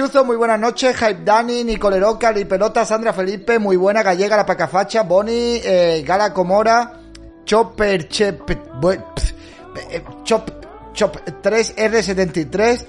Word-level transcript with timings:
Fachuzo, 0.00 0.24
muy 0.24 0.36
buenas 0.36 0.58
noches. 0.58 0.96
Hype 0.96 1.24
Dani, 1.24 1.62
Nicolero, 1.62 2.18
Cali 2.18 2.46
Pelota, 2.46 2.86
Sandra 2.86 3.12
Felipe, 3.12 3.58
muy 3.58 3.76
buena. 3.76 4.02
Gallega, 4.02 4.34
La 4.34 4.46
Pacafacha, 4.46 5.02
Boni, 5.02 5.60
eh, 5.62 6.02
Gala 6.06 6.32
Comora, 6.32 7.00
Chopper, 7.44 8.08
Chep, 8.08 8.50
eh, 8.50 10.02
Chop, 10.24 10.48
Chop 10.94 11.16
3R73. 11.42 12.86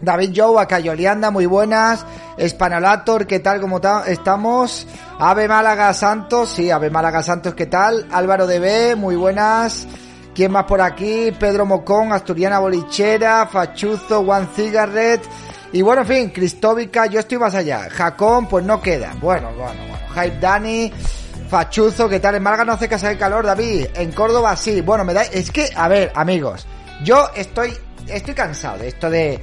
David 0.00 0.32
Joe, 0.34 0.62
Acayolianda, 0.62 1.30
muy 1.30 1.44
buenas. 1.44 2.06
Spanolator, 2.40 3.26
¿qué 3.26 3.40
tal? 3.40 3.60
¿Cómo 3.60 3.78
estamos? 4.06 4.86
Ave 5.18 5.48
Málaga 5.48 5.92
Santos, 5.92 6.48
sí, 6.48 6.70
Ave 6.70 6.88
Málaga 6.88 7.22
Santos, 7.22 7.54
¿qué 7.54 7.66
tal? 7.66 8.06
Álvaro 8.10 8.46
DB, 8.46 8.96
muy 8.96 9.16
buenas. 9.16 9.86
¿Quién 10.34 10.52
más 10.52 10.64
por 10.64 10.80
aquí? 10.80 11.32
Pedro 11.38 11.66
Mocón, 11.66 12.14
Asturiana 12.14 12.60
Bolichera, 12.60 13.46
Fachuzo, 13.46 14.20
One 14.20 14.48
Cigarette. 14.56 15.28
Y 15.72 15.82
bueno, 15.82 16.02
en 16.02 16.08
fin, 16.08 16.30
Cristóbica, 16.30 17.06
yo 17.06 17.20
estoy 17.20 17.38
más 17.38 17.54
allá. 17.54 17.88
Jacón, 17.90 18.46
pues 18.46 18.64
no 18.64 18.80
queda. 18.80 19.14
Bueno, 19.20 19.52
bueno, 19.52 19.80
bueno. 19.88 20.06
Hype 20.14 20.38
Dani, 20.40 20.92
Fachuzo, 21.48 22.08
¿qué 22.08 22.20
tal? 22.20 22.36
En 22.36 22.42
Málaga 22.42 22.64
no 22.64 22.72
hace 22.72 22.88
casa 22.88 23.08
de 23.08 23.18
calor, 23.18 23.44
David. 23.44 23.88
En 23.94 24.12
Córdoba 24.12 24.56
sí. 24.56 24.80
Bueno, 24.80 25.04
me 25.04 25.12
da. 25.12 25.22
Es 25.22 25.50
que, 25.50 25.70
a 25.74 25.88
ver, 25.88 26.12
amigos, 26.14 26.66
yo 27.02 27.30
estoy. 27.34 27.76
Estoy 28.06 28.34
cansado 28.34 28.78
de 28.78 28.88
esto 28.88 29.10
de. 29.10 29.40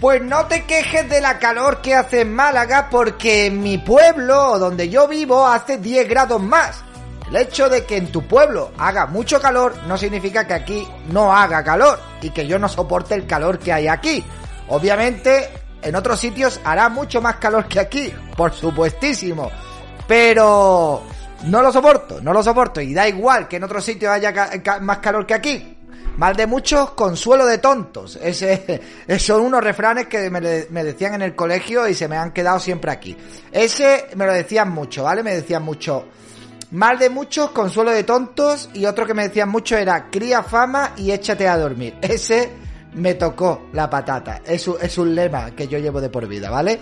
Pues 0.00 0.22
no 0.22 0.46
te 0.46 0.64
quejes 0.64 1.08
de 1.08 1.20
la 1.20 1.38
calor 1.38 1.80
que 1.80 1.94
hace 1.94 2.22
en 2.22 2.32
Málaga 2.34 2.88
porque 2.90 3.46
en 3.46 3.62
mi 3.62 3.78
pueblo, 3.78 4.58
donde 4.58 4.88
yo 4.88 5.06
vivo, 5.08 5.46
hace 5.46 5.78
10 5.78 6.08
grados 6.08 6.42
más. 6.42 6.82
El 7.28 7.36
hecho 7.36 7.68
de 7.68 7.84
que 7.84 7.96
en 7.96 8.12
tu 8.12 8.22
pueblo 8.26 8.72
haga 8.76 9.06
mucho 9.06 9.40
calor 9.40 9.74
no 9.86 9.96
significa 9.96 10.46
que 10.46 10.54
aquí 10.54 10.88
no 11.10 11.34
haga 11.34 11.64
calor 11.64 11.98
y 12.20 12.30
que 12.30 12.46
yo 12.46 12.58
no 12.58 12.68
soporte 12.68 13.14
el 13.14 13.26
calor 13.26 13.58
que 13.58 13.72
hay 13.72 13.88
aquí. 13.88 14.24
Obviamente, 14.68 15.63
en 15.84 15.94
otros 15.96 16.18
sitios 16.20 16.60
hará 16.64 16.88
mucho 16.88 17.20
más 17.20 17.36
calor 17.36 17.66
que 17.66 17.80
aquí, 17.80 18.12
por 18.36 18.52
supuestísimo. 18.52 19.50
Pero 20.06 21.02
no 21.44 21.62
lo 21.62 21.72
soporto, 21.72 22.20
no 22.20 22.32
lo 22.32 22.42
soporto. 22.42 22.80
Y 22.80 22.94
da 22.94 23.08
igual 23.08 23.48
que 23.48 23.56
en 23.56 23.64
otros 23.64 23.84
sitios 23.84 24.12
haya 24.12 24.32
más 24.80 24.98
calor 24.98 25.26
que 25.26 25.34
aquí. 25.34 25.76
Mal 26.16 26.36
de 26.36 26.46
muchos, 26.46 26.90
consuelo 26.90 27.44
de 27.44 27.58
tontos. 27.58 28.18
Ese, 28.22 28.80
son 29.18 29.42
unos 29.42 29.62
refranes 29.62 30.06
que 30.06 30.30
me, 30.30 30.40
me, 30.70 30.84
decían 30.84 31.14
en 31.14 31.22
el 31.22 31.34
colegio 31.34 31.88
y 31.88 31.94
se 31.94 32.08
me 32.08 32.16
han 32.16 32.32
quedado 32.32 32.60
siempre 32.60 32.92
aquí. 32.92 33.16
Ese 33.50 34.06
me 34.14 34.26
lo 34.26 34.32
decían 34.32 34.70
mucho, 34.70 35.04
¿vale? 35.04 35.22
Me 35.22 35.34
decían 35.34 35.62
mucho. 35.62 36.06
Mal 36.70 36.98
de 36.98 37.10
muchos, 37.10 37.50
consuelo 37.50 37.90
de 37.90 38.04
tontos. 38.04 38.70
Y 38.74 38.86
otro 38.86 39.06
que 39.06 39.14
me 39.14 39.24
decían 39.24 39.48
mucho 39.48 39.76
era 39.76 40.08
cría 40.10 40.42
fama 40.42 40.92
y 40.96 41.10
échate 41.10 41.48
a 41.48 41.58
dormir. 41.58 41.96
Ese 42.00 42.63
me 42.94 43.14
tocó 43.14 43.68
la 43.72 43.88
patata. 43.88 44.42
Es 44.44 44.66
un, 44.68 44.76
es 44.80 44.96
un 44.98 45.14
lema 45.14 45.50
que 45.52 45.68
yo 45.68 45.78
llevo 45.78 46.00
de 46.00 46.08
por 46.08 46.26
vida, 46.26 46.50
¿vale? 46.50 46.80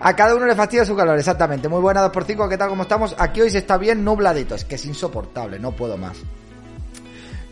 A 0.00 0.16
cada 0.16 0.34
uno 0.34 0.46
le 0.46 0.54
fastidia 0.54 0.84
su 0.84 0.96
calor, 0.96 1.18
exactamente. 1.18 1.68
Muy 1.68 1.80
buena 1.80 2.04
2x5, 2.10 2.48
¿qué 2.48 2.58
tal? 2.58 2.68
¿Cómo 2.68 2.82
estamos? 2.82 3.14
Aquí 3.18 3.40
hoy 3.40 3.50
se 3.50 3.58
está 3.58 3.76
bien 3.78 4.04
nubladito. 4.04 4.54
Es 4.54 4.64
que 4.64 4.74
es 4.74 4.84
insoportable, 4.84 5.58
no 5.58 5.72
puedo 5.72 5.96
más 5.96 6.16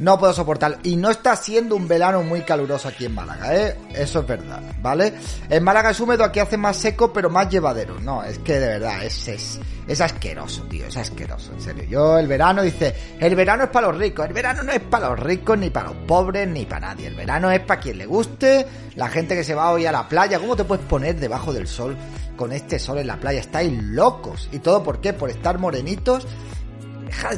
no 0.00 0.18
puedo 0.18 0.32
soportar. 0.32 0.78
Y 0.82 0.96
no 0.96 1.10
está 1.10 1.36
siendo 1.36 1.76
un 1.76 1.86
verano 1.86 2.22
muy 2.22 2.40
caluroso 2.40 2.88
aquí 2.88 3.04
en 3.04 3.14
Málaga, 3.14 3.54
¿eh? 3.54 3.76
Eso 3.94 4.20
es 4.20 4.26
verdad, 4.26 4.60
¿vale? 4.82 5.14
En 5.48 5.62
Málaga 5.62 5.90
es 5.90 6.00
húmedo, 6.00 6.24
aquí 6.24 6.40
hace 6.40 6.56
más 6.56 6.76
seco, 6.76 7.12
pero 7.12 7.30
más 7.30 7.48
llevadero. 7.48 8.00
No, 8.00 8.24
es 8.24 8.38
que 8.38 8.58
de 8.58 8.66
verdad, 8.66 9.04
es, 9.04 9.28
es, 9.28 9.60
es 9.86 10.00
asqueroso, 10.00 10.62
tío, 10.64 10.86
es 10.86 10.96
asqueroso, 10.96 11.52
en 11.52 11.60
serio. 11.60 11.84
Yo, 11.84 12.18
el 12.18 12.26
verano, 12.26 12.62
dice, 12.62 12.94
el 13.20 13.34
verano 13.34 13.64
es 13.64 13.70
para 13.70 13.88
los 13.88 13.98
ricos, 13.98 14.26
el 14.26 14.32
verano 14.32 14.62
no 14.62 14.72
es 14.72 14.80
para 14.80 15.10
los 15.10 15.20
ricos, 15.20 15.58
ni 15.58 15.68
para 15.68 15.88
los 15.88 15.96
pobres, 16.06 16.48
ni 16.48 16.64
para 16.64 16.88
nadie. 16.88 17.06
El 17.06 17.14
verano 17.14 17.50
es 17.50 17.60
para 17.60 17.80
quien 17.80 17.98
le 17.98 18.06
guste, 18.06 18.66
la 18.96 19.08
gente 19.08 19.36
que 19.36 19.44
se 19.44 19.54
va 19.54 19.70
hoy 19.70 19.84
a 19.84 19.92
la 19.92 20.08
playa. 20.08 20.38
¿Cómo 20.38 20.56
te 20.56 20.64
puedes 20.64 20.84
poner 20.86 21.16
debajo 21.16 21.52
del 21.52 21.68
sol 21.68 21.94
con 22.36 22.52
este 22.52 22.78
sol 22.78 22.98
en 22.98 23.06
la 23.06 23.16
playa? 23.16 23.40
Estáis 23.40 23.70
locos. 23.82 24.48
¿Y 24.50 24.60
todo 24.60 24.82
por 24.82 25.02
qué? 25.02 25.12
Por 25.12 25.28
estar 25.28 25.58
morenitos 25.58 26.26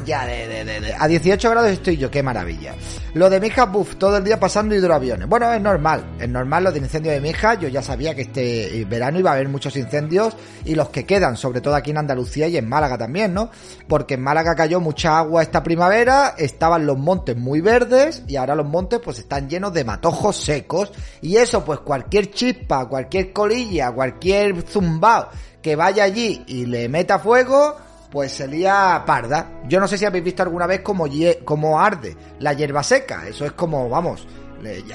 ya 0.05 0.25
de, 0.25 0.95
A 0.97 1.07
18 1.07 1.49
grados 1.49 1.71
estoy 1.71 1.97
yo, 1.97 2.09
qué 2.09 2.23
maravilla. 2.23 2.75
Lo 3.13 3.29
de 3.29 3.39
mi 3.39 3.47
hija, 3.47 3.65
buff, 3.65 3.95
todo 3.95 4.17
el 4.17 4.23
día 4.23 4.39
pasando 4.39 4.73
hidroaviones. 4.75 5.27
Bueno, 5.27 5.51
es 5.53 5.61
normal, 5.61 6.15
es 6.19 6.29
normal 6.29 6.63
lo 6.63 6.71
del 6.71 6.83
incendio 6.83 7.11
de 7.11 7.21
mi. 7.21 7.31
Yo 7.59 7.67
ya 7.67 7.81
sabía 7.81 8.15
que 8.15 8.23
este 8.23 8.85
verano 8.85 9.19
iba 9.19 9.31
a 9.31 9.33
haber 9.33 9.49
muchos 9.49 9.75
incendios 9.75 10.35
y 10.65 10.75
los 10.75 10.89
que 10.89 11.05
quedan, 11.05 11.35
sobre 11.35 11.61
todo 11.61 11.75
aquí 11.75 11.91
en 11.91 11.97
Andalucía 11.97 12.47
y 12.47 12.57
en 12.57 12.69
Málaga 12.69 12.97
también, 12.97 13.33
¿no? 13.33 13.49
Porque 13.87 14.13
en 14.15 14.21
Málaga 14.21 14.55
cayó 14.55 14.79
mucha 14.79 15.17
agua 15.17 15.41
esta 15.41 15.63
primavera, 15.63 16.35
estaban 16.37 16.85
los 16.85 16.97
montes 16.97 17.35
muy 17.35 17.61
verdes 17.61 18.23
y 18.27 18.35
ahora 18.35 18.55
los 18.55 18.67
montes 18.67 18.99
pues 19.03 19.19
están 19.19 19.49
llenos 19.49 19.73
de 19.73 19.83
matojos 19.83 20.37
secos 20.37 20.91
y 21.21 21.37
eso 21.37 21.65
pues 21.65 21.79
cualquier 21.79 22.31
chispa, 22.31 22.87
cualquier 22.87 23.33
colilla, 23.33 23.91
cualquier 23.91 24.61
zumbao 24.61 25.29
que 25.63 25.75
vaya 25.75 26.03
allí 26.03 26.43
y 26.45 26.65
le 26.65 26.89
meta 26.89 27.17
fuego, 27.17 27.77
pues 28.13 28.31
sería 28.31 29.01
parda. 29.07 29.61
Yo 29.67 29.79
no 29.79 29.87
sé 29.87 29.97
si 29.97 30.05
habéis 30.05 30.23
visto 30.23 30.43
alguna 30.43 30.67
vez 30.67 30.81
como, 30.81 31.07
como 31.43 31.79
arde 31.79 32.15
la 32.37 32.53
hierba 32.53 32.83
seca. 32.83 33.27
Eso 33.27 33.43
es 33.43 33.53
como, 33.53 33.89
vamos, 33.89 34.27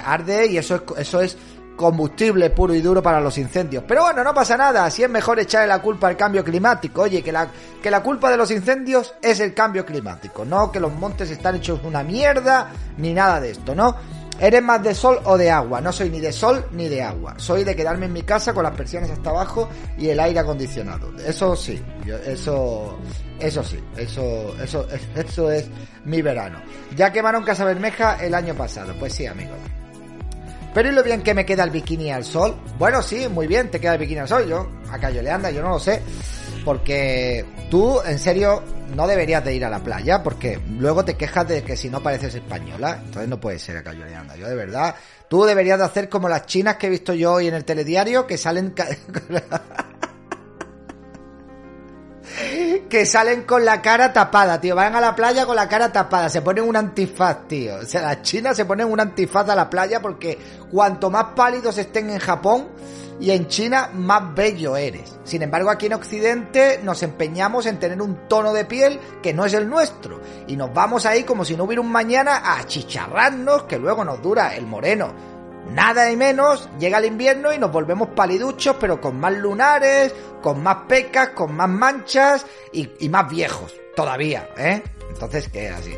arde 0.04 0.46
y 0.46 0.56
eso 0.56 0.76
es, 0.76 0.82
eso 0.98 1.20
es 1.20 1.36
combustible 1.74 2.50
puro 2.50 2.74
y 2.74 2.80
duro 2.80 3.02
para 3.02 3.20
los 3.20 3.36
incendios. 3.36 3.82
Pero 3.88 4.02
bueno, 4.02 4.22
no 4.22 4.32
pasa 4.32 4.56
nada, 4.56 4.84
así 4.84 5.02
es 5.02 5.10
mejor 5.10 5.40
echarle 5.40 5.66
la 5.66 5.82
culpa 5.82 6.06
al 6.06 6.16
cambio 6.16 6.44
climático. 6.44 7.02
Oye, 7.02 7.20
que 7.20 7.32
la, 7.32 7.48
que 7.82 7.90
la 7.90 8.04
culpa 8.04 8.30
de 8.30 8.36
los 8.36 8.52
incendios 8.52 9.12
es 9.20 9.40
el 9.40 9.52
cambio 9.52 9.84
climático, 9.84 10.44
no 10.44 10.70
que 10.70 10.78
los 10.78 10.92
montes 10.92 11.28
están 11.28 11.56
hechos 11.56 11.80
una 11.82 12.04
mierda, 12.04 12.70
ni 12.98 13.14
nada 13.14 13.40
de 13.40 13.50
esto, 13.50 13.74
¿no? 13.74 13.96
Eres 14.40 14.62
más 14.62 14.82
de 14.82 14.94
sol 14.94 15.20
o 15.24 15.36
de 15.36 15.50
agua. 15.50 15.80
No 15.80 15.92
soy 15.92 16.10
ni 16.10 16.20
de 16.20 16.32
sol 16.32 16.64
ni 16.72 16.88
de 16.88 17.02
agua. 17.02 17.34
Soy 17.38 17.64
de 17.64 17.74
quedarme 17.74 18.06
en 18.06 18.12
mi 18.12 18.22
casa 18.22 18.52
con 18.52 18.62
las 18.62 18.74
persianas 18.74 19.10
hasta 19.10 19.30
abajo 19.30 19.68
y 19.96 20.08
el 20.08 20.20
aire 20.20 20.38
acondicionado. 20.38 21.12
Eso 21.18 21.56
sí, 21.56 21.82
eso, 22.24 22.98
eso 23.40 23.64
sí, 23.64 23.78
eso, 23.96 24.54
eso, 24.62 24.86
eso 25.16 25.50
es 25.50 25.66
mi 26.04 26.22
verano. 26.22 26.60
Ya 26.96 27.12
quemaron 27.12 27.42
Casa 27.42 27.64
Bermeja 27.64 28.24
el 28.24 28.34
año 28.34 28.54
pasado. 28.54 28.94
Pues 28.98 29.12
sí, 29.12 29.26
amigos. 29.26 29.58
Pero 30.72 30.90
¿y 30.90 30.92
lo 30.92 31.02
bien 31.02 31.22
que 31.22 31.34
me 31.34 31.44
queda 31.44 31.64
el 31.64 31.70
bikini 31.70 32.12
al 32.12 32.24
sol? 32.24 32.54
Bueno, 32.78 33.02
sí, 33.02 33.26
muy 33.28 33.48
bien, 33.48 33.70
te 33.70 33.80
queda 33.80 33.94
el 33.94 33.98
bikini 33.98 34.20
al 34.20 34.28
sol. 34.28 34.48
Yo, 34.48 34.68
acá 34.90 35.10
yo 35.10 35.22
le 35.22 35.30
anda, 35.30 35.50
yo 35.50 35.62
no 35.62 35.70
lo 35.70 35.78
sé. 35.80 36.00
Porque 36.64 37.44
tú, 37.70 38.00
en 38.02 38.18
serio, 38.18 38.62
no 38.94 39.06
deberías 39.06 39.44
de 39.44 39.54
ir 39.54 39.64
a 39.64 39.70
la 39.70 39.80
playa 39.80 40.22
porque 40.22 40.60
luego 40.78 41.04
te 41.04 41.16
quejas 41.16 41.48
de 41.48 41.62
que 41.62 41.76
si 41.76 41.90
no 41.90 42.02
pareces 42.02 42.34
española. 42.34 43.00
Entonces 43.04 43.28
no 43.28 43.40
puede 43.40 43.58
ser 43.58 43.76
acá 43.76 43.90
anda. 43.90 44.36
Yo 44.36 44.48
de 44.48 44.54
verdad, 44.54 44.94
tú 45.28 45.44
deberías 45.44 45.78
de 45.78 45.84
hacer 45.84 46.08
como 46.08 46.28
las 46.28 46.46
chinas 46.46 46.76
que 46.76 46.86
he 46.86 46.90
visto 46.90 47.14
yo 47.14 47.34
hoy 47.34 47.48
en 47.48 47.54
el 47.54 47.64
telediario 47.64 48.26
que 48.26 48.38
salen... 48.38 48.74
que 52.88 53.06
salen 53.06 53.42
con 53.42 53.64
la 53.64 53.82
cara 53.82 54.12
tapada, 54.12 54.60
tío. 54.60 54.74
Van 54.74 54.94
a 54.94 55.00
la 55.00 55.14
playa 55.14 55.46
con 55.46 55.56
la 55.56 55.68
cara 55.68 55.92
tapada. 55.92 56.28
Se 56.28 56.42
ponen 56.42 56.64
un 56.64 56.76
antifaz, 56.76 57.46
tío. 57.48 57.76
O 57.76 57.86
sea, 57.86 58.02
las 58.02 58.22
chinas 58.22 58.56
se 58.56 58.64
ponen 58.64 58.90
un 58.90 59.00
antifaz 59.00 59.48
a 59.48 59.56
la 59.56 59.68
playa 59.68 60.00
porque 60.00 60.38
cuanto 60.70 61.10
más 61.10 61.26
pálidos 61.34 61.78
estén 61.78 62.10
en 62.10 62.18
Japón, 62.18 62.68
y 63.20 63.30
en 63.30 63.48
China 63.48 63.90
más 63.92 64.34
bello 64.34 64.76
eres. 64.76 65.18
Sin 65.24 65.42
embargo, 65.42 65.70
aquí 65.70 65.86
en 65.86 65.94
Occidente 65.94 66.80
nos 66.82 67.02
empeñamos 67.02 67.66
en 67.66 67.78
tener 67.78 68.00
un 68.00 68.28
tono 68.28 68.52
de 68.52 68.64
piel 68.64 69.00
que 69.22 69.34
no 69.34 69.44
es 69.44 69.54
el 69.54 69.68
nuestro 69.68 70.20
y 70.46 70.56
nos 70.56 70.72
vamos 70.72 71.06
ahí 71.06 71.24
como 71.24 71.44
si 71.44 71.56
no 71.56 71.64
hubiera 71.64 71.80
un 71.80 71.90
mañana 71.90 72.42
a 72.44 72.64
chicharrarnos 72.64 73.64
que 73.64 73.78
luego 73.78 74.04
nos 74.04 74.22
dura 74.22 74.54
el 74.54 74.66
moreno. 74.66 75.37
Nada 75.70 76.10
y 76.10 76.16
menos, 76.16 76.68
llega 76.78 76.98
el 76.98 77.04
invierno 77.04 77.52
y 77.52 77.58
nos 77.58 77.70
volvemos 77.70 78.08
paliduchos, 78.08 78.76
pero 78.80 79.00
con 79.00 79.20
más 79.20 79.34
lunares, 79.34 80.14
con 80.42 80.62
más 80.62 80.78
pecas, 80.88 81.30
con 81.30 81.54
más 81.54 81.68
manchas 81.68 82.46
y, 82.72 82.90
y 83.00 83.08
más 83.08 83.28
viejos 83.30 83.74
todavía, 83.94 84.48
¿eh? 84.56 84.82
Entonces, 85.10 85.48
¿qué? 85.48 85.68
Así. 85.68 85.92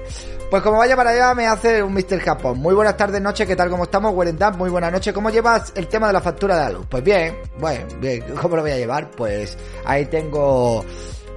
Pues 0.50 0.62
como 0.62 0.78
vaya 0.78 0.96
para 0.96 1.10
allá, 1.10 1.34
me 1.34 1.46
hace 1.46 1.82
un 1.82 1.92
Mr. 1.92 2.20
Japón. 2.20 2.58
Muy 2.58 2.74
buenas 2.74 2.96
tardes, 2.96 3.20
noche, 3.20 3.46
¿qué 3.46 3.54
tal? 3.54 3.68
¿Cómo 3.68 3.84
estamos? 3.84 4.14
Wellington, 4.14 4.56
muy 4.56 4.70
buenas 4.70 4.90
noches. 4.90 5.12
¿Cómo 5.12 5.30
llevas 5.30 5.72
el 5.76 5.86
tema 5.86 6.06
de 6.06 6.14
la 6.14 6.20
factura 6.20 6.56
de 6.56 6.62
la 6.62 6.70
luz? 6.70 6.86
Pues 6.88 7.04
bien, 7.04 7.36
bueno, 7.58 7.86
bien. 8.00 8.24
¿Cómo 8.40 8.56
lo 8.56 8.62
voy 8.62 8.70
a 8.70 8.78
llevar? 8.78 9.10
Pues 9.10 9.58
ahí 9.84 10.06
tengo 10.06 10.84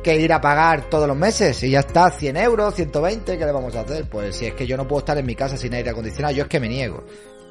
que 0.02 0.16
ir 0.16 0.32
a 0.34 0.42
pagar 0.42 0.90
todos 0.90 1.08
los 1.08 1.18
meses 1.18 1.62
y 1.64 1.72
ya 1.72 1.82
está, 1.82 2.12
100 2.12 2.38
euros, 2.38 2.76
120, 2.76 3.38
¿qué 3.38 3.46
le 3.46 3.52
vamos 3.52 3.76
a 3.76 3.82
hacer? 3.82 4.08
Pues 4.10 4.36
si 4.36 4.46
es 4.46 4.54
que 4.54 4.66
yo 4.66 4.78
no 4.78 4.88
puedo 4.88 5.00
estar 5.00 5.18
en 5.18 5.26
mi 5.26 5.36
casa 5.36 5.58
sin 5.58 5.74
aire 5.74 5.90
acondicionado, 5.90 6.34
yo 6.34 6.44
es 6.44 6.50
que 6.50 6.60
me 6.60 6.70
niego. 6.70 7.04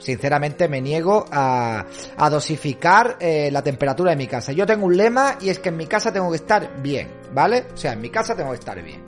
Sinceramente 0.03 0.69
me 0.69 0.81
niego 0.81 1.25
a, 1.31 1.85
dosificar 2.29 3.17
eh, 3.21 3.51
la 3.53 3.63
temperatura 3.63 4.11
de 4.11 4.17
mi 4.17 4.27
casa. 4.27 4.53
Yo 4.53 4.67
tengo 4.67 4.87
un 4.87 4.97
lema 4.97 5.37
y 5.41 5.49
es 5.49 5.61
que 5.61 5.69
en 5.69 5.77
mi 5.77 5.87
casa 5.87 6.13
tengo 6.13 6.31
que 6.31 6.37
estar 6.37 6.83
bien, 6.83 7.09
¿vale? 7.33 7.67
O 7.73 7.77
sea, 7.77 7.93
en 7.93 8.01
mi 8.01 8.11
casa 8.11 8.35
tengo 8.35 8.51
que 8.51 8.59
estar 8.59 8.83
bien. 8.83 9.01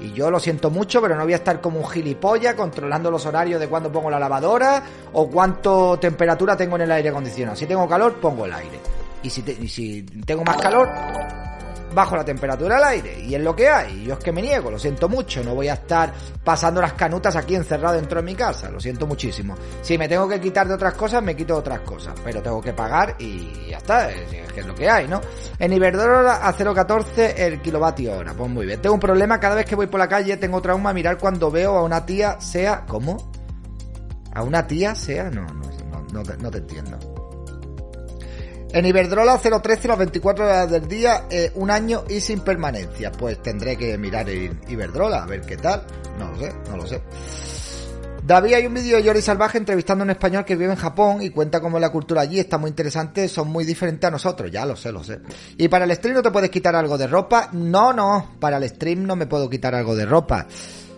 Y 0.00 0.12
yo 0.12 0.30
lo 0.30 0.38
siento 0.38 0.70
mucho, 0.70 1.00
pero 1.00 1.16
no 1.16 1.24
voy 1.24 1.32
a 1.32 1.36
estar 1.36 1.60
como 1.60 1.80
un 1.80 1.88
gilipollas 1.88 2.54
controlando 2.54 3.10
los 3.10 3.24
horarios 3.26 3.58
de 3.58 3.66
cuándo 3.66 3.90
pongo 3.90 4.10
la 4.10 4.18
lavadora 4.18 4.82
o 5.14 5.28
cuánto 5.28 5.98
temperatura 5.98 6.56
tengo 6.56 6.76
en 6.76 6.82
el 6.82 6.92
aire 6.92 7.08
acondicionado. 7.08 7.56
Si 7.56 7.66
tengo 7.66 7.88
calor, 7.88 8.20
pongo 8.20 8.44
el 8.44 8.52
aire. 8.52 8.78
Y 9.22 9.30
si 9.30 10.02
tengo 10.24 10.44
más 10.44 10.58
calor, 10.58 10.88
bajo 11.96 12.14
la 12.14 12.26
temperatura 12.26 12.74
del 12.74 12.84
aire. 12.84 13.20
Y 13.20 13.34
es 13.34 13.40
lo 13.40 13.56
que 13.56 13.70
hay. 13.70 14.04
Yo 14.04 14.12
es 14.12 14.18
que 14.20 14.30
me 14.30 14.42
niego, 14.42 14.70
lo 14.70 14.78
siento 14.78 15.08
mucho. 15.08 15.42
No 15.42 15.54
voy 15.54 15.68
a 15.68 15.74
estar 15.74 16.12
pasando 16.44 16.82
las 16.82 16.92
canutas 16.92 17.34
aquí 17.36 17.54
encerrado 17.54 17.94
dentro 17.94 18.20
de 18.20 18.22
mi 18.22 18.34
casa. 18.34 18.70
Lo 18.70 18.78
siento 18.78 19.06
muchísimo. 19.06 19.54
Si 19.80 19.96
me 19.96 20.06
tengo 20.06 20.28
que 20.28 20.38
quitar 20.38 20.68
de 20.68 20.74
otras 20.74 20.92
cosas, 20.92 21.22
me 21.22 21.34
quito 21.34 21.56
otras 21.56 21.80
cosas. 21.80 22.14
Pero 22.22 22.42
tengo 22.42 22.60
que 22.60 22.74
pagar 22.74 23.16
y 23.18 23.70
ya 23.70 23.78
está. 23.78 24.10
Es, 24.10 24.52
que 24.52 24.60
es 24.60 24.66
lo 24.66 24.74
que 24.74 24.90
hay, 24.90 25.08
¿no? 25.08 25.22
En 25.58 25.72
Iberdrola 25.72 26.46
a 26.46 26.54
0,14 26.54 27.32
el 27.38 27.62
kilovatio 27.62 28.18
hora. 28.18 28.34
Pues 28.34 28.50
muy 28.50 28.66
bien. 28.66 28.80
Tengo 28.82 28.94
un 28.94 29.00
problema. 29.00 29.40
Cada 29.40 29.54
vez 29.54 29.64
que 29.64 29.74
voy 29.74 29.86
por 29.86 29.98
la 29.98 30.08
calle 30.08 30.36
tengo 30.36 30.60
trauma 30.60 30.92
mirar 30.92 31.16
cuando 31.16 31.50
veo 31.50 31.78
a 31.78 31.82
una 31.82 32.04
tía 32.04 32.38
sea... 32.42 32.84
¿Cómo? 32.86 33.32
¿A 34.34 34.42
una 34.42 34.66
tía 34.66 34.94
sea? 34.94 35.30
No, 35.30 35.46
no, 35.46 35.62
no, 36.12 36.22
no, 36.22 36.50
te, 36.50 36.58
entiendo. 36.58 37.15
En 38.76 38.84
Iberdrola 38.84 39.38
013 39.38 39.88
las 39.88 39.96
24 39.96 40.44
horas 40.44 40.70
del 40.70 40.86
día, 40.86 41.24
eh, 41.30 41.50
un 41.54 41.70
año 41.70 42.04
y 42.10 42.20
sin 42.20 42.40
permanencia. 42.40 43.10
Pues 43.10 43.40
tendré 43.40 43.74
que 43.74 43.96
mirar 43.96 44.28
en 44.28 44.60
Iberdrola 44.68 45.22
a 45.22 45.26
ver 45.26 45.40
qué 45.40 45.56
tal. 45.56 45.86
No 46.18 46.30
lo 46.30 46.38
sé, 46.38 46.52
no 46.68 46.76
lo 46.76 46.86
sé. 46.86 47.00
David, 48.22 48.52
hay 48.52 48.66
un 48.66 48.74
vídeo 48.74 48.98
de 48.98 49.02
Jordi 49.02 49.22
Salvaje 49.22 49.56
entrevistando 49.56 50.02
a 50.02 50.04
un 50.04 50.10
español 50.10 50.44
que 50.44 50.56
vive 50.56 50.72
en 50.72 50.78
Japón 50.78 51.22
y 51.22 51.30
cuenta 51.30 51.58
cómo 51.58 51.78
la 51.78 51.88
cultura 51.88 52.20
allí 52.20 52.38
está 52.38 52.58
muy 52.58 52.68
interesante, 52.68 53.30
son 53.30 53.48
muy 53.48 53.64
diferentes 53.64 54.06
a 54.06 54.10
nosotros, 54.10 54.50
ya 54.50 54.66
lo 54.66 54.76
sé, 54.76 54.92
lo 54.92 55.02
sé. 55.02 55.20
¿Y 55.56 55.68
para 55.68 55.86
el 55.86 55.94
stream 55.94 56.16
no 56.16 56.22
te 56.22 56.30
puedes 56.30 56.50
quitar 56.50 56.76
algo 56.76 56.98
de 56.98 57.06
ropa? 57.06 57.48
No, 57.52 57.94
no, 57.94 58.32
para 58.38 58.58
el 58.58 58.68
stream 58.68 59.06
no 59.06 59.16
me 59.16 59.26
puedo 59.26 59.48
quitar 59.48 59.74
algo 59.74 59.96
de 59.96 60.04
ropa. 60.04 60.46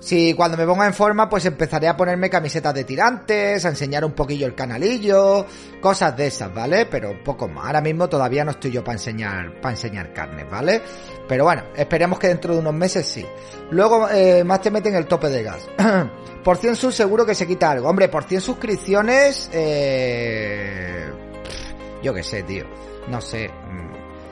Si 0.09 0.33
cuando 0.33 0.57
me 0.57 0.65
ponga 0.65 0.87
en 0.87 0.95
forma, 0.95 1.29
pues 1.29 1.45
empezaré 1.45 1.87
a 1.87 1.95
ponerme 1.95 2.31
camisetas 2.31 2.73
de 2.73 2.85
tirantes, 2.85 3.63
a 3.67 3.69
enseñar 3.69 4.07
un 4.07 4.13
poquillo 4.13 4.47
el 4.47 4.55
canalillo, 4.55 5.45
cosas 5.83 6.17
de 6.17 6.29
esas, 6.29 6.51
¿vale? 6.55 6.87
Pero 6.87 7.23
poco 7.23 7.47
más. 7.47 7.67
Ahora 7.67 7.83
mismo 7.83 8.09
todavía 8.09 8.43
no 8.43 8.53
estoy 8.53 8.71
yo 8.71 8.83
para 8.83 8.95
enseñar, 8.95 9.61
para 9.61 9.75
enseñar 9.75 10.15
carnes, 10.15 10.49
¿vale? 10.51 10.81
Pero 11.29 11.45
bueno, 11.45 11.65
esperemos 11.77 12.19
que 12.19 12.29
dentro 12.29 12.55
de 12.55 12.61
unos 12.61 12.73
meses 12.73 13.07
sí. 13.07 13.27
Luego, 13.71 14.09
eh, 14.09 14.45
más 14.45 14.63
te 14.63 14.71
meten 14.71 14.95
el 14.95 15.05
tope 15.05 15.29
de 15.29 15.43
gas. 15.43 15.69
por 16.43 16.57
100 16.57 16.77
subs 16.77 16.95
seguro 16.95 17.27
que 17.27 17.35
se 17.35 17.47
quita 17.47 17.71
algo. 17.71 17.87
Hombre, 17.87 18.09
por 18.09 18.25
100 18.25 18.41
suscripciones, 18.41 19.51
eh... 19.53 21.13
Yo 22.03 22.15
qué 22.15 22.23
sé, 22.23 22.45
tío. 22.45 22.65
No 23.09 23.21
sé. 23.21 23.51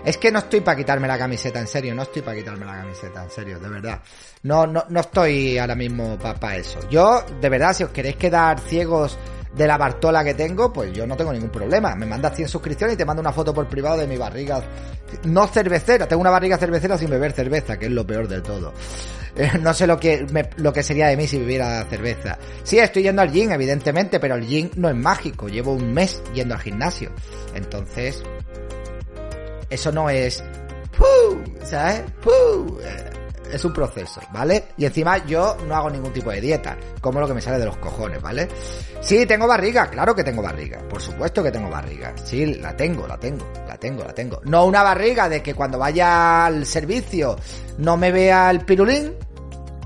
Es 0.06 0.18
que 0.18 0.30
no 0.30 0.38
estoy 0.38 0.60
para 0.60 0.76
quitarme 0.76 1.08
la 1.08 1.18
camiseta, 1.18 1.58
en 1.58 1.66
serio, 1.66 1.92
no 1.92 2.02
estoy 2.02 2.22
para 2.22 2.36
quitarme 2.36 2.64
la 2.64 2.76
camiseta, 2.76 3.24
en 3.24 3.30
serio, 3.30 3.58
de 3.58 3.68
verdad. 3.68 4.00
No, 4.44 4.64
no, 4.64 4.84
no 4.88 5.00
estoy 5.00 5.58
ahora 5.58 5.74
mismo 5.74 6.16
para 6.16 6.56
eso. 6.56 6.78
Yo, 6.88 7.24
de 7.40 7.48
verdad, 7.48 7.74
si 7.74 7.82
os 7.82 7.90
queréis 7.90 8.14
quedar 8.14 8.60
ciegos 8.60 9.18
de 9.52 9.66
la 9.66 9.76
Bartola 9.76 10.22
que 10.22 10.34
tengo, 10.34 10.72
pues 10.72 10.92
yo 10.92 11.08
no 11.08 11.16
tengo 11.16 11.32
ningún 11.32 11.50
problema. 11.50 11.96
Me 11.96 12.06
mandas 12.06 12.36
100 12.36 12.48
suscripciones 12.48 12.94
y 12.94 12.96
te 12.96 13.04
mando 13.04 13.20
una 13.20 13.32
foto 13.32 13.52
por 13.52 13.66
privado 13.66 13.96
de 13.96 14.06
mi 14.06 14.16
barriga. 14.16 14.62
No 15.24 15.48
cervecera, 15.48 16.06
tengo 16.06 16.20
una 16.20 16.30
barriga 16.30 16.56
cervecera 16.56 16.96
sin 16.96 17.10
beber 17.10 17.32
cerveza, 17.32 17.76
que 17.76 17.86
es 17.86 17.92
lo 17.92 18.06
peor 18.06 18.28
de 18.28 18.42
todo. 18.42 18.74
Eh, 19.34 19.58
no 19.60 19.74
sé 19.74 19.88
lo 19.88 19.98
que, 19.98 20.24
lo 20.56 20.72
que 20.72 20.82
sería 20.82 21.08
de 21.08 21.16
mí 21.16 21.26
si 21.26 21.38
viviera 21.38 21.84
cerveza. 21.90 22.38
Sí, 22.62 22.78
estoy 22.78 23.02
yendo 23.02 23.22
al 23.22 23.32
gym, 23.32 23.50
evidentemente, 23.50 24.20
pero 24.20 24.36
el 24.36 24.46
gym 24.46 24.70
no 24.76 24.88
es 24.88 24.94
mágico. 24.94 25.48
Llevo 25.48 25.72
un 25.72 25.92
mes 25.92 26.22
yendo 26.32 26.54
al 26.54 26.60
gimnasio. 26.60 27.10
Entonces, 27.54 28.22
eso 29.70 29.92
no 29.92 30.10
es... 30.10 30.42
¿Sabes? 31.62 32.02
Eh, 32.82 33.10
es 33.52 33.64
un 33.64 33.72
proceso, 33.72 34.20
¿vale? 34.32 34.68
Y 34.76 34.84
encima 34.84 35.24
yo 35.26 35.56
no 35.66 35.74
hago 35.74 35.90
ningún 35.90 36.12
tipo 36.12 36.30
de 36.30 36.40
dieta, 36.40 36.76
como 37.00 37.20
lo 37.20 37.28
que 37.28 37.34
me 37.34 37.40
sale 37.40 37.58
de 37.58 37.66
los 37.66 37.76
cojones, 37.76 38.20
¿vale? 38.20 38.48
Sí, 39.00 39.26
tengo 39.26 39.46
barriga, 39.46 39.88
claro 39.88 40.14
que 40.14 40.24
tengo 40.24 40.42
barriga, 40.42 40.78
por 40.88 41.00
supuesto 41.00 41.42
que 41.42 41.50
tengo 41.50 41.70
barriga, 41.70 42.14
sí, 42.24 42.46
la 42.54 42.76
tengo, 42.76 43.06
la 43.06 43.18
tengo, 43.18 43.46
la 43.66 43.76
tengo, 43.76 44.04
la 44.04 44.14
tengo. 44.14 44.40
No 44.44 44.64
una 44.64 44.82
barriga 44.82 45.28
de 45.28 45.42
que 45.42 45.54
cuando 45.54 45.78
vaya 45.78 46.46
al 46.46 46.66
servicio 46.66 47.36
no 47.78 47.96
me 47.96 48.10
vea 48.10 48.50
el 48.50 48.60
pirulín, 48.60 49.14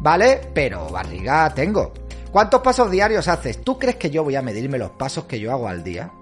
¿vale? 0.00 0.40
Pero 0.54 0.88
barriga 0.88 1.52
tengo. 1.54 1.92
¿Cuántos 2.30 2.60
pasos 2.60 2.90
diarios 2.90 3.26
haces? 3.26 3.62
¿Tú 3.62 3.78
crees 3.78 3.96
que 3.96 4.10
yo 4.10 4.22
voy 4.22 4.36
a 4.36 4.42
medirme 4.42 4.78
los 4.78 4.92
pasos 4.92 5.24
que 5.24 5.40
yo 5.40 5.50
hago 5.50 5.68
al 5.68 5.82
día? 5.82 6.12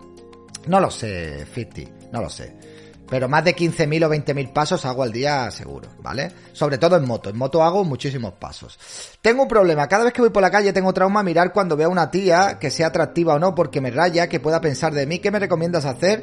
No 0.67 0.81
lo 0.81 0.91
sé, 0.91 1.47
Fifty, 1.47 1.87
no 2.13 2.23
lo 2.23 2.31
sé. 2.31 2.68
Pero 3.11 3.29
más 3.29 3.45
de 3.45 3.57
15.000 3.57 4.05
o 4.05 4.11
20.000 4.11 4.53
pasos 4.53 4.85
hago 4.85 5.03
al 5.03 5.13
día 5.13 5.51
seguro, 5.51 5.89
¿vale? 6.03 6.31
Sobre 6.53 6.77
todo 6.77 6.97
en 6.97 7.07
moto. 7.07 7.31
En 7.31 7.39
moto 7.39 7.63
hago 7.63 7.85
muchísimos 7.85 8.35
pasos. 8.35 8.79
Tengo 9.23 9.43
un 9.43 9.49
problema. 9.49 9.89
Cada 9.89 10.05
vez 10.05 10.13
que 10.13 10.21
voy 10.21 10.31
por 10.31 10.43
la 10.43 10.51
calle 10.51 10.73
tengo 10.73 10.93
trauma 10.93 11.23
mirar 11.23 11.53
cuando 11.53 11.77
veo 11.77 11.89
a 11.89 11.93
una 11.93 12.11
tía 12.11 12.59
que 12.59 12.71
sea 12.71 12.89
atractiva 12.89 13.35
o 13.35 13.39
no 13.39 13.55
porque 13.55 13.81
me 13.81 13.91
raya, 13.91 14.29
que 14.29 14.41
pueda 14.41 14.61
pensar 14.61 14.93
de 14.93 15.07
mí. 15.07 15.21
¿Qué 15.21 15.31
me 15.31 15.39
recomiendas 15.39 15.87
hacer? 15.87 16.23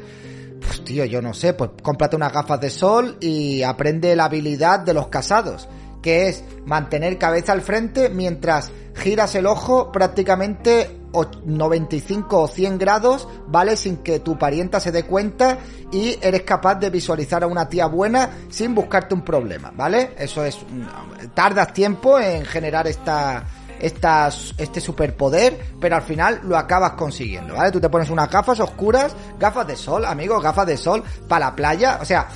Pues 0.60 0.84
tío, 0.84 1.04
yo 1.04 1.20
no 1.20 1.34
sé. 1.34 1.54
Pues 1.54 1.70
cómprate 1.82 2.14
unas 2.14 2.32
gafas 2.32 2.60
de 2.60 2.70
sol 2.70 3.16
y 3.20 3.62
aprende 3.62 4.14
la 4.14 4.26
habilidad 4.26 4.80
de 4.80 4.94
los 4.94 5.08
casados. 5.08 5.68
Que 6.06 6.28
es 6.28 6.44
mantener 6.66 7.18
cabeza 7.18 7.50
al 7.50 7.62
frente 7.62 8.10
mientras 8.10 8.70
giras 8.94 9.34
el 9.34 9.44
ojo 9.44 9.90
prácticamente 9.90 11.00
95 11.44 12.42
o 12.42 12.46
100 12.46 12.78
grados, 12.78 13.26
¿vale? 13.48 13.76
Sin 13.76 13.96
que 13.96 14.20
tu 14.20 14.38
parienta 14.38 14.78
se 14.78 14.92
dé 14.92 15.02
cuenta 15.02 15.58
y 15.90 16.16
eres 16.22 16.42
capaz 16.42 16.76
de 16.76 16.90
visualizar 16.90 17.42
a 17.42 17.48
una 17.48 17.68
tía 17.68 17.86
buena 17.86 18.30
sin 18.50 18.72
buscarte 18.72 19.16
un 19.16 19.22
problema, 19.22 19.72
¿vale? 19.74 20.14
Eso 20.16 20.44
es... 20.44 20.58
Mm, 20.62 21.32
tardas 21.34 21.72
tiempo 21.72 22.20
en 22.20 22.44
generar 22.44 22.86
esta... 22.86 23.44
este 23.80 24.80
superpoder, 24.80 25.58
pero 25.80 25.96
al 25.96 26.02
final 26.02 26.38
lo 26.44 26.56
acabas 26.56 26.92
consiguiendo, 26.92 27.54
¿vale? 27.54 27.72
Tú 27.72 27.80
te 27.80 27.88
pones 27.88 28.10
unas 28.10 28.30
gafas 28.30 28.60
oscuras, 28.60 29.16
gafas 29.40 29.66
de 29.66 29.74
sol, 29.74 30.04
amigos, 30.04 30.40
gafas 30.40 30.68
de 30.68 30.76
sol 30.76 31.02
para 31.26 31.46
la 31.46 31.56
playa, 31.56 31.98
o 32.00 32.04
sea, 32.04 32.28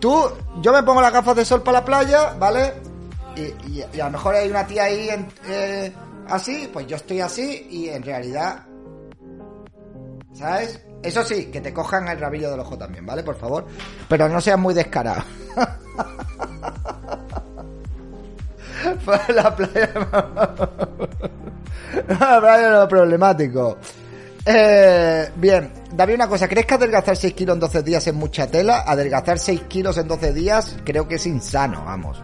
tú, 0.00 0.28
yo 0.60 0.72
me 0.72 0.82
pongo 0.82 1.00
las 1.00 1.12
gafas 1.12 1.36
de 1.36 1.44
sol 1.44 1.62
para 1.62 1.78
la 1.78 1.84
playa, 1.84 2.34
¿vale? 2.36 2.90
Y, 3.36 4.00
a 4.00 4.04
lo 4.04 4.10
mejor 4.10 4.34
hay 4.34 4.50
una 4.50 4.66
tía 4.66 4.84
ahí 4.84 5.08
en, 5.08 5.28
eh, 5.48 5.92
así, 6.28 6.68
pues 6.72 6.86
yo 6.86 6.96
estoy 6.96 7.20
así 7.20 7.66
y 7.70 7.88
en 7.88 8.02
realidad, 8.02 8.64
¿sabes? 10.32 10.84
Eso 11.02 11.24
sí, 11.24 11.46
que 11.46 11.60
te 11.60 11.72
cojan 11.72 12.08
el 12.08 12.20
rabillo 12.20 12.50
del 12.50 12.60
ojo 12.60 12.78
también, 12.78 13.04
¿vale? 13.04 13.22
Por 13.22 13.36
favor. 13.36 13.66
Pero 14.08 14.28
no 14.28 14.40
seas 14.40 14.58
muy 14.58 14.74
descarado. 14.74 15.22
la 19.34 19.56
playa... 19.56 19.90
la 22.08 22.40
playa 22.40 22.70
lo 22.70 22.88
problemático. 22.88 23.78
Eh, 24.44 25.30
bien, 25.36 25.72
David, 25.92 26.14
una 26.14 26.28
cosa, 26.28 26.48
¿crees 26.48 26.66
que 26.66 26.74
adelgazar 26.74 27.16
6 27.16 27.34
kilos 27.34 27.54
en 27.54 27.60
12 27.60 27.82
días 27.82 28.06
es 28.06 28.14
mucha 28.14 28.46
tela? 28.48 28.84
Adelgazar 28.86 29.38
6 29.38 29.62
kilos 29.62 29.98
en 29.98 30.08
12 30.08 30.32
días 30.32 30.76
creo 30.84 31.06
que 31.06 31.16
es 31.16 31.26
insano, 31.26 31.84
vamos. 31.84 32.20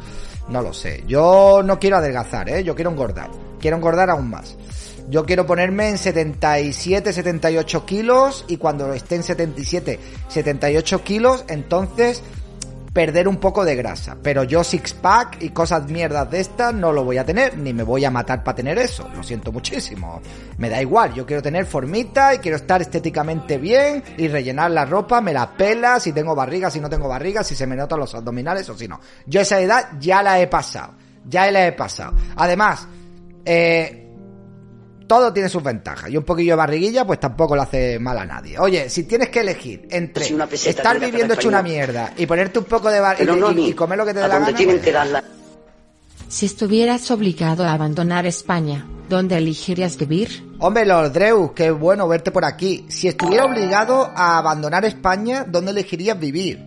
No 0.49 0.63
lo 0.63 0.73
sé. 0.73 1.05
Yo 1.07 1.63
no 1.65 1.79
quiero 1.79 1.97
adelgazar, 1.97 2.49
¿eh? 2.49 2.65
Yo 2.65 2.75
quiero 2.75 2.91
engordar. 2.91 3.31
Quiero 3.61 3.77
engordar 3.77 4.11
aún 4.11 4.31
más. 4.31 4.57
Yo 5.11 5.25
quiero 5.25 5.47
ponerme 5.47 5.89
en 5.89 5.97
77, 5.97 7.13
78 7.15 7.87
kilos 7.87 8.45
y 8.47 8.59
cuando 8.59 8.93
esté 8.93 9.17
en 9.17 9.23
77, 9.23 9.99
78 10.29 11.03
kilos, 11.03 11.45
entonces 11.49 12.23
perder 12.99 13.29
un 13.29 13.37
poco 13.37 13.65
de 13.65 13.77
grasa. 13.77 14.17
Pero 14.21 14.43
yo 14.43 14.65
six 14.65 14.93
pack 14.93 15.41
y 15.41 15.51
cosas 15.51 15.89
mierdas 15.89 16.29
de 16.33 16.41
estas 16.41 16.75
no 16.75 16.91
lo 16.91 17.05
voy 17.05 17.17
a 17.17 17.25
tener, 17.25 17.57
ni 17.57 17.73
me 17.73 17.85
voy 17.85 18.05
a 18.05 18.11
matar 18.11 18.43
para 18.43 18.57
tener 18.57 18.77
eso. 18.77 19.09
Lo 19.15 19.23
siento 19.23 19.53
muchísimo. 19.53 20.21
Me 20.57 20.69
da 20.69 20.83
igual, 20.83 21.15
yo 21.15 21.25
quiero 21.25 21.41
tener 21.41 21.65
formita 21.65 22.35
y 22.35 22.39
quiero 22.39 22.57
estar 22.57 22.83
estéticamente 22.83 23.57
bien 23.57 24.03
y 24.17 24.27
rellenar 24.27 24.73
la 24.73 24.85
ropa, 24.85 25.21
me 25.21 25.33
la 25.33 25.49
pela 25.57 26.01
si 26.01 26.13
tengo 26.13 26.35
barriga, 26.35 26.73
si 26.73 26.81
no 26.81 26.91
tengo 26.91 27.07
barriga, 27.07 27.45
si 27.45 27.55
se 27.55 27.69
me 27.69 27.77
notan 27.77 28.01
los 28.01 28.13
abdominales 28.17 28.69
o 28.69 28.77
si 28.77 28.89
no. 28.89 28.99
Yo 29.27 29.43
esa 29.43 29.61
edad 29.61 29.91
ya 30.01 30.21
la 30.21 30.41
he 30.41 30.49
pasado. 30.49 30.95
Ya 31.25 31.49
la 31.53 31.69
he 31.69 31.73
pasado. 31.75 32.17
Además, 32.35 32.89
eh, 33.45 34.08
todo 35.09 35.33
tiene 35.33 35.49
sus 35.49 35.63
ventajas. 35.63 36.11
Y 36.11 36.17
un 36.17 36.25
poquillo 36.25 36.53
de 36.53 36.57
barriguilla, 36.57 37.05
pues 37.05 37.19
tampoco 37.19 37.57
le 37.57 37.63
hace 37.63 37.99
mal 37.99 38.19
a 38.19 38.25
nadie. 38.25 38.59
Oye, 38.59 38.89
si 38.89 39.05
tienes 39.05 39.31
que 39.31 39.41
elegir 39.41 39.89
entre 39.91 40.27
estar 40.27 41.01
viviendo 41.01 41.35
hecho 41.35 41.49
una 41.49 41.63
mierda 41.63 42.13
y 42.17 42.27
ponerte 42.27 42.61
un 42.61 42.67
poco 42.67 42.91
de 42.91 43.01
barriga 43.01 43.53
y, 43.57 43.73
comer 43.73 43.99
lo 43.99 44.07
que 44.07 44.15
te 44.15 44.21
dé 44.21 44.29
la 44.29 44.39
gana. 44.39 44.53
Pues 44.53 45.25
si 46.29 46.45
estuvieras 46.45 47.11
obligado 47.11 47.65
a 47.65 47.73
abandonar 47.73 48.27
España, 48.27 48.87
¿dónde 49.09 49.39
elegirías 49.39 49.97
vivir? 49.97 50.47
Hombre, 50.59 50.85
Lord 50.85 51.11
Drew, 51.11 51.55
qué 51.55 51.71
bueno 51.71 52.07
verte 52.07 52.31
por 52.31 52.45
aquí. 52.45 52.85
Si 52.91 53.09
estuviera 53.09 53.47
obligado 53.47 54.13
a 54.15 54.37
abandonar 54.37 54.85
España, 54.85 55.47
¿dónde 55.49 55.71
elegirías 55.71 56.21
vivir? 56.21 56.63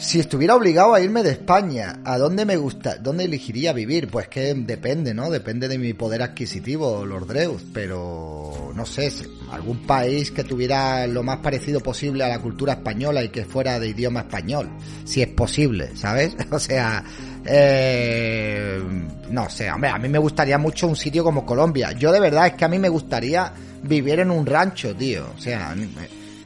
Si 0.00 0.18
estuviera 0.18 0.56
obligado 0.56 0.94
a 0.94 1.00
irme 1.02 1.22
de 1.22 1.32
España, 1.32 2.00
¿a 2.06 2.16
dónde 2.16 2.46
me 2.46 2.56
gusta, 2.56 2.96
dónde 2.96 3.24
elegiría 3.24 3.74
vivir? 3.74 4.08
Pues 4.08 4.28
que 4.28 4.54
depende, 4.54 5.12
¿no? 5.12 5.28
Depende 5.28 5.68
de 5.68 5.76
mi 5.76 5.92
poder 5.92 6.22
adquisitivo, 6.22 7.04
Lord 7.04 7.26
Dreus, 7.26 7.62
pero 7.74 8.72
no 8.74 8.86
sé, 8.86 9.12
algún 9.52 9.86
país 9.86 10.30
que 10.30 10.42
tuviera 10.42 11.06
lo 11.06 11.22
más 11.22 11.40
parecido 11.40 11.80
posible 11.80 12.24
a 12.24 12.28
la 12.28 12.38
cultura 12.38 12.72
española 12.72 13.22
y 13.22 13.28
que 13.28 13.44
fuera 13.44 13.78
de 13.78 13.88
idioma 13.88 14.20
español, 14.20 14.70
si 15.04 15.20
es 15.20 15.28
posible, 15.28 15.94
¿sabes? 15.94 16.34
O 16.50 16.58
sea, 16.58 17.04
eh, 17.44 18.82
no 19.30 19.50
sé, 19.50 19.70
hombre, 19.70 19.90
a 19.90 19.98
mí 19.98 20.08
me 20.08 20.18
gustaría 20.18 20.56
mucho 20.56 20.88
un 20.88 20.96
sitio 20.96 21.22
como 21.22 21.44
Colombia. 21.44 21.92
Yo 21.92 22.10
de 22.10 22.20
verdad 22.20 22.46
es 22.46 22.54
que 22.54 22.64
a 22.64 22.68
mí 22.68 22.78
me 22.78 22.88
gustaría 22.88 23.52
vivir 23.82 24.20
en 24.20 24.30
un 24.30 24.46
rancho, 24.46 24.96
tío. 24.96 25.26
O 25.36 25.40
sea, 25.40 25.74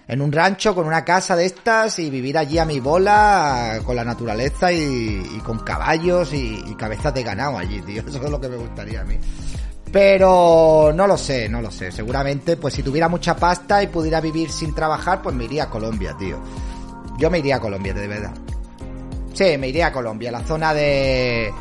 en 0.07 0.21
un 0.21 0.33
rancho 0.33 0.75
con 0.75 0.87
una 0.87 1.05
casa 1.05 1.35
de 1.35 1.47
estas 1.47 1.99
y 1.99 2.11
vivir 2.11 2.37
allí 2.37 2.59
a 2.59 2.65
mi 2.65 2.81
bola 2.81 3.81
con 3.85 3.97
la 3.97 4.05
naturaleza 4.05 4.71
y, 4.73 5.41
con 5.45 5.59
caballos 5.61 6.33
y, 6.33 6.63
y, 6.67 6.75
cabezas 6.75 7.15
de 7.15 7.23
ganado 7.23 7.59
allí, 7.59 7.81
tío. 7.83 8.03
Eso 8.07 8.23
es 8.23 8.31
lo 8.31 8.41
que 8.41 8.49
me 8.49 8.57
gustaría 8.57 9.01
a 9.01 9.05
mí. 9.05 9.19
Pero 9.91 10.93
no 10.95 11.07
lo 11.07 11.17
sé, 11.17 11.49
no 11.49 11.63
lo 11.63 11.71
sé. 11.71 11.93
Seguramente, 11.93 12.57
pues 12.57 12.75
si 12.75 12.83
tuviera 12.83 13.09
mucha 13.09 13.37
pasta 13.37 13.83
y 13.83 13.87
pudiera 13.87 14.21
vivir 14.21 14.51
sin 14.51 14.75
trabajar, 14.75 15.23
pues 15.23 15.35
me 15.35 15.45
iría 15.45 15.65
a 15.65 15.71
Colombia, 15.71 16.17
tío. 16.19 16.41
Yo 17.19 17.31
me 17.31 17.39
iría 17.39 17.57
a 17.57 17.61
Colombia, 17.61 17.95
de 17.95 18.09
verdad. 18.09 18.35
Sí, 19.33 19.57
me 19.57 19.69
iría 19.69 19.87
a 19.87 19.93
Colombia, 19.93 20.33
la 20.33 20.41
zona 20.41 20.75
de. 20.75 21.53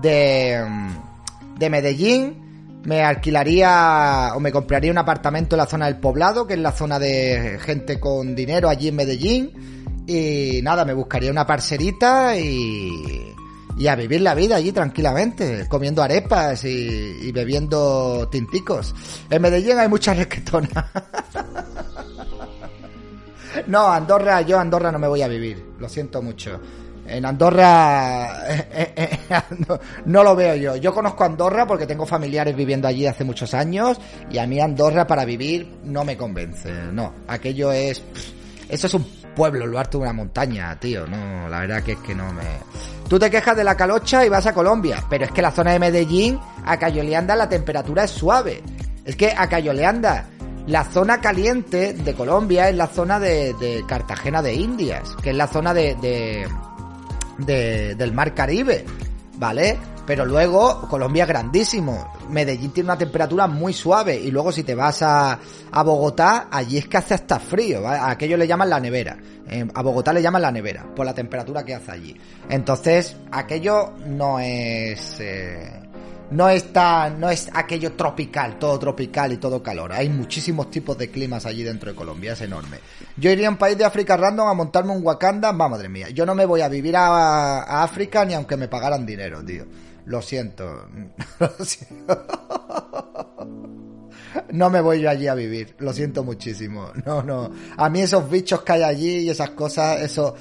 de. 0.00 0.66
de 1.58 1.70
Medellín 1.70 2.41
me 2.84 3.02
alquilaría 3.02 4.32
o 4.34 4.40
me 4.40 4.50
compraría 4.50 4.90
un 4.90 4.98
apartamento 4.98 5.54
en 5.54 5.58
la 5.58 5.66
zona 5.66 5.86
del 5.86 5.98
poblado, 5.98 6.46
que 6.46 6.54
es 6.54 6.60
la 6.60 6.72
zona 6.72 6.98
de 6.98 7.58
gente 7.60 8.00
con 8.00 8.34
dinero 8.34 8.68
allí 8.68 8.88
en 8.88 8.96
Medellín. 8.96 10.04
Y 10.06 10.60
nada, 10.62 10.84
me 10.84 10.94
buscaría 10.94 11.30
una 11.30 11.46
parcerita 11.46 12.36
y, 12.36 13.32
y 13.76 13.86
a 13.86 13.94
vivir 13.94 14.20
la 14.20 14.34
vida 14.34 14.56
allí 14.56 14.72
tranquilamente, 14.72 15.66
comiendo 15.68 16.02
arepas 16.02 16.64
y, 16.64 17.30
bebiendo 17.32 18.28
tinticos. 18.30 18.94
En 19.30 19.40
Medellín 19.40 19.78
hay 19.78 19.88
mucha 19.88 20.14
resquetona. 20.14 20.90
no, 23.66 23.92
Andorra, 23.92 24.42
yo 24.42 24.58
Andorra 24.58 24.90
no 24.92 24.98
me 24.98 25.08
voy 25.08 25.22
a 25.22 25.28
vivir, 25.28 25.64
lo 25.78 25.88
siento 25.88 26.20
mucho. 26.20 26.60
En 27.12 27.26
Andorra 27.26 28.46
eh, 28.48 28.68
eh, 28.72 28.92
eh, 28.96 29.40
no, 30.06 30.24
lo 30.24 30.34
veo 30.34 30.54
yo. 30.56 30.76
Yo 30.76 30.94
conozco 30.94 31.24
Andorra 31.24 31.66
porque 31.66 31.86
tengo 31.86 32.06
familiares 32.06 32.56
viviendo 32.56 32.88
allí 32.88 33.06
hace 33.06 33.22
muchos 33.22 33.52
años 33.52 34.00
y 34.30 34.38
a 34.38 34.46
mí 34.46 34.58
Andorra 34.60 35.06
para 35.06 35.26
vivir 35.26 35.80
no 35.84 36.04
me 36.04 36.16
convence. 36.16 36.72
No, 36.90 37.12
aquello 37.28 37.70
es... 37.70 38.02
Eso 38.66 38.86
es 38.86 38.94
un 38.94 39.04
pueblo, 39.36 39.66
lo 39.66 39.78
harto 39.78 39.98
de 39.98 40.04
una 40.04 40.14
montaña, 40.14 40.74
tío. 40.80 41.06
No, 41.06 41.50
la 41.50 41.60
verdad 41.60 41.82
que 41.82 41.92
es 41.92 41.98
que 41.98 42.14
no 42.14 42.32
me... 42.32 42.44
Tú 43.08 43.18
te 43.18 43.30
quejas 43.30 43.58
de 43.58 43.64
la 43.64 43.76
calocha 43.76 44.24
y 44.24 44.30
vas 44.30 44.46
a 44.46 44.54
Colombia, 44.54 45.04
pero 45.10 45.26
es 45.26 45.32
que 45.32 45.42
la 45.42 45.50
zona 45.50 45.72
de 45.72 45.78
Medellín, 45.78 46.40
a 46.64 46.78
Cayoleanda, 46.78 47.36
la 47.36 47.50
temperatura 47.50 48.04
es 48.04 48.10
suave. 48.10 48.62
Es 49.04 49.16
que 49.16 49.34
a 49.36 49.46
Cayoleanda, 49.48 50.28
la 50.66 50.84
zona 50.84 51.20
caliente 51.20 51.92
de 51.92 52.14
Colombia 52.14 52.70
es 52.70 52.76
la 52.76 52.86
zona 52.86 53.18
de, 53.20 53.84
Cartagena 53.86 54.40
de 54.40 54.54
Indias, 54.54 55.14
que 55.22 55.30
es 55.30 55.36
la 55.36 55.48
zona 55.48 55.74
de 55.74 55.94
de, 55.96 56.46
del 57.38 58.12
mar 58.12 58.34
Caribe, 58.34 58.84
¿vale? 59.38 59.78
Pero 60.06 60.24
luego 60.24 60.88
Colombia 60.88 61.24
es 61.24 61.28
grandísimo. 61.28 62.12
Medellín 62.28 62.72
tiene 62.72 62.88
una 62.88 62.98
temperatura 62.98 63.46
muy 63.46 63.72
suave. 63.72 64.16
Y 64.16 64.30
luego 64.30 64.50
si 64.50 64.64
te 64.64 64.74
vas 64.74 65.02
a, 65.02 65.38
a 65.70 65.82
Bogotá, 65.82 66.48
allí 66.50 66.78
es 66.78 66.88
que 66.88 66.96
hace 66.96 67.14
hasta 67.14 67.38
frío. 67.38 67.82
¿vale? 67.82 68.00
Aquello 68.02 68.36
le 68.36 68.46
llaman 68.46 68.70
la 68.70 68.80
nevera. 68.80 69.16
a 69.72 69.82
Bogotá 69.82 70.12
le 70.12 70.22
llaman 70.22 70.42
la 70.42 70.50
nevera, 70.50 70.86
por 70.94 71.06
la 71.06 71.14
temperatura 71.14 71.64
que 71.64 71.74
hace 71.74 71.92
allí. 71.92 72.16
Entonces, 72.48 73.16
aquello 73.30 73.92
no 74.06 74.40
es... 74.40 75.20
Eh, 75.20 75.81
no 76.32 76.48
está, 76.48 77.10
no 77.10 77.30
es 77.30 77.48
aquello 77.52 77.92
tropical, 77.92 78.58
todo 78.58 78.78
tropical 78.78 79.32
y 79.32 79.36
todo 79.36 79.62
calor. 79.62 79.92
Hay 79.92 80.08
muchísimos 80.08 80.70
tipos 80.70 80.96
de 80.98 81.10
climas 81.10 81.46
allí 81.46 81.62
dentro 81.62 81.90
de 81.90 81.96
Colombia, 81.96 82.32
es 82.32 82.40
enorme. 82.40 82.78
Yo 83.16 83.30
iría 83.30 83.48
a 83.48 83.50
un 83.50 83.56
país 83.56 83.76
de 83.76 83.84
África 83.84 84.16
random 84.16 84.48
a 84.48 84.54
montarme 84.54 84.92
un 84.92 85.04
Wakanda, 85.04 85.52
va 85.52 85.68
madre 85.68 85.88
mía. 85.88 86.08
Yo 86.10 86.26
no 86.26 86.34
me 86.34 86.46
voy 86.46 86.62
a 86.62 86.68
vivir 86.68 86.96
a, 86.96 87.82
África 87.82 88.24
ni 88.24 88.34
aunque 88.34 88.56
me 88.56 88.68
pagaran 88.68 89.04
dinero, 89.04 89.44
tío. 89.44 89.66
Lo 90.06 90.22
siento. 90.22 90.88
Lo 91.38 91.64
siento. 91.64 92.26
No 94.52 94.70
me 94.70 94.80
voy 94.80 95.00
yo 95.00 95.10
allí 95.10 95.28
a 95.28 95.34
vivir, 95.34 95.74
lo 95.78 95.92
siento 95.92 96.24
muchísimo. 96.24 96.90
No, 97.04 97.22
no. 97.22 97.50
A 97.76 97.88
mí 97.88 98.00
esos 98.00 98.30
bichos 98.30 98.62
que 98.62 98.72
hay 98.72 98.82
allí 98.82 99.16
y 99.18 99.30
esas 99.30 99.50
cosas, 99.50 100.00
esos, 100.00 100.34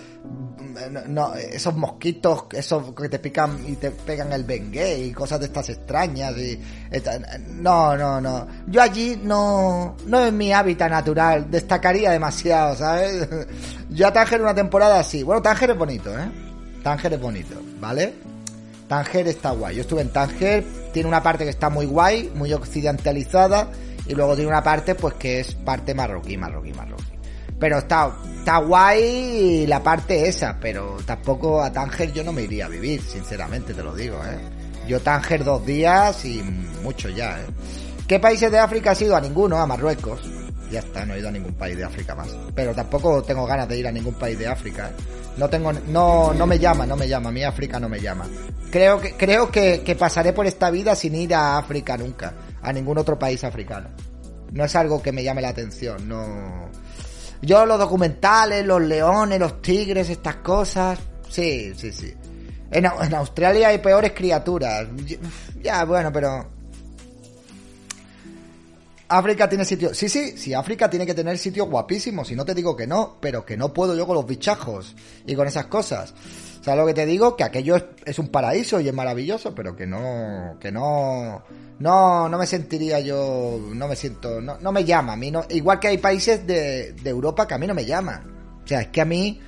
no, 1.07 1.33
esos 1.35 1.75
mosquitos, 1.75 2.45
esos 2.51 2.93
que 2.93 3.09
te 3.09 3.19
pican 3.19 3.57
y 3.67 3.75
te 3.75 3.91
pegan 3.91 4.31
el 4.33 4.43
bengue 4.43 4.99
y 4.99 5.11
cosas 5.11 5.39
de 5.39 5.47
estas 5.47 5.69
extrañas 5.69 6.37
y, 6.37 6.59
no, 7.59 7.97
no, 7.97 8.21
no. 8.21 8.47
Yo 8.67 8.81
allí 8.81 9.19
no, 9.21 9.95
no 10.05 10.25
es 10.25 10.33
mi 10.33 10.53
hábitat 10.53 10.89
natural, 10.89 11.49
destacaría 11.49 12.11
demasiado, 12.11 12.75
¿sabes? 12.75 13.27
Yo 13.89 14.07
a 14.07 14.13
Tánger 14.13 14.41
una 14.41 14.55
temporada 14.55 15.03
sí. 15.03 15.23
Bueno, 15.23 15.41
Tánger 15.41 15.71
es 15.71 15.77
bonito, 15.77 16.17
¿eh? 16.17 16.29
Tánger 16.83 17.13
es 17.13 17.21
bonito, 17.21 17.55
¿vale? 17.79 18.30
Tánger 18.91 19.25
está 19.29 19.51
guay. 19.51 19.77
Yo 19.77 19.83
estuve 19.83 20.01
en 20.01 20.09
Tánger, 20.09 20.65
tiene 20.91 21.07
una 21.07 21.23
parte 21.23 21.45
que 21.45 21.49
está 21.49 21.69
muy 21.69 21.85
guay, 21.85 22.29
muy 22.35 22.51
occidentalizada, 22.51 23.69
y 24.05 24.13
luego 24.13 24.35
tiene 24.35 24.49
una 24.49 24.61
parte 24.61 24.95
pues 24.95 25.13
que 25.13 25.39
es 25.39 25.55
parte 25.55 25.95
marroquí, 25.95 26.35
marroquí, 26.35 26.73
marroquí. 26.73 27.05
Pero 27.57 27.77
está, 27.77 28.13
está 28.39 28.57
guay 28.57 29.65
la 29.65 29.81
parte 29.81 30.27
esa, 30.27 30.57
pero 30.59 30.97
tampoco 31.05 31.61
a 31.61 31.71
Tánger 31.71 32.11
yo 32.11 32.21
no 32.25 32.33
me 32.33 32.41
iría 32.41 32.65
a 32.65 32.67
vivir, 32.67 33.01
sinceramente 33.01 33.73
te 33.73 33.81
lo 33.81 33.95
digo, 33.95 34.17
¿eh? 34.25 34.37
Yo 34.85 34.99
Tánger 34.99 35.45
dos 35.45 35.65
días 35.65 36.25
y 36.25 36.43
mucho 36.83 37.07
ya, 37.07 37.39
¿eh? 37.39 37.45
¿Qué 38.09 38.19
países 38.19 38.51
de 38.51 38.59
África 38.59 38.91
has 38.91 39.01
ido? 39.01 39.15
A 39.15 39.21
ninguno, 39.21 39.57
a 39.57 39.65
Marruecos. 39.65 40.19
Ya 40.71 40.79
está, 40.79 41.05
no 41.05 41.13
he 41.13 41.19
ido 41.19 41.27
a 41.27 41.31
ningún 41.31 41.53
país 41.53 41.77
de 41.77 41.83
África 41.83 42.15
más. 42.15 42.29
Pero 42.55 42.73
tampoco 42.73 43.21
tengo 43.23 43.45
ganas 43.45 43.67
de 43.67 43.77
ir 43.77 43.87
a 43.87 43.91
ningún 43.91 44.13
país 44.13 44.39
de 44.39 44.47
África. 44.47 44.91
No 45.37 45.49
tengo, 45.49 45.73
no, 45.73 46.33
no 46.33 46.47
me 46.47 46.57
llama, 46.57 46.85
no 46.85 46.95
me 46.95 47.07
llama. 47.07 47.29
A 47.29 47.31
mí 47.31 47.43
África 47.43 47.79
no 47.79 47.89
me 47.89 47.99
llama. 47.99 48.25
Creo 48.71 48.99
que, 49.01 49.13
creo 49.15 49.51
que, 49.51 49.95
pasaré 49.99 50.31
por 50.31 50.45
esta 50.45 50.71
vida 50.71 50.95
sin 50.95 51.15
ir 51.15 51.35
a 51.35 51.57
África 51.57 51.97
nunca. 51.97 52.33
A 52.61 52.71
ningún 52.71 52.97
otro 52.97 53.19
país 53.19 53.43
africano. 53.43 53.89
No 54.51 54.63
es 54.63 54.75
algo 54.75 55.01
que 55.01 55.11
me 55.11 55.23
llame 55.23 55.41
la 55.41 55.49
atención, 55.49 56.07
no. 56.07 56.69
Yo 57.41 57.65
los 57.65 57.79
documentales, 57.79 58.65
los 58.65 58.81
leones, 58.81 59.39
los 59.39 59.61
tigres, 59.61 60.09
estas 60.09 60.37
cosas. 60.37 60.99
Sí, 61.27 61.73
sí, 61.75 61.91
sí. 61.91 62.13
En 62.71 62.85
Australia 62.85 63.69
hay 63.69 63.79
peores 63.79 64.13
criaturas. 64.13 64.87
Ya, 65.61 65.83
bueno, 65.83 66.11
pero 66.13 66.60
África 69.11 69.49
tiene 69.49 69.65
sitio. 69.65 69.93
Sí, 69.93 70.07
sí, 70.07 70.37
sí, 70.37 70.53
África 70.53 70.89
tiene 70.89 71.05
que 71.05 71.13
tener 71.13 71.37
sitios 71.37 71.69
guapísimos. 71.69 72.29
Si 72.29 72.35
no 72.35 72.45
te 72.45 72.55
digo 72.55 72.77
que 72.77 72.87
no, 72.87 73.17
pero 73.19 73.45
que 73.45 73.57
no 73.57 73.73
puedo 73.73 73.93
yo 73.95 74.07
con 74.07 74.15
los 74.15 74.25
bichajos 74.25 74.95
y 75.25 75.35
con 75.35 75.47
esas 75.47 75.65
cosas. 75.65 76.13
¿Sabes 76.61 76.79
lo 76.79 76.87
que 76.87 76.93
te 76.93 77.05
digo? 77.05 77.35
Que 77.35 77.43
aquello 77.43 77.75
es, 78.05 78.19
un 78.19 78.29
paraíso 78.29 78.79
y 78.79 78.87
es 78.87 78.93
maravilloso, 78.93 79.53
pero 79.53 79.75
que 79.75 79.85
no, 79.85 80.57
que 80.61 80.71
no, 80.71 81.43
no, 81.79 82.29
no 82.29 82.37
me 82.37 82.47
sentiría 82.47 83.01
yo, 83.01 83.59
no 83.73 83.87
me 83.87 83.97
siento, 83.97 84.39
no, 84.39 84.57
no 84.59 84.71
me 84.71 84.85
llama 84.85 85.13
a 85.13 85.17
mí, 85.17 85.29
no, 85.29 85.43
igual 85.49 85.79
que 85.79 85.89
hay 85.89 85.97
países 85.97 86.47
de, 86.47 86.93
de 86.93 87.09
Europa 87.09 87.47
que 87.47 87.55
a 87.55 87.57
mí 87.57 87.67
no 87.67 87.73
me 87.73 87.85
llaman. 87.85 88.61
O 88.63 88.67
sea, 88.67 88.81
es 88.81 88.87
que 88.87 89.01
a 89.01 89.05
mí 89.05 89.41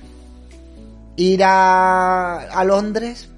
ir 1.16 1.42
a, 1.42 2.40
a 2.40 2.64
Londres, 2.64 3.30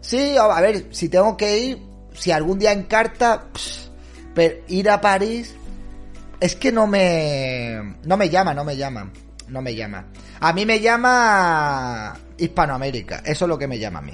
sí, 0.00 0.36
a 0.38 0.60
ver, 0.60 0.86
si 0.90 1.08
tengo 1.08 1.36
que 1.36 1.58
ir, 1.58 1.82
si 2.14 2.30
algún 2.30 2.58
día 2.58 2.72
en 2.72 2.84
carta, 2.84 3.48
pero 4.38 4.54
ir 4.68 4.88
a 4.88 5.00
París 5.00 5.56
es 6.38 6.54
que 6.54 6.70
no 6.70 6.86
me 6.86 7.96
no 8.04 8.16
me 8.16 8.28
llama, 8.28 8.54
no 8.54 8.64
me 8.64 8.76
llama, 8.76 9.10
no 9.48 9.60
me 9.60 9.74
llama. 9.74 10.04
A 10.38 10.52
mí 10.52 10.64
me 10.64 10.78
llama 10.78 12.16
Hispanoamérica, 12.36 13.16
eso 13.24 13.46
es 13.46 13.48
lo 13.48 13.58
que 13.58 13.66
me 13.66 13.80
llama 13.80 13.98
a 13.98 14.02
mí. 14.02 14.12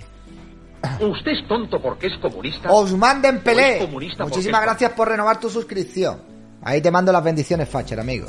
Usted 0.98 1.32
es 1.32 1.46
tonto 1.46 1.78
porque 1.82 2.06
es 2.06 2.14
comunista. 2.22 2.72
Osman 2.72 3.20
Dembélé. 3.20 3.86
Muchísimas 3.86 4.62
gracias 4.62 4.92
por 4.92 5.10
renovar 5.10 5.38
tu 5.38 5.50
suscripción. 5.50 6.18
Ahí 6.62 6.80
te 6.80 6.90
mando 6.90 7.12
las 7.12 7.22
bendiciones, 7.22 7.68
Facher, 7.68 8.00
amigo. 8.00 8.26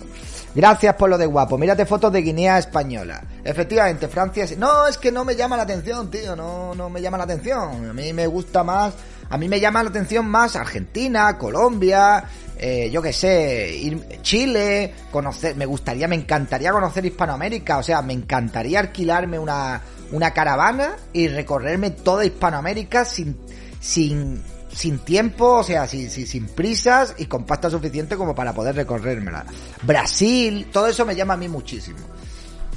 Gracias 0.53 0.95
por 0.95 1.09
lo 1.09 1.17
de 1.17 1.25
guapo. 1.25 1.57
Mírate 1.57 1.85
fotos 1.85 2.11
de 2.11 2.21
Guinea 2.21 2.57
Española. 2.57 3.23
Efectivamente, 3.41 4.09
Francia... 4.09 4.45
No, 4.57 4.85
es 4.87 4.97
que 4.97 5.13
no 5.13 5.23
me 5.23 5.37
llama 5.37 5.55
la 5.55 5.63
atención, 5.63 6.11
tío. 6.11 6.35
No, 6.35 6.75
no 6.75 6.89
me 6.89 7.01
llama 7.01 7.17
la 7.17 7.23
atención. 7.23 7.89
A 7.89 7.93
mí 7.93 8.11
me 8.11 8.27
gusta 8.27 8.65
más 8.65 8.93
a 9.29 9.37
mí 9.37 9.49
me 9.49 9.59
llama 9.59 9.83
la 9.83 9.89
atención 9.89 10.27
más 10.27 10.55
Argentina, 10.55 11.37
Colombia, 11.37 12.23
eh, 12.57 12.89
yo 12.91 13.01
qué 13.01 13.11
sé, 13.11 13.97
Chile, 14.21 14.93
conocer, 15.11 15.55
me 15.55 15.65
gustaría, 15.65 16.07
me 16.07 16.15
encantaría 16.15 16.71
conocer 16.71 17.05
Hispanoamérica, 17.05 17.77
o 17.77 17.83
sea, 17.83 18.01
me 18.01 18.13
encantaría 18.13 18.79
alquilarme 18.79 19.37
una, 19.39 19.81
una 20.11 20.31
caravana 20.31 20.95
y 21.11 21.27
recorrerme 21.27 21.91
toda 21.91 22.25
Hispanoamérica 22.25 23.03
sin, 23.03 23.37
sin, 23.79 24.41
sin 24.71 24.99
tiempo, 24.99 25.57
o 25.57 25.63
sea, 25.63 25.87
sin, 25.87 26.09
sin, 26.09 26.27
sin, 26.27 26.47
prisas 26.47 27.15
y 27.17 27.25
con 27.25 27.45
pasta 27.45 27.69
suficiente 27.69 28.15
como 28.15 28.33
para 28.33 28.53
poder 28.53 28.75
recorrérmela. 28.75 29.45
Brasil, 29.83 30.67
todo 30.71 30.87
eso 30.87 31.05
me 31.05 31.15
llama 31.15 31.33
a 31.33 31.37
mí 31.37 31.49
muchísimo. 31.49 31.99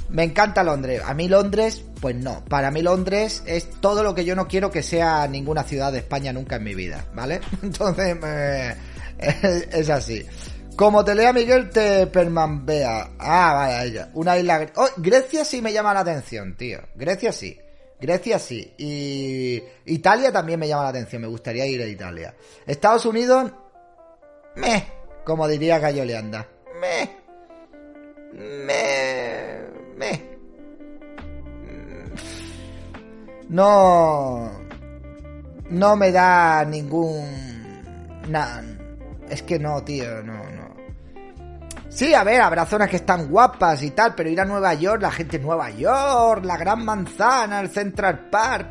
Me 0.09 0.23
encanta 0.23 0.63
Londres. 0.63 1.01
A 1.05 1.13
mí 1.13 1.27
Londres, 1.27 1.83
pues 2.01 2.15
no. 2.15 2.43
Para 2.45 2.71
mí 2.71 2.81
Londres 2.81 3.43
es 3.45 3.69
todo 3.79 4.03
lo 4.03 4.15
que 4.15 4.25
yo 4.25 4.35
no 4.35 4.47
quiero 4.47 4.71
que 4.71 4.81
sea 4.81 5.27
ninguna 5.27 5.63
ciudad 5.63 5.91
de 5.91 5.99
España 5.99 6.33
nunca 6.33 6.55
en 6.55 6.63
mi 6.63 6.73
vida, 6.73 7.05
¿vale? 7.13 7.41
Entonces, 7.61 8.17
es 9.19 9.89
así. 9.89 10.25
Como 10.75 11.03
te 11.03 11.13
lea 11.13 11.33
Miguel, 11.33 11.69
te 11.69 12.07
permanbea. 12.07 13.11
Ah, 13.19 13.53
vaya, 13.53 14.09
Una 14.13 14.37
isla... 14.37 14.65
Oh, 14.75 14.87
Grecia 14.95 15.43
sí 15.43 15.61
me 15.61 15.73
llama 15.73 15.93
la 15.93 15.99
atención, 15.99 16.55
tío. 16.55 16.79
Grecia 16.95 17.33
sí. 17.33 17.59
Grecia 17.99 18.39
sí. 18.39 18.73
Y 18.77 19.61
Italia 19.87 20.31
también 20.31 20.57
me 20.57 20.69
llama 20.69 20.83
la 20.83 20.89
atención. 20.89 21.21
Me 21.21 21.27
gustaría 21.27 21.65
ir 21.65 21.81
a 21.81 21.85
Italia. 21.85 22.33
Estados 22.65 23.05
Unidos... 23.05 23.51
Meh. 24.55 24.87
Como 25.25 25.49
diría 25.49 25.79
Gallo 25.79 26.05
Leanda. 26.05 26.47
Meh. 26.79 27.18
Me... 28.33 29.59
Me... 29.97 30.29
No... 33.49 34.51
No 35.69 35.95
me 35.95 36.11
da 36.11 36.65
ningún... 36.65 37.25
Nah, 38.27 38.61
es 39.29 39.43
que 39.43 39.59
no, 39.59 39.83
tío, 39.83 40.23
no, 40.23 40.33
no. 40.33 40.69
Sí, 41.89 42.13
a 42.13 42.23
ver, 42.23 42.41
habrá 42.41 42.65
zonas 42.65 42.89
que 42.89 42.97
están 42.97 43.27
guapas 43.29 43.81
y 43.83 43.91
tal, 43.91 44.13
pero 44.15 44.29
ir 44.29 44.39
a 44.39 44.45
Nueva 44.45 44.73
York, 44.75 45.01
la 45.01 45.11
gente 45.11 45.37
de 45.37 45.43
Nueva 45.43 45.71
York, 45.71 46.45
la 46.45 46.57
Gran 46.57 46.85
Manzana, 46.85 47.59
el 47.59 47.69
Central 47.69 48.29
Park. 48.29 48.67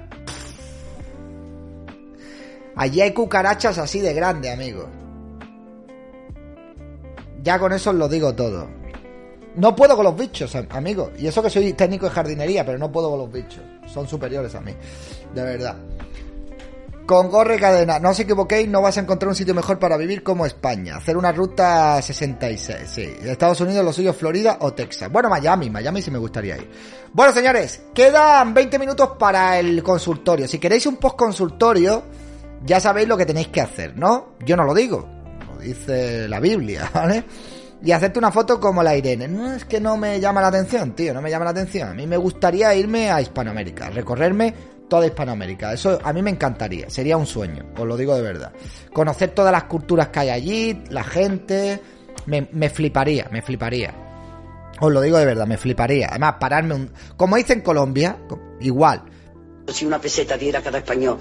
Allí 2.77 3.00
hay 3.00 3.12
cucarachas 3.12 3.77
así 3.79 4.00
de 4.00 4.15
grande, 4.15 4.53
amigo. 4.53 4.88
Ya 7.43 7.59
con 7.59 7.73
eso 7.73 7.91
os 7.91 7.97
lo 7.97 8.09
digo 8.09 8.35
todo. 8.35 8.77
No 9.59 9.75
puedo 9.75 9.97
con 9.97 10.05
los 10.05 10.17
bichos, 10.17 10.55
amigo. 10.71 11.11
Y 11.19 11.27
eso 11.27 11.43
que 11.43 11.50
soy 11.50 11.73
técnico 11.73 12.07
de 12.07 12.12
jardinería, 12.12 12.65
pero 12.65 12.79
no 12.79 12.93
puedo 12.93 13.11
con 13.11 13.19
los 13.19 13.33
bichos. 13.33 13.61
Son 13.87 14.07
superiores 14.07 14.55
a 14.55 14.61
mí. 14.61 14.73
De 15.35 15.43
verdad. 15.43 15.77
Con 17.05 17.29
gorre 17.29 17.59
cadena. 17.59 17.99
No 17.99 18.11
os 18.11 18.21
equivoquéis, 18.21 18.69
no 18.69 18.81
vas 18.83 18.99
a 18.99 19.00
encontrar 19.00 19.31
un 19.31 19.35
sitio 19.35 19.55
mejor 19.55 19.81
para 19.81 19.97
vivir 19.97 20.23
como 20.23 20.47
España. 20.47 20.97
Hacer 20.97 21.17
una 21.17 21.33
ruta 21.33 22.00
66, 22.00 22.79
sí. 22.87 23.17
Estados 23.25 23.61
Unidos, 23.61 23.85
lo 23.85 23.93
suyo, 23.93 24.12
Florida 24.12 24.59
o 24.61 24.73
Texas. 24.75 25.11
Bueno, 25.11 25.29
Miami, 25.29 25.71
Miami 25.71 26.03
sí 26.03 26.12
me 26.12 26.19
gustaría 26.19 26.57
ir. 26.57 26.71
Bueno, 27.12 27.33
señores, 27.33 27.83
quedan 27.93 28.55
20 28.55 28.79
minutos 28.79 29.11
para 29.19 29.59
el 29.59 29.83
consultorio. 29.83 30.47
Si 30.47 30.61
queréis 30.61 30.87
un 30.87 30.99
post 30.99 31.17
consultorio, 31.17 32.05
ya 32.65 32.79
sabéis 32.79 33.09
lo 33.09 33.17
que 33.17 33.27
tenéis 33.27 33.49
que 33.49 33.61
hacer, 33.61 33.97
¿no? 33.97 34.35
Yo 34.45 34.57
no 34.57 34.62
lo 34.62 34.73
digo, 34.73 35.09
lo 35.53 35.61
dice 35.61 36.29
la 36.29 36.38
Biblia, 36.38 36.88
¿vale? 36.95 37.25
Y 37.82 37.92
hacerte 37.92 38.18
una 38.18 38.32
foto 38.32 38.58
como 38.58 38.82
la 38.82 38.97
Irene. 38.97 39.28
No 39.28 39.52
es 39.54 39.64
que 39.64 39.80
no 39.80 39.97
me 39.97 40.20
llama 40.20 40.40
la 40.40 40.49
atención, 40.49 40.94
tío, 40.94 41.14
no 41.14 41.23
me 41.23 41.30
llama 41.30 41.44
la 41.44 41.52
atención. 41.52 41.90
A 41.90 41.94
mí 41.94 42.06
me 42.06 42.16
gustaría 42.16 42.75
irme 42.75 43.11
a 43.11 43.20
Hispanoamérica, 43.20 43.90
recorrerme 43.90 44.54
toda 44.88 45.06
Hispanoamérica. 45.06 45.73
Eso 45.73 45.99
a 46.02 46.12
mí 46.12 46.23
me 46.23 46.30
encantaría, 46.30 46.90
sería 46.90 47.16
un 47.16 47.26
sueño, 47.26 47.66
os 47.76 47.87
lo 47.87 47.97
digo 47.97 48.14
de 48.14 48.23
verdad. 48.23 48.52
Conocer 48.92 49.30
todas 49.30 49.52
las 49.52 49.64
culturas 49.64 50.08
que 50.08 50.20
hay 50.20 50.30
allí, 50.30 50.82
la 50.90 51.04
gente, 51.04 51.80
me, 52.26 52.49
me 52.52 52.68
fliparía, 52.70 53.28
me 53.30 53.42
fliparía. 53.42 53.94
Os 54.80 54.92
lo 54.92 55.00
digo 55.00 55.18
de 55.18 55.26
verdad, 55.26 55.47
me 55.47 55.56
fliparía. 55.56 56.08
Además, 56.11 56.35
pararme 56.38 56.75
un... 56.75 56.90
Como 57.16 57.37
dice 57.37 57.52
en 57.52 57.61
Colombia, 57.62 58.16
igual. 58.61 59.02
Si 59.68 59.85
una 59.85 60.00
peseta 60.00 60.37
diera 60.37 60.62
cada 60.62 60.78
español 60.78 61.18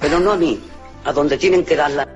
pero 0.00 0.18
no 0.18 0.32
a 0.32 0.36
mí, 0.36 0.58
a 1.04 1.12
donde 1.12 1.36
tienen 1.36 1.64
que 1.64 1.76
darla. 1.76 2.08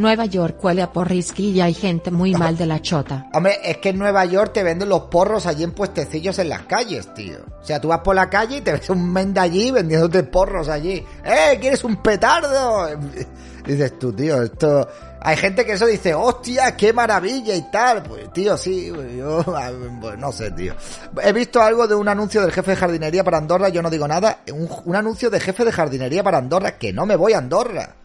Nueva 0.00 0.24
York 0.24 0.56
huele 0.64 0.82
a 0.82 0.90
porrisqui 0.90 1.50
y 1.50 1.60
hay 1.60 1.74
gente 1.74 2.10
muy 2.10 2.34
mal 2.34 2.56
de 2.56 2.66
la 2.66 2.80
chota. 2.80 3.28
Hombre, 3.34 3.58
es 3.62 3.76
que 3.76 3.90
en 3.90 3.98
Nueva 3.98 4.24
York 4.24 4.52
te 4.54 4.62
venden 4.62 4.88
los 4.88 5.02
porros 5.02 5.46
allí 5.46 5.62
en 5.62 5.72
puestecillos 5.72 6.38
en 6.38 6.48
las 6.48 6.62
calles, 6.62 7.12
tío. 7.14 7.38
O 7.60 7.64
sea, 7.64 7.80
tú 7.80 7.88
vas 7.88 8.00
por 8.00 8.14
la 8.14 8.30
calle 8.30 8.56
y 8.56 8.60
te 8.62 8.72
ves 8.78 8.88
un 8.88 9.12
menda 9.12 9.42
allí 9.42 9.70
vendiéndote 9.70 10.22
porros 10.24 10.68
allí. 10.68 11.04
¡Eh, 11.24 11.58
quieres 11.60 11.84
un 11.84 11.96
petardo! 11.96 12.88
Dices 13.66 13.98
tú, 13.98 14.12
tío, 14.12 14.42
esto... 14.42 14.88
Hay 15.22 15.36
gente 15.36 15.66
que 15.66 15.72
eso 15.72 15.84
dice, 15.84 16.14
hostia, 16.14 16.74
qué 16.74 16.94
maravilla 16.94 17.54
y 17.54 17.70
tal. 17.70 18.02
Pues, 18.02 18.32
tío, 18.32 18.56
sí, 18.56 18.90
yo, 19.18 19.44
pues, 20.00 20.18
no 20.18 20.32
sé, 20.32 20.50
tío. 20.52 20.74
He 21.22 21.32
visto 21.34 21.60
algo 21.60 21.86
de 21.86 21.94
un 21.94 22.08
anuncio 22.08 22.40
del 22.40 22.52
jefe 22.52 22.70
de 22.70 22.76
jardinería 22.78 23.22
para 23.22 23.36
Andorra, 23.36 23.68
yo 23.68 23.82
no 23.82 23.90
digo 23.90 24.08
nada. 24.08 24.38
Un, 24.50 24.66
un 24.86 24.96
anuncio 24.96 25.28
de 25.28 25.40
jefe 25.40 25.66
de 25.66 25.72
jardinería 25.72 26.22
para 26.22 26.38
Andorra, 26.38 26.78
que 26.78 26.90
no 26.94 27.04
me 27.04 27.16
voy 27.16 27.34
a 27.34 27.38
Andorra. 27.38 27.96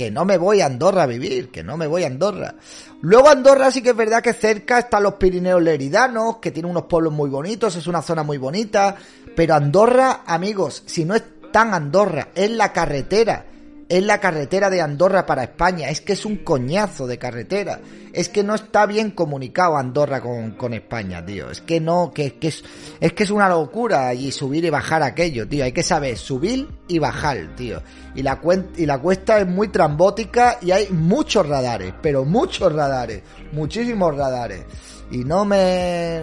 Que 0.00 0.10
no 0.10 0.24
me 0.24 0.38
voy 0.38 0.62
a 0.62 0.64
Andorra 0.64 1.02
a 1.02 1.06
vivir, 1.06 1.50
que 1.50 1.62
no 1.62 1.76
me 1.76 1.86
voy 1.86 2.04
a 2.04 2.06
Andorra. 2.06 2.54
Luego 3.02 3.28
Andorra 3.28 3.70
sí 3.70 3.82
que 3.82 3.90
es 3.90 3.96
verdad 3.96 4.22
que 4.22 4.32
cerca 4.32 4.78
están 4.78 5.02
los 5.02 5.16
Pirineos 5.16 5.60
Leridanos, 5.60 6.38
que 6.38 6.52
tiene 6.52 6.70
unos 6.70 6.84
pueblos 6.84 7.12
muy 7.12 7.28
bonitos, 7.28 7.76
es 7.76 7.86
una 7.86 8.00
zona 8.00 8.22
muy 8.22 8.38
bonita. 8.38 8.96
Pero 9.36 9.54
Andorra, 9.56 10.22
amigos, 10.24 10.84
si 10.86 11.04
no 11.04 11.14
es 11.14 11.22
tan 11.52 11.74
Andorra, 11.74 12.28
es 12.34 12.50
la 12.50 12.72
carretera 12.72 13.44
es 13.90 14.04
la 14.04 14.20
carretera 14.20 14.70
de 14.70 14.80
Andorra 14.80 15.26
para 15.26 15.42
España. 15.42 15.88
Es 15.88 16.00
que 16.00 16.12
es 16.12 16.24
un 16.24 16.36
coñazo 16.36 17.08
de 17.08 17.18
carretera. 17.18 17.80
Es 18.12 18.28
que 18.28 18.44
no 18.44 18.54
está 18.54 18.86
bien 18.86 19.10
comunicado 19.10 19.76
Andorra 19.76 20.20
con, 20.20 20.72
España, 20.72 21.26
tío. 21.26 21.50
Es 21.50 21.60
que 21.60 21.80
no, 21.80 22.12
que, 22.14 22.34
que 22.38 22.48
es, 22.48 22.62
es 23.00 23.12
que 23.12 23.24
es 23.24 23.30
una 23.30 23.48
locura 23.48 24.06
allí 24.06 24.30
subir 24.30 24.64
y 24.64 24.70
bajar 24.70 25.02
aquello, 25.02 25.48
tío. 25.48 25.64
Hay 25.64 25.72
que 25.72 25.82
saber 25.82 26.16
subir 26.16 26.68
y 26.86 27.00
bajar, 27.00 27.56
tío. 27.56 27.82
Y 28.14 28.22
la, 28.22 28.40
y 28.76 28.86
la 28.86 28.98
cuesta 28.98 29.40
es 29.40 29.48
muy 29.48 29.68
trambótica 29.68 30.58
y 30.62 30.70
hay 30.70 30.88
muchos 30.90 31.48
radares, 31.48 31.92
pero 32.00 32.24
muchos 32.24 32.72
radares, 32.72 33.22
muchísimos 33.50 34.16
radares. 34.16 34.66
Y 35.10 35.24
no 35.24 35.44
me... 35.44 36.22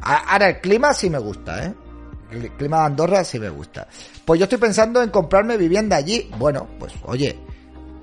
Ahora 0.00 0.48
el 0.48 0.60
clima 0.60 0.92
sí 0.92 1.08
me 1.08 1.18
gusta, 1.18 1.66
¿eh? 1.66 1.74
El 2.34 2.50
clima 2.52 2.80
de 2.80 2.86
Andorra 2.86 3.24
sí 3.24 3.38
me 3.38 3.48
gusta. 3.48 3.86
Pues 4.24 4.38
yo 4.38 4.44
estoy 4.44 4.58
pensando 4.58 5.02
en 5.02 5.10
comprarme 5.10 5.56
vivienda 5.56 5.96
allí. 5.96 6.30
Bueno, 6.38 6.66
pues 6.78 6.92
oye, 7.04 7.38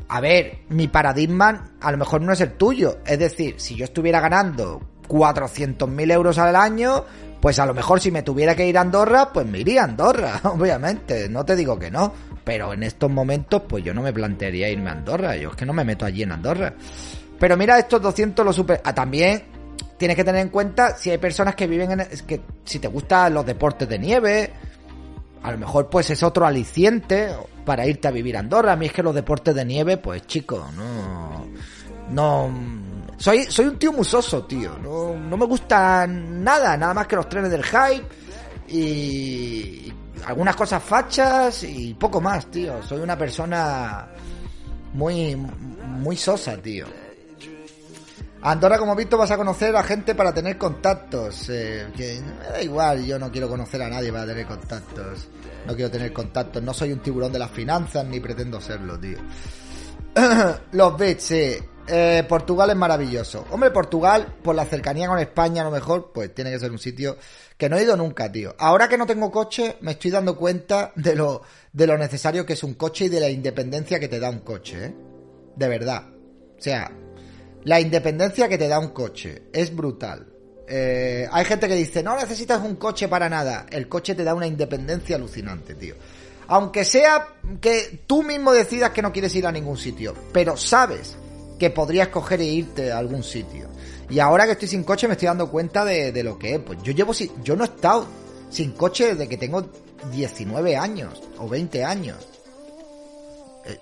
a 0.08 0.20
ver, 0.20 0.60
mi 0.70 0.88
paradigma 0.88 1.72
a 1.80 1.92
lo 1.92 1.98
mejor 1.98 2.22
no 2.22 2.34
es 2.34 2.42
el 2.42 2.54
tuyo. 2.54 3.00
Es 3.06 3.20
decir, 3.20 3.56
si 3.58 3.76
yo 3.76 3.86
estuviera 3.86 4.20
ganando 4.20 4.82
400.000 5.08 6.12
euros 6.12 6.38
al 6.38 6.56
año, 6.56 7.06
pues 7.40 7.60
a 7.60 7.66
lo 7.66 7.74
mejor 7.74 8.00
si 8.00 8.12
me 8.12 8.24
tuviera 8.24 8.56
que 8.56 8.68
ir 8.68 8.78
a 8.78 8.82
Andorra, 8.82 9.32
pues 9.32 9.46
me 9.46 9.60
iría 9.60 9.82
a 9.82 9.86
Andorra, 9.86 10.40
obviamente. 10.44 11.30
No 11.30 11.46
te 11.46 11.56
digo 11.56 11.80
que 11.80 11.90
no. 11.90 12.14
Pero 12.44 12.74
en 12.74 12.84
estos 12.84 13.10
momentos, 13.10 13.62
pues 13.68 13.84
yo 13.84 13.94
no 13.94 14.02
me 14.02 14.14
plantearía 14.14 14.70
irme 14.70 14.90
a 14.90 14.94
Andorra. 14.94 15.36
Yo 15.36 15.50
es 15.52 15.56
que 15.56 15.66
no 15.66 15.74
me 15.74 15.84
meto 15.84 16.06
allí 16.06 16.24
en 16.24 16.32
Andorra. 16.32 16.74
Pero 17.40 17.58
mira, 17.58 17.80
estos 17.80 18.02
200 18.02 18.46
los 18.46 18.56
super... 18.56 18.82
Ah, 18.84 18.94
también 18.94 19.44
tienes 20.02 20.18
que 20.18 20.24
tener 20.24 20.42
en 20.42 20.50
cuenta 20.50 20.96
si 20.98 21.12
hay 21.12 21.20
personas 21.20 21.54
que 21.54 21.68
viven 21.68 21.92
en... 21.92 22.08
Que 22.26 22.42
si 22.66 22.80
te 22.80 22.88
gustan 22.88 23.36
los 23.36 23.46
deportes 23.46 23.88
de 23.88 24.00
nieve 24.00 24.52
a 25.44 25.52
lo 25.52 25.60
mejor 25.60 25.90
pues 25.92 26.10
es 26.10 26.24
otro 26.24 26.44
aliciente 26.46 27.30
para 27.66 27.86
irte 27.86 28.08
a 28.08 28.12
vivir 28.12 28.36
a 28.36 28.40
Andorra. 28.40 28.74
A 28.74 28.76
mí 28.76 28.88
es 28.88 28.94
que 28.94 29.04
los 29.04 29.14
deportes 29.14 29.54
de 29.54 29.64
nieve, 29.64 29.98
pues 29.98 30.26
chico, 30.26 30.68
no... 30.76 31.46
No... 32.10 32.52
Soy, 33.18 33.44
soy 33.44 33.68
un 33.68 33.78
tío 33.78 33.94
musoso, 33.94 34.44
tío. 34.46 34.76
No, 34.80 35.16
no 35.16 35.38
me 35.38 35.46
gusta 35.46 36.08
nada, 36.08 36.76
nada 36.76 36.96
más 36.96 37.06
que 37.06 37.16
los 37.16 37.30
trenes 37.30 37.52
del 37.52 37.64
hype 37.64 38.08
y 38.68 39.94
algunas 40.26 40.56
cosas 40.56 40.82
fachas 40.82 41.62
y 41.62 41.94
poco 41.94 42.20
más, 42.20 42.48
tío. 42.48 42.82
Soy 42.82 43.02
una 43.02 43.16
persona 43.16 44.08
muy, 44.94 45.36
muy 45.36 46.18
sosa, 46.18 46.58
tío. 46.58 46.88
Andorra, 48.44 48.80
como 48.80 48.96
visto, 48.96 49.18
vas 49.18 49.30
a 49.30 49.38
conocer 49.38 49.76
a 49.76 49.84
gente 49.84 50.16
para 50.16 50.34
tener 50.34 50.58
contactos. 50.58 51.48
Eh, 51.50 51.88
me 51.96 52.50
da 52.50 52.62
igual, 52.62 53.06
yo 53.06 53.20
no 53.20 53.32
quiero 53.32 53.48
conocer 53.48 53.82
a 53.84 53.90
nadie 53.90 54.12
para 54.12 54.26
tener 54.26 54.48
contactos. 54.48 55.30
No 55.68 55.76
quiero 55.76 55.92
tener 55.92 56.12
contactos. 56.12 56.64
No 56.64 56.74
soy 56.74 56.92
un 56.92 57.00
tiburón 57.00 57.32
de 57.32 57.38
las 57.38 57.52
finanzas 57.52 58.04
ni 58.06 58.20
pretendo 58.20 58.60
serlo, 58.60 59.00
tío. 59.00 59.20
Los 60.72 60.98
bits. 60.98 61.32
Eh, 61.88 62.26
Portugal 62.28 62.72
es 62.72 62.76
maravilloso. 62.76 63.46
Hombre, 63.52 63.70
Portugal, 63.70 64.36
por 64.42 64.56
la 64.56 64.66
cercanía 64.66 65.08
con 65.08 65.20
España, 65.20 65.62
a 65.62 65.66
lo 65.66 65.72
mejor, 65.72 66.12
pues 66.12 66.34
tiene 66.34 66.52
que 66.52 66.60
ser 66.60 66.72
un 66.72 66.80
sitio 66.80 67.18
que 67.58 67.70
no 67.70 67.78
he 67.78 67.84
ido 67.84 67.96
nunca, 67.96 68.32
tío. 68.32 68.56
Ahora 68.58 68.88
que 68.88 68.98
no 68.98 69.06
tengo 69.06 69.30
coche, 69.30 69.78
me 69.82 69.92
estoy 69.92 70.10
dando 70.10 70.36
cuenta 70.36 70.94
de 70.96 71.16
lo, 71.16 71.44
de 71.72 71.86
lo 71.86 71.98
necesario 71.98 72.46
que 72.46 72.54
es 72.54 72.64
un 72.64 72.74
coche 72.74 73.06
y 73.06 73.10
de 73.10 73.20
la 73.20 73.30
independencia 73.30 74.00
que 74.00 74.08
te 74.08 74.20
da 74.20 74.30
un 74.30 74.40
coche, 74.40 74.86
¿eh? 74.86 74.96
De 75.56 75.68
verdad. 75.68 76.08
O 76.58 76.62
sea, 76.62 76.92
la 77.64 77.80
independencia 77.80 78.50
que 78.50 78.58
te 78.58 78.68
da 78.68 78.80
un 78.80 78.90
coche 78.90 79.44
es 79.54 79.76
brutal. 79.76 80.28
Eh, 80.68 81.28
hay 81.30 81.46
gente 81.46 81.68
que 81.68 81.76
dice, 81.76 82.02
no 82.02 82.16
necesitas 82.16 82.62
un 82.64 82.76
coche 82.76 83.08
para 83.08 83.30
nada. 83.30 83.66
El 83.70 83.88
coche 83.88 84.16
te 84.16 84.24
da 84.24 84.34
una 84.34 84.48
independencia 84.48 85.16
alucinante, 85.16 85.76
tío. 85.76 85.96
Aunque 86.48 86.86
sea 86.86 87.28
que 87.60 88.04
tú 88.08 88.24
mismo 88.24 88.52
decidas 88.52 88.92
que 88.92 89.02
no 89.02 89.12
quieres 89.12 89.36
ir 89.36 89.46
a 89.46 89.52
ningún 89.52 89.78
sitio, 89.78 90.16
pero 90.34 90.58
sabes 90.58 91.18
que 91.60 91.70
podrías 91.70 92.08
coger 92.08 92.42
e 92.42 92.46
irte 92.46 92.92
a 92.92 92.98
algún 92.98 93.24
sitio. 93.24 93.70
Y 94.10 94.20
ahora 94.20 94.46
que 94.46 94.54
estoy 94.54 94.68
sin 94.68 94.84
coche 94.84 95.08
me 95.08 95.14
estoy 95.14 95.28
dando 95.28 95.50
cuenta 95.50 95.86
de, 95.86 96.24
lo 96.24 96.38
que 96.38 96.56
es. 96.56 96.60
Pues 96.60 96.82
yo 96.84 96.92
llevo 96.92 97.14
sin, 97.14 97.32
yo 97.44 97.56
no 97.56 97.64
he 97.64 97.68
estado 97.68 98.08
sin 98.50 98.72
coche 98.72 99.16
desde 99.16 99.30
que 99.30 99.38
tengo 99.38 99.70
19 100.12 100.76
años 100.76 101.22
o 101.38 101.48
20 101.48 101.84
años. 101.84 102.18
Eh, 103.66 103.80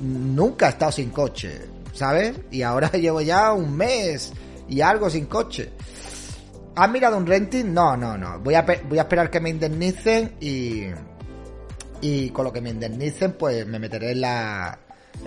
nunca 0.00 0.66
he 0.66 0.70
estado 0.70 0.92
sin 0.92 1.10
coche. 1.10 1.60
¿Sabes? 2.00 2.34
Y 2.50 2.62
ahora 2.62 2.88
llevo 2.92 3.20
ya 3.20 3.52
un 3.52 3.76
mes 3.76 4.32
y 4.68 4.80
algo 4.80 5.10
sin 5.10 5.26
coche. 5.26 5.70
¿Has 6.74 6.90
mirado 6.90 7.18
un 7.18 7.26
renting? 7.26 7.74
No, 7.74 7.94
no, 7.94 8.16
no. 8.16 8.38
Voy 8.40 8.54
a, 8.54 8.62
voy 8.88 8.98
a 8.98 9.02
esperar 9.02 9.28
que 9.28 9.38
me 9.38 9.50
indemnicen 9.50 10.36
y, 10.40 10.84
y 12.00 12.30
con 12.30 12.46
lo 12.46 12.52
que 12.52 12.62
me 12.62 12.70
indemnicen, 12.70 13.32
pues 13.32 13.66
me 13.66 13.78
meteré 13.78 14.12
en 14.12 14.22
la, 14.22 14.78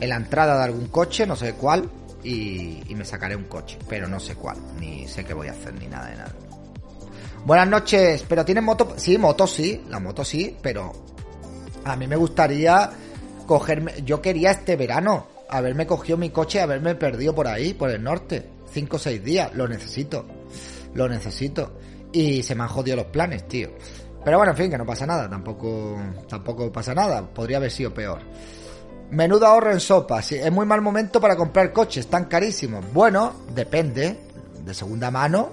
la 0.01 0.15
entrada 0.15 0.57
de 0.57 0.63
algún 0.63 0.87
coche, 0.87 1.27
no 1.27 1.35
sé 1.35 1.53
cuál, 1.53 1.87
y, 2.23 2.81
y 2.87 2.95
me 2.95 3.05
sacaré 3.05 3.35
un 3.35 3.43
coche, 3.43 3.77
pero 3.87 4.07
no 4.07 4.19
sé 4.19 4.33
cuál, 4.33 4.57
ni 4.79 5.07
sé 5.07 5.23
qué 5.23 5.35
voy 5.35 5.49
a 5.49 5.51
hacer, 5.51 5.75
ni 5.75 5.85
nada 5.85 6.07
de 6.09 6.15
nada. 6.15 6.33
Buenas 7.45 7.67
noches, 7.67 8.25
pero 8.27 8.43
¿tienes 8.43 8.63
moto? 8.63 8.95
Sí, 8.97 9.19
moto 9.19 9.45
sí, 9.45 9.83
la 9.89 9.99
moto 9.99 10.25
sí, 10.25 10.57
pero 10.59 10.91
a 11.83 11.95
mí 11.95 12.07
me 12.07 12.15
gustaría 12.15 12.89
cogerme, 13.45 14.01
yo 14.03 14.23
quería 14.23 14.51
este 14.51 14.75
verano 14.75 15.32
haberme 15.57 15.85
cogido 15.85 16.17
mi 16.17 16.29
coche 16.29 16.57
y 16.57 16.61
haberme 16.61 16.95
perdido 16.95 17.33
por 17.33 17.47
ahí, 17.47 17.73
por 17.73 17.89
el 17.89 18.03
norte. 18.03 18.49
5 18.71 18.95
o 18.95 18.99
6 18.99 19.23
días. 19.23 19.53
Lo 19.53 19.67
necesito. 19.67 20.25
Lo 20.93 21.07
necesito. 21.07 21.73
Y 22.11 22.43
se 22.43 22.55
me 22.55 22.63
han 22.63 22.69
jodido 22.69 22.97
los 22.97 23.05
planes, 23.07 23.47
tío. 23.47 23.69
Pero 24.23 24.37
bueno, 24.37 24.51
en 24.51 24.57
fin, 24.57 24.71
que 24.71 24.77
no 24.77 24.85
pasa 24.85 25.05
nada. 25.05 25.29
Tampoco, 25.29 25.97
tampoco 26.27 26.71
pasa 26.71 26.93
nada. 26.93 27.21
Podría 27.21 27.57
haber 27.57 27.71
sido 27.71 27.93
peor. 27.93 28.19
Menudo 29.11 29.45
ahorro 29.45 29.71
en 29.71 29.79
sopa. 29.79 30.19
Es 30.19 30.51
muy 30.51 30.65
mal 30.65 30.81
momento 30.81 31.21
para 31.21 31.35
comprar 31.35 31.71
coches, 31.71 32.05
están 32.05 32.25
carísimos. 32.25 32.83
Bueno, 32.91 33.33
depende. 33.53 34.17
De 34.65 34.73
segunda 34.73 35.11
mano. 35.11 35.51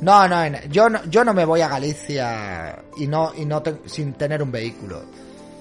No, 0.00 0.28
no, 0.28 0.44
yo 0.70 0.88
no, 0.88 1.04
yo 1.06 1.24
no 1.24 1.34
me 1.34 1.44
voy 1.44 1.60
a 1.60 1.68
Galicia 1.68 2.84
y 2.96 3.06
no, 3.06 3.32
y 3.36 3.44
no 3.44 3.62
sin 3.86 4.12
tener 4.12 4.42
un 4.42 4.52
vehículo. 4.52 5.02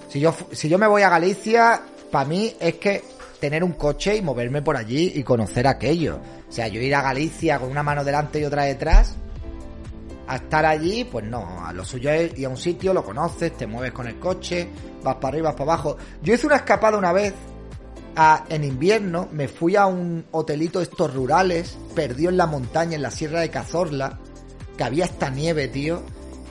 Si 0.09 0.19
yo, 0.19 0.33
si 0.51 0.69
yo 0.69 0.77
me 0.77 0.87
voy 0.87 1.01
a 1.01 1.09
Galicia, 1.09 1.81
para 2.11 2.25
mí 2.25 2.55
es 2.59 2.75
que 2.75 3.03
tener 3.39 3.63
un 3.63 3.73
coche 3.73 4.15
y 4.15 4.21
moverme 4.21 4.61
por 4.61 4.77
allí 4.77 5.13
y 5.15 5.23
conocer 5.23 5.67
aquello. 5.67 6.19
O 6.47 6.51
sea, 6.51 6.67
yo 6.67 6.81
ir 6.81 6.95
a 6.95 7.01
Galicia 7.01 7.59
con 7.59 7.69
una 7.69 7.83
mano 7.83 8.03
delante 8.03 8.39
y 8.39 8.45
otra 8.45 8.63
detrás, 8.63 9.15
a 10.27 10.35
estar 10.35 10.65
allí, 10.65 11.05
pues 11.05 11.25
no, 11.25 11.65
a 11.65 11.71
lo 11.71 11.85
suyo 11.85 12.11
es 12.11 12.37
ir 12.37 12.45
a 12.45 12.49
un 12.49 12.57
sitio, 12.57 12.93
lo 12.93 13.03
conoces, 13.03 13.55
te 13.55 13.65
mueves 13.65 13.93
con 13.93 14.07
el 14.07 14.19
coche, 14.19 14.67
vas 15.03 15.15
para 15.15 15.29
arriba, 15.29 15.49
vas 15.49 15.57
para 15.57 15.73
abajo. 15.73 15.97
Yo 16.21 16.33
hice 16.33 16.47
una 16.47 16.57
escapada 16.57 16.97
una 16.97 17.13
vez 17.13 17.33
a, 18.15 18.43
en 18.49 18.63
invierno, 18.63 19.29
me 19.31 19.47
fui 19.47 19.75
a 19.77 19.85
un 19.85 20.25
hotelito 20.31 20.81
estos 20.81 21.13
rurales, 21.13 21.77
perdido 21.95 22.29
en 22.29 22.37
la 22.37 22.45
montaña, 22.45 22.95
en 22.95 23.01
la 23.01 23.11
sierra 23.11 23.39
de 23.39 23.49
Cazorla, 23.49 24.19
que 24.75 24.83
había 24.83 25.05
esta 25.05 25.29
nieve, 25.29 25.69
tío, 25.69 26.01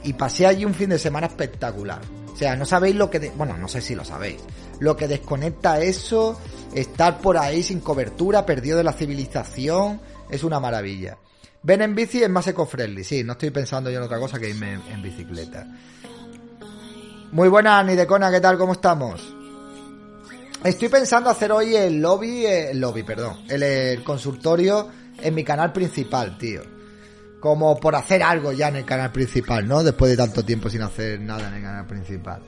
y 0.04 0.14
pasé 0.14 0.46
allí 0.46 0.64
un 0.64 0.74
fin 0.74 0.90
de 0.90 0.98
semana 0.98 1.26
espectacular. 1.26 2.00
O 2.32 2.36
sea, 2.36 2.56
no 2.56 2.64
sabéis 2.64 2.96
lo 2.96 3.10
que... 3.10 3.30
bueno, 3.36 3.56
no 3.56 3.68
sé 3.68 3.80
si 3.80 3.94
lo 3.94 4.04
sabéis. 4.04 4.42
Lo 4.78 4.96
que 4.96 5.08
desconecta 5.08 5.80
eso, 5.80 6.38
estar 6.74 7.18
por 7.18 7.38
ahí 7.38 7.62
sin 7.62 7.80
cobertura, 7.80 8.46
perdido 8.46 8.78
de 8.78 8.84
la 8.84 8.92
civilización, 8.92 10.00
es 10.30 10.44
una 10.44 10.60
maravilla. 10.60 11.18
Ven 11.62 11.82
en 11.82 11.94
bici 11.94 12.22
es 12.22 12.30
más 12.30 12.46
eco-friendly, 12.46 13.02
sí, 13.02 13.24
no 13.24 13.32
estoy 13.32 13.50
pensando 13.50 13.90
yo 13.90 13.98
en 13.98 14.04
otra 14.04 14.18
cosa 14.18 14.38
que 14.38 14.50
irme 14.50 14.78
en, 14.88 15.02
bicicleta. 15.02 15.66
Muy 17.32 17.48
buenas, 17.48 17.84
Nidecona, 17.84 18.30
¿qué 18.30 18.40
tal? 18.40 18.56
¿Cómo 18.56 18.74
estamos? 18.74 19.34
Estoy 20.62 20.88
pensando 20.88 21.28
hacer 21.28 21.50
hoy 21.52 21.74
el 21.74 22.00
lobby, 22.00 22.46
eh, 22.46 22.70
el 22.70 22.80
lobby, 22.80 23.02
perdón, 23.02 23.38
el, 23.48 24.02
consultorio 24.04 24.88
en 25.20 25.34
mi 25.34 25.42
canal 25.42 25.72
principal, 25.72 26.38
tío. 26.38 26.62
Como 27.40 27.78
por 27.78 27.94
hacer 27.94 28.22
algo 28.22 28.52
ya 28.52 28.68
en 28.68 28.76
el 28.76 28.84
canal 28.84 29.12
principal, 29.12 29.66
¿no? 29.66 29.82
Después 29.82 30.10
de 30.10 30.16
tanto 30.16 30.44
tiempo 30.44 30.70
sin 30.70 30.82
hacer 30.82 31.20
nada 31.20 31.48
en 31.48 31.54
el 31.54 31.62
canal 31.62 31.86
principal. 31.86 32.42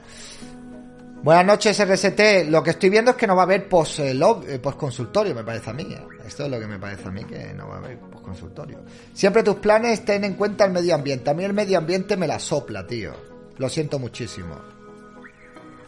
Buenas 1.23 1.45
noches, 1.45 1.85
RST. 1.85 2.49
Lo 2.49 2.63
que 2.63 2.71
estoy 2.71 2.91
viendo 2.91 3.11
es 3.11 3.17
que 3.17 3.27
no 3.27 3.35
va 3.35 3.43
a 3.43 3.45
haber 3.45 3.69
post, 3.69 3.99
eh, 3.99 4.13
eh, 4.13 4.59
post 4.61 4.79
consultorio, 4.79 5.35
me 5.35 5.43
parece 5.43 5.71
a 5.71 5.73
mí. 5.73 5.89
Esto 6.25 6.45
es 6.45 6.51
lo 6.51 6.61
que 6.61 6.67
me 6.67 6.79
parece 6.79 7.09
a 7.09 7.11
mí, 7.11 7.25
que 7.25 7.53
no 7.55 7.69
va 7.69 7.75
a 7.75 7.79
haber 7.79 7.99
consultorio. 8.23 8.79
Siempre 9.13 9.43
tus 9.43 9.57
planes 9.57 10.05
ten 10.05 10.23
en 10.23 10.35
cuenta 10.35 10.65
el 10.65 10.71
medio 10.71 10.95
ambiente. 10.95 11.29
A 11.29 11.35
mí 11.35 11.45
el 11.45 11.53
medio 11.53 11.79
ambiente 11.79 12.17
me 12.17 12.29
la 12.29 12.39
sopla, 12.39 12.87
tío. 12.87 13.13
Lo 13.57 13.69
siento 13.69 13.99
muchísimo. 13.99 14.57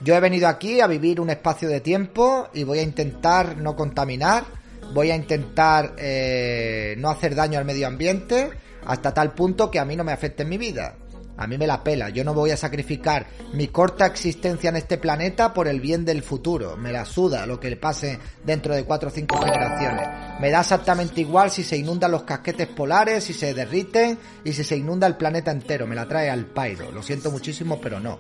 Yo 0.01 0.17
he 0.17 0.21
venido 0.21 0.49
aquí 0.49 0.81
a 0.81 0.89
vivir 0.89 1.21
un 1.21 1.31
espacio 1.31 1.69
de 1.69 1.81
tiempo 1.81 2.49
y 2.53 2.65
voy 2.65 2.81
a 2.81 2.83
intentar 2.83 3.57
no 3.57 3.77
contaminar. 3.77 4.45
Voy 4.93 5.13
a 5.13 5.17
intentar 5.17 5.95
eh, 5.97 6.97
no 6.99 7.09
hacer 7.09 7.37
daño 7.37 7.59
al 7.59 7.65
medio 7.65 7.87
ambiente 7.87 8.51
hasta 8.85 9.15
tal 9.15 9.33
punto 9.33 9.71
que 9.71 9.79
a 9.79 9.85
mí 9.85 9.95
no 9.95 10.03
me 10.03 10.13
afecte 10.13 10.43
en 10.43 10.49
mi 10.49 10.59
vida. 10.59 10.97
A 11.41 11.47
mí 11.47 11.57
me 11.57 11.67
la 11.67 11.83
pela. 11.83 12.11
Yo 12.11 12.23
no 12.23 12.35
voy 12.35 12.51
a 12.51 12.57
sacrificar 12.57 13.27
mi 13.55 13.69
corta 13.69 14.05
existencia 14.05 14.69
en 14.69 14.77
este 14.77 14.99
planeta 14.99 15.55
por 15.55 15.69
el 15.69 15.81
bien 15.81 16.05
del 16.05 16.23
futuro. 16.23 16.77
Me 16.77 16.93
la 16.93 17.07
suda 17.07 17.47
lo 17.47 17.59
que 17.59 17.71
le 17.71 17.77
pase 17.77 18.19
dentro 18.45 18.75
de 18.75 18.85
cuatro 18.85 19.09
o 19.09 19.13
cinco 19.13 19.39
generaciones. 19.39 20.07
Me 20.39 20.51
da 20.51 20.61
exactamente 20.61 21.23
igual 21.23 21.51
si 21.51 21.65
se 21.65 21.79
inundan 21.79 22.11
los 22.11 22.25
casquetes 22.25 22.67
polares, 22.67 23.25
si 23.25 23.33
se 23.33 23.55
derriten 23.55 24.19
y 24.45 24.53
si 24.53 24.63
se 24.63 24.77
inunda 24.77 25.07
el 25.07 25.17
planeta 25.17 25.51
entero. 25.51 25.87
Me 25.87 25.95
la 25.95 26.07
trae 26.07 26.29
al 26.29 26.45
pairo. 26.45 26.93
Lo 26.93 27.03
siento 27.03 27.31
muchísimo, 27.31 27.81
pero 27.81 28.01
no. 28.01 28.19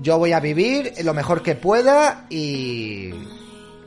Yo 0.00 0.18
voy 0.18 0.32
a 0.32 0.40
vivir 0.40 0.94
lo 1.04 1.14
mejor 1.14 1.44
que 1.44 1.54
pueda 1.54 2.26
y 2.28 3.12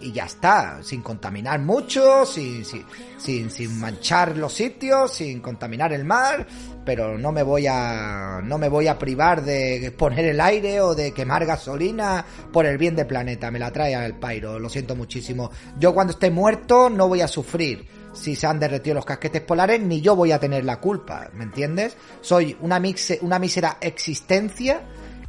y 0.01 0.11
ya 0.11 0.25
está, 0.25 0.79
sin 0.83 1.01
contaminar 1.01 1.59
mucho, 1.59 2.25
sin, 2.25 2.63
sin, 2.65 3.79
manchar 3.79 4.37
los 4.37 4.53
sitios, 4.53 5.13
sin 5.13 5.41
contaminar 5.41 5.93
el 5.93 6.05
mar, 6.05 6.47
pero 6.85 7.17
no 7.17 7.31
me 7.31 7.43
voy 7.43 7.67
a 7.67 8.41
no 8.43 8.57
me 8.57 8.69
voy 8.69 8.87
a 8.87 8.97
privar 8.97 9.43
de 9.43 9.93
poner 9.97 10.25
el 10.25 10.41
aire 10.41 10.81
o 10.81 10.95
de 10.95 11.11
quemar 11.11 11.45
gasolina 11.45 12.25
por 12.51 12.65
el 12.65 12.77
bien 12.77 12.95
del 12.95 13.07
planeta, 13.07 13.51
me 13.51 13.59
la 13.59 13.71
trae 13.71 13.95
al 13.95 14.17
pairo, 14.17 14.59
lo 14.59 14.69
siento 14.69 14.95
muchísimo. 14.95 15.51
Yo 15.77 15.93
cuando 15.93 16.11
esté 16.11 16.31
muerto 16.31 16.89
no 16.89 17.07
voy 17.07 17.21
a 17.21 17.27
sufrir 17.27 17.85
si 18.13 18.35
se 18.35 18.47
han 18.47 18.59
derretido 18.59 18.95
los 18.95 19.05
casquetes 19.05 19.41
polares, 19.41 19.79
ni 19.81 20.01
yo 20.01 20.15
voy 20.15 20.31
a 20.31 20.39
tener 20.39 20.65
la 20.65 20.79
culpa, 20.79 21.29
¿me 21.33 21.43
entiendes? 21.43 21.95
Soy 22.21 22.57
una, 22.61 22.79
mixe, 22.79 23.19
una 23.21 23.39
mísera 23.39 23.77
existencia 23.81 24.81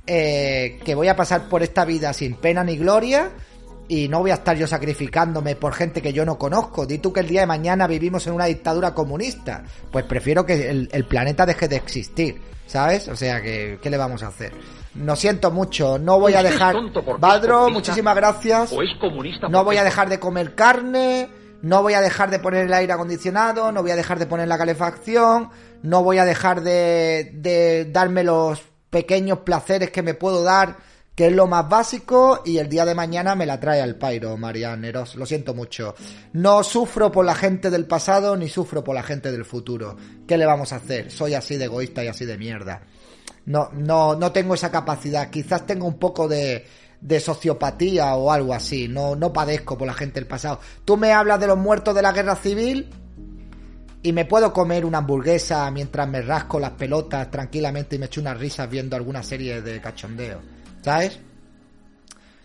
eh, 0.07 0.81
que 0.85 0.95
voy 0.95 1.09
a 1.09 1.17
pasar 1.17 1.49
por 1.49 1.63
esta 1.63 1.85
vida 1.85 2.13
sin 2.13 2.35
pena 2.37 2.65
ni 2.65 2.77
gloria 2.77 3.31
y 3.91 4.07
no 4.07 4.21
voy 4.21 4.31
a 4.31 4.35
estar 4.35 4.57
yo 4.57 4.69
sacrificándome 4.69 5.57
por 5.57 5.73
gente 5.73 6.01
que 6.01 6.13
yo 6.13 6.25
no 6.25 6.39
conozco. 6.39 6.87
Di 6.87 6.99
tú 6.99 7.13
que 7.13 7.19
el 7.19 7.27
día 7.27 7.41
de 7.41 7.49
mañana 7.49 7.89
vivimos 7.89 8.25
en 8.29 8.35
una 8.35 8.45
dictadura 8.45 8.95
comunista. 8.95 9.65
Pues 9.91 10.05
prefiero 10.05 10.47
que 10.47 10.71
el, 10.71 11.05
planeta 11.07 11.45
deje 11.45 11.67
de 11.67 11.75
existir, 11.75 12.41
¿sabes? 12.69 13.09
O 13.09 13.17
sea, 13.17 13.43
que, 13.43 13.81
¿qué 13.83 13.91
le 13.91 13.97
vamos 13.97 14.23
a 14.23 14.29
hacer? 14.29 14.53
No 14.95 15.17
siento 15.17 15.51
mucho, 15.51 15.99
no 15.99 16.21
voy 16.21 16.35
a 16.35 16.43
dejar... 16.45 16.77
Badro, 17.19 17.69
muchísimas 17.69 18.15
gracias. 18.15 18.73
no 19.51 19.65
voy 19.65 19.77
a 19.79 19.83
dejar 19.83 20.09
de 20.09 20.21
comer 20.21 20.55
carne, 20.55 21.29
no 21.61 21.83
voy 21.83 21.95
a 21.95 22.01
dejar 22.01 22.31
de 22.31 22.39
poner 22.39 22.67
el 22.67 22.73
aire 22.73 22.93
acondicionado, 22.93 23.73
no 23.73 23.83
voy 23.83 23.91
a 23.91 23.97
dejar 23.97 24.21
de 24.21 24.27
poner 24.27 24.47
la 24.47 24.57
calefacción, 24.57 25.51
no 25.83 26.05
voy 26.05 26.19
a 26.19 26.25
dejar 26.25 26.61
de, 26.61 27.33
de 27.35 27.87
darme 27.87 28.23
los 28.23 28.63
pequeños 28.89 29.41
placeres 29.41 29.91
que 29.91 30.03
me 30.05 30.15
puedo 30.15 30.45
dar 30.45 30.77
que 31.21 31.27
es 31.27 31.35
lo 31.35 31.47
más 31.47 31.69
básico 31.69 32.41
y 32.47 32.57
el 32.57 32.71
día 32.71 32.87
de 32.87 32.95
mañana 32.95 33.35
me 33.35 33.45
la 33.45 33.61
trae 33.61 33.83
al 33.83 33.97
pairo, 33.97 34.39
Marianeros. 34.39 35.17
Lo 35.17 35.27
siento 35.27 35.53
mucho. 35.53 35.95
No 36.33 36.65
sufro 36.65 37.13
por 37.13 37.27
la 37.27 37.35
gente 37.35 37.69
del 37.69 37.85
pasado 37.85 38.39
ni 38.39 38.49
sufro 38.49 38.83
por 38.83 38.95
la 38.95 39.03
gente 39.03 39.31
del 39.31 39.45
futuro. 39.45 39.99
¿Qué 40.27 40.39
le 40.39 40.47
vamos 40.47 40.73
a 40.73 40.77
hacer? 40.77 41.11
Soy 41.11 41.35
así 41.35 41.59
de 41.59 41.67
egoísta 41.67 42.03
y 42.03 42.09
así 42.09 42.25
de 42.25 42.39
mierda. 42.39 42.81
No, 43.45 43.69
no, 43.75 44.15
no 44.15 44.33
tengo 44.33 44.55
esa 44.55 44.71
capacidad. 44.71 45.29
Quizás 45.29 45.67
tengo 45.67 45.87
un 45.87 45.99
poco 45.99 46.27
de, 46.27 46.65
de 47.03 47.21
sociopatía 47.21 48.15
o 48.15 48.33
algo 48.33 48.55
así. 48.55 48.89
No, 48.89 49.15
no 49.15 49.31
padezco 49.31 49.77
por 49.77 49.87
la 49.87 49.93
gente 49.93 50.21
del 50.21 50.27
pasado. 50.27 50.59
Tú 50.87 50.97
me 50.97 51.13
hablas 51.13 51.39
de 51.39 51.49
los 51.49 51.59
muertos 51.59 51.95
de 51.95 52.01
la 52.01 52.13
guerra 52.13 52.37
civil 52.37 52.89
y 54.03 54.15
me 54.15 54.25
puedo 54.25 54.55
comer 54.55 54.87
una 54.87 54.97
hamburguesa 54.97 55.71
mientras 55.71 56.09
me 56.09 56.23
rasco 56.23 56.59
las 56.59 56.71
pelotas 56.71 57.31
tranquilamente 57.31 57.97
y 57.97 57.99
me 57.99 58.07
echo 58.07 58.23
unas 58.23 58.39
risas 58.39 58.71
viendo 58.71 58.97
alguna 58.97 59.23
serie 59.23 59.61
de 59.61 59.83
cachondeo. 59.83 60.60
¿Sabes? 60.83 61.19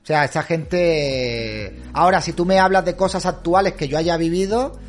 O 0.03 0.05
sea, 0.05 0.25
esa 0.25 0.43
gente... 0.43 1.81
Ahora, 1.93 2.21
si 2.21 2.33
tú 2.33 2.45
me 2.45 2.59
hablas 2.59 2.85
de 2.85 2.95
cosas 2.95 3.25
actuales 3.25 3.73
que 3.73 3.87
yo 3.87 3.97
haya 3.97 4.17
vivido, 4.17 4.79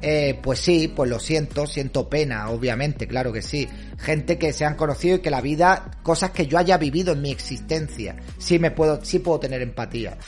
eh, 0.00 0.38
pues 0.42 0.58
sí, 0.60 0.92
pues 0.94 1.08
lo 1.08 1.18
siento, 1.18 1.66
siento 1.66 2.10
pena, 2.10 2.50
obviamente, 2.50 3.06
claro 3.06 3.32
que 3.32 3.40
sí. 3.42 3.68
Gente 3.98 4.38
que 4.38 4.52
se 4.52 4.64
han 4.64 4.74
conocido 4.74 5.16
y 5.16 5.20
que 5.20 5.30
la 5.30 5.40
vida, 5.40 5.90
cosas 6.02 6.30
que 6.30 6.46
yo 6.46 6.58
haya 6.58 6.76
vivido 6.76 7.14
en 7.14 7.22
mi 7.22 7.30
existencia, 7.30 8.16
sí 8.36 8.58
me 8.58 8.70
puedo, 8.70 9.04
sí 9.04 9.18
puedo 9.18 9.40
tener 9.40 9.62
empatía. 9.62 10.18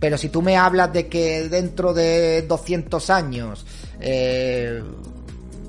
Pero 0.00 0.18
si 0.18 0.30
tú 0.30 0.42
me 0.42 0.56
hablas 0.56 0.92
de 0.92 1.06
que 1.06 1.48
dentro 1.48 1.94
de 1.94 2.42
200 2.42 3.10
años 3.10 3.66
eh, 4.00 4.82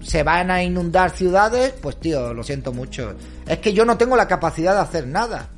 se 0.02 0.24
van 0.24 0.50
a 0.50 0.64
inundar 0.64 1.12
ciudades, 1.12 1.74
pues 1.82 2.00
tío, 2.00 2.34
lo 2.34 2.44
siento 2.44 2.72
mucho. 2.72 3.14
Es 3.46 3.60
que 3.60 3.74
yo 3.74 3.86
no 3.86 3.98
tengo 3.98 4.16
la 4.16 4.28
capacidad 4.28 4.74
de 4.74 4.80
hacer 4.80 5.06
nada. 5.06 5.50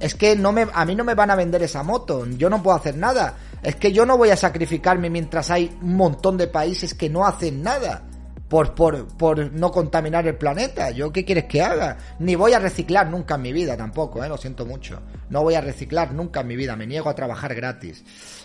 Es 0.00 0.14
que 0.14 0.34
no 0.34 0.50
me, 0.50 0.66
a 0.72 0.84
mí 0.84 0.94
no 0.94 1.04
me 1.04 1.14
van 1.14 1.30
a 1.30 1.36
vender 1.36 1.62
esa 1.62 1.82
moto, 1.82 2.26
yo 2.26 2.48
no 2.48 2.62
puedo 2.62 2.76
hacer 2.76 2.96
nada. 2.96 3.36
Es 3.62 3.76
que 3.76 3.92
yo 3.92 4.06
no 4.06 4.16
voy 4.16 4.30
a 4.30 4.36
sacrificarme 4.36 5.10
mientras 5.10 5.50
hay 5.50 5.76
un 5.82 5.96
montón 5.96 6.38
de 6.38 6.46
países 6.46 6.94
que 6.94 7.10
no 7.10 7.26
hacen 7.26 7.62
nada 7.62 8.02
por, 8.48 8.74
por, 8.74 9.06
por 9.16 9.52
no 9.52 9.70
contaminar 9.70 10.26
el 10.26 10.36
planeta. 10.36 10.90
¿Yo 10.90 11.12
qué 11.12 11.24
quieres 11.24 11.44
que 11.44 11.62
haga? 11.62 11.98
Ni 12.18 12.34
voy 12.34 12.54
a 12.54 12.58
reciclar 12.58 13.10
nunca 13.10 13.34
en 13.34 13.42
mi 13.42 13.52
vida 13.52 13.76
tampoco, 13.76 14.24
¿eh? 14.24 14.28
lo 14.28 14.38
siento 14.38 14.64
mucho. 14.64 15.00
No 15.28 15.42
voy 15.42 15.54
a 15.54 15.60
reciclar 15.60 16.12
nunca 16.12 16.40
en 16.40 16.48
mi 16.48 16.56
vida, 16.56 16.74
me 16.76 16.86
niego 16.86 17.10
a 17.10 17.14
trabajar 17.14 17.54
gratis. 17.54 18.02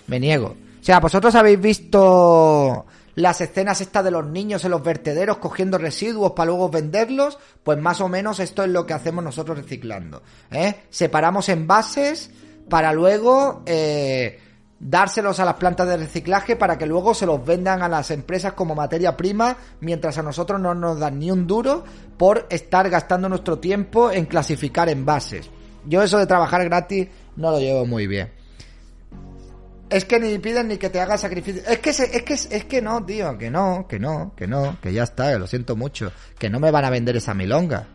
Me 0.08 0.20
niego. 0.20 0.56
O 0.82 0.84
sea, 0.84 1.00
vosotros 1.00 1.34
habéis 1.34 1.60
visto 1.60 2.86
las 3.16 3.42
escenas 3.42 3.82
estas 3.82 4.04
de 4.04 4.12
los 4.12 4.26
niños 4.26 4.64
en 4.66 4.72
los 4.72 4.84
vertederos 4.84 5.38
cogiendo 5.38 5.78
residuos 5.78 6.34
para 6.34 6.48
luego 6.48 6.70
venderlos, 6.70 7.40
pues 7.64 7.80
más 7.80 8.02
o 8.02 8.10
menos 8.10 8.40
esto 8.40 8.64
es 8.64 8.70
lo 8.70 8.86
que 8.86 8.94
hacemos 8.94 9.24
nosotros 9.24 9.58
reciclando. 9.58 10.22
¿eh? 10.52 10.84
Separamos 10.90 11.50
envases 11.50 12.30
para 12.70 12.92
luego 12.92 13.64
eh, 13.66 14.40
dárselos 14.80 15.40
a 15.40 15.46
las 15.46 15.56
plantas 15.56 15.88
de 15.88 15.98
reciclaje 15.98 16.56
para 16.56 16.78
que 16.78 16.86
luego 16.86 17.14
se 17.14 17.26
los 17.26 17.44
vendan 17.46 17.82
a 17.82 17.90
las 17.90 18.12
empresas 18.12 18.54
como 18.54 18.76
materia 18.76 19.16
prima, 19.16 19.58
mientras 19.80 20.18
a 20.18 20.24
nosotros 20.24 20.60
no 20.60 20.76
nos 20.76 21.00
dan 21.00 21.20
ni 21.20 21.32
un 21.32 21.48
duro 21.48 21.84
por 22.18 22.46
estar 22.50 22.90
gastando 22.90 23.30
nuestro 23.30 23.60
tiempo 23.60 24.12
en 24.12 24.26
clasificar 24.26 24.90
envases. 24.90 25.50
Yo 25.88 26.04
eso 26.04 26.18
de 26.18 26.28
trabajar 26.28 26.64
gratis 26.66 27.08
no 27.36 27.52
lo 27.52 27.60
llevo 27.60 27.86
muy 27.86 28.08
bien. 28.08 28.35
Es 29.90 30.06
que 30.06 30.20
ni 30.20 30.38
piden 30.40 30.68
ni 30.68 30.78
que 30.78 30.90
te 30.90 31.00
haga 31.00 31.18
sacrificio. 31.18 31.62
Es 31.68 31.80
que, 31.80 31.94
se- 31.94 32.16
es 32.18 32.24
que, 32.24 32.34
es 32.34 32.66
que 32.66 32.82
no, 32.82 33.06
tío, 33.06 33.38
que 33.38 33.52
no, 33.52 33.86
que 33.88 34.00
no, 34.00 34.34
que 34.36 34.48
no, 34.48 34.78
que 34.82 34.92
ya 34.92 35.04
está, 35.04 35.32
que 35.34 35.40
lo 35.40 35.48
siento 35.48 35.76
mucho. 35.76 36.12
Que 36.40 36.50
no 36.50 36.60
me 36.60 36.72
van 36.72 36.86
a 36.86 36.90
vender 36.90 37.16
esa 37.18 37.34
milonga. 37.34 37.88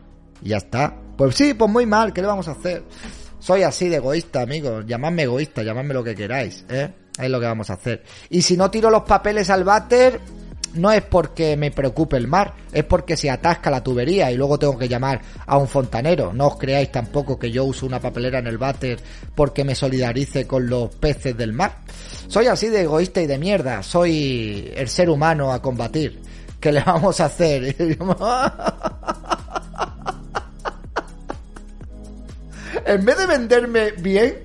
Y 0.43 0.51
ya 0.51 0.59
está. 0.59 0.95
Pues 1.17 1.35
sí, 1.35 1.55
pues 1.55 1.71
muy 1.71 1.87
mal, 1.87 2.13
¿qué 2.13 2.21
le 2.21 2.29
vamos 2.29 2.47
a 2.49 2.53
hacer? 2.53 2.85
Soy 3.41 3.63
así 3.63 3.89
de 3.89 3.97
egoísta, 3.97 4.41
amigos. 4.43 4.85
Llamadme 4.87 5.25
egoísta, 5.25 5.63
llamadme 5.63 5.95
lo 5.95 6.05
que 6.05 6.15
queráis, 6.15 6.65
¿eh? 6.69 6.93
Es 7.19 7.29
lo 7.29 7.41
que 7.41 7.47
vamos 7.47 7.69
a 7.71 7.75
hacer. 7.75 8.05
Y 8.31 8.41
si 8.43 8.57
no 8.57 8.71
tiro 8.71 8.89
los 8.89 9.03
papeles 9.03 9.51
al 9.51 9.65
váter, 9.65 10.21
no 10.75 10.93
es 10.93 11.03
porque 11.03 11.57
me 11.57 11.71
preocupe 11.71 12.17
el 12.17 12.29
mar, 12.29 12.55
es 12.73 12.85
porque 12.85 13.17
se 13.17 13.31
atasca 13.31 13.71
la 13.71 13.83
tubería 13.83 14.31
y 14.31 14.37
luego 14.37 14.59
tengo 14.59 14.79
que 14.79 14.89
llamar 14.89 15.21
a 15.47 15.57
un 15.57 15.69
fontanero. 15.69 16.33
No 16.33 16.49
os 16.49 16.59
creáis 16.59 16.93
tampoco 16.93 17.39
que 17.39 17.51
yo 17.51 17.65
uso 17.65 17.87
una 17.87 18.01
papelera 18.01 18.39
en 18.39 18.47
el 18.47 18.59
váter 18.59 18.99
porque 19.35 19.65
me 19.65 19.75
solidarice 19.75 20.47
con 20.47 20.69
los 20.69 20.95
peces 20.95 21.37
del 21.37 21.53
mar. 21.53 21.79
Soy 22.29 22.47
así 22.47 22.69
de 22.69 22.83
egoísta 22.83 23.21
y 23.21 23.27
de 23.27 23.39
mierda, 23.39 23.83
soy 23.83 24.73
el 24.75 24.89
ser 24.89 25.11
humano 25.11 25.53
a 25.53 25.61
combatir. 25.61 26.21
¿Qué 26.61 26.73
le 26.73 26.83
vamos 26.83 27.21
a 27.21 27.25
hacer? 27.27 27.75
en 32.87 33.05
vez 33.05 33.19
de 33.19 33.27
venderme 33.27 33.93
bien, 33.93 34.45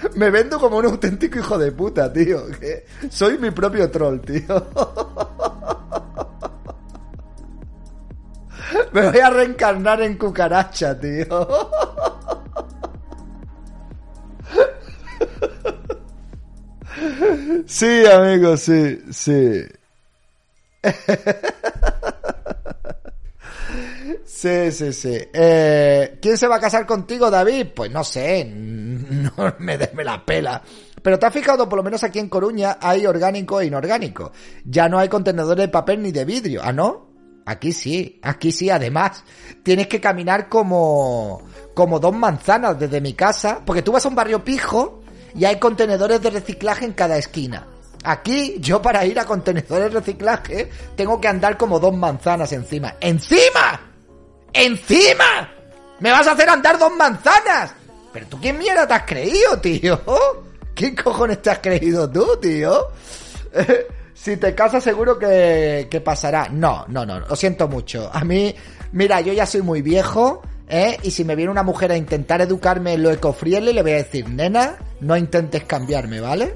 me 0.16 0.30
vendo 0.30 0.58
como 0.58 0.78
un 0.78 0.86
auténtico 0.86 1.38
hijo 1.38 1.58
de 1.58 1.72
puta, 1.72 2.12
tío. 2.12 2.44
soy 3.10 3.38
mi 3.38 3.50
propio 3.50 3.90
troll, 3.90 4.20
tío. 4.20 4.66
Me 8.92 9.08
voy 9.08 9.20
a 9.20 9.30
reencarnar 9.30 10.02
en 10.02 10.16
cucaracha, 10.16 10.98
tío. 10.98 11.26
Sí, 17.66 18.04
amigo, 18.04 18.56
sí, 18.56 19.00
sí. 19.12 19.62
Sí, 24.24 24.72
sí, 24.72 24.92
sí. 24.92 25.18
Eh, 25.32 26.18
¿Quién 26.20 26.36
se 26.38 26.46
va 26.48 26.56
a 26.56 26.60
casar 26.60 26.86
contigo, 26.86 27.30
David? 27.30 27.68
Pues 27.74 27.90
no 27.90 28.02
sé, 28.02 28.44
me, 29.58 29.78
me 29.94 30.04
la 30.04 30.24
pela. 30.24 30.62
Pero 31.02 31.18
te 31.18 31.26
has 31.26 31.32
fijado, 31.32 31.68
por 31.68 31.78
lo 31.78 31.82
menos 31.82 32.04
aquí 32.04 32.18
en 32.18 32.28
Coruña 32.28 32.78
hay 32.80 33.06
orgánico 33.06 33.60
e 33.60 33.66
inorgánico. 33.66 34.32
Ya 34.64 34.88
no 34.88 34.98
hay 34.98 35.08
contenedores 35.08 35.66
de 35.66 35.68
papel 35.68 36.02
ni 36.02 36.12
de 36.12 36.24
vidrio. 36.24 36.60
¿Ah, 36.62 36.72
no? 36.72 37.08
Aquí 37.46 37.72
sí, 37.72 38.20
aquí 38.22 38.52
sí, 38.52 38.70
además. 38.70 39.24
Tienes 39.62 39.86
que 39.86 40.00
caminar 40.00 40.48
como, 40.48 41.42
como 41.74 41.98
dos 41.98 42.14
manzanas 42.14 42.78
desde 42.78 43.00
mi 43.00 43.14
casa. 43.14 43.62
Porque 43.64 43.82
tú 43.82 43.92
vas 43.92 44.04
a 44.04 44.08
un 44.08 44.14
barrio 44.14 44.44
pijo 44.44 45.02
y 45.34 45.44
hay 45.44 45.58
contenedores 45.58 46.20
de 46.20 46.30
reciclaje 46.30 46.84
en 46.84 46.92
cada 46.92 47.16
esquina. 47.16 47.66
Aquí, 48.04 48.56
yo 48.60 48.80
para 48.80 49.04
ir 49.04 49.18
a 49.18 49.24
contenedores 49.24 49.92
de 49.92 50.00
reciclaje, 50.00 50.70
tengo 50.96 51.20
que 51.20 51.28
andar 51.28 51.56
como 51.56 51.78
dos 51.78 51.94
manzanas 51.94 52.52
encima. 52.52 52.94
¡Encima! 53.00 53.80
¡Encima! 54.52 55.50
¡Me 55.98 56.10
vas 56.10 56.26
a 56.26 56.32
hacer 56.32 56.48
andar 56.48 56.78
dos 56.78 56.92
manzanas! 56.96 57.74
¿Pero 58.12 58.26
tú 58.26 58.40
qué 58.40 58.52
mierda 58.52 58.86
te 58.86 58.94
has 58.94 59.04
creído, 59.04 59.58
tío? 59.60 60.00
¿Qué 60.74 60.94
cojones 60.94 61.42
te 61.42 61.50
has 61.50 61.58
creído 61.58 62.10
tú, 62.10 62.38
tío? 62.40 62.88
si 64.14 64.36
te 64.36 64.54
casas 64.54 64.82
seguro 64.82 65.18
que, 65.18 65.88
que 65.90 66.00
pasará. 66.00 66.48
No, 66.48 66.84
no, 66.88 67.06
no, 67.06 67.20
lo 67.20 67.36
siento 67.36 67.68
mucho. 67.68 68.10
A 68.12 68.24
mí, 68.24 68.54
mira, 68.92 69.20
yo 69.20 69.32
ya 69.32 69.46
soy 69.46 69.62
muy 69.62 69.82
viejo, 69.82 70.42
¿eh? 70.68 70.96
Y 71.02 71.10
si 71.10 71.24
me 71.24 71.36
viene 71.36 71.50
una 71.50 71.62
mujer 71.62 71.92
a 71.92 71.96
intentar 71.96 72.40
educarme 72.40 72.94
en 72.94 73.02
lo 73.02 73.10
ecofriendly, 73.10 73.72
le 73.72 73.82
voy 73.82 73.92
a 73.92 73.96
decir, 73.96 74.28
nena, 74.28 74.78
no 75.00 75.16
intentes 75.16 75.64
cambiarme, 75.64 76.20
¿vale? 76.20 76.54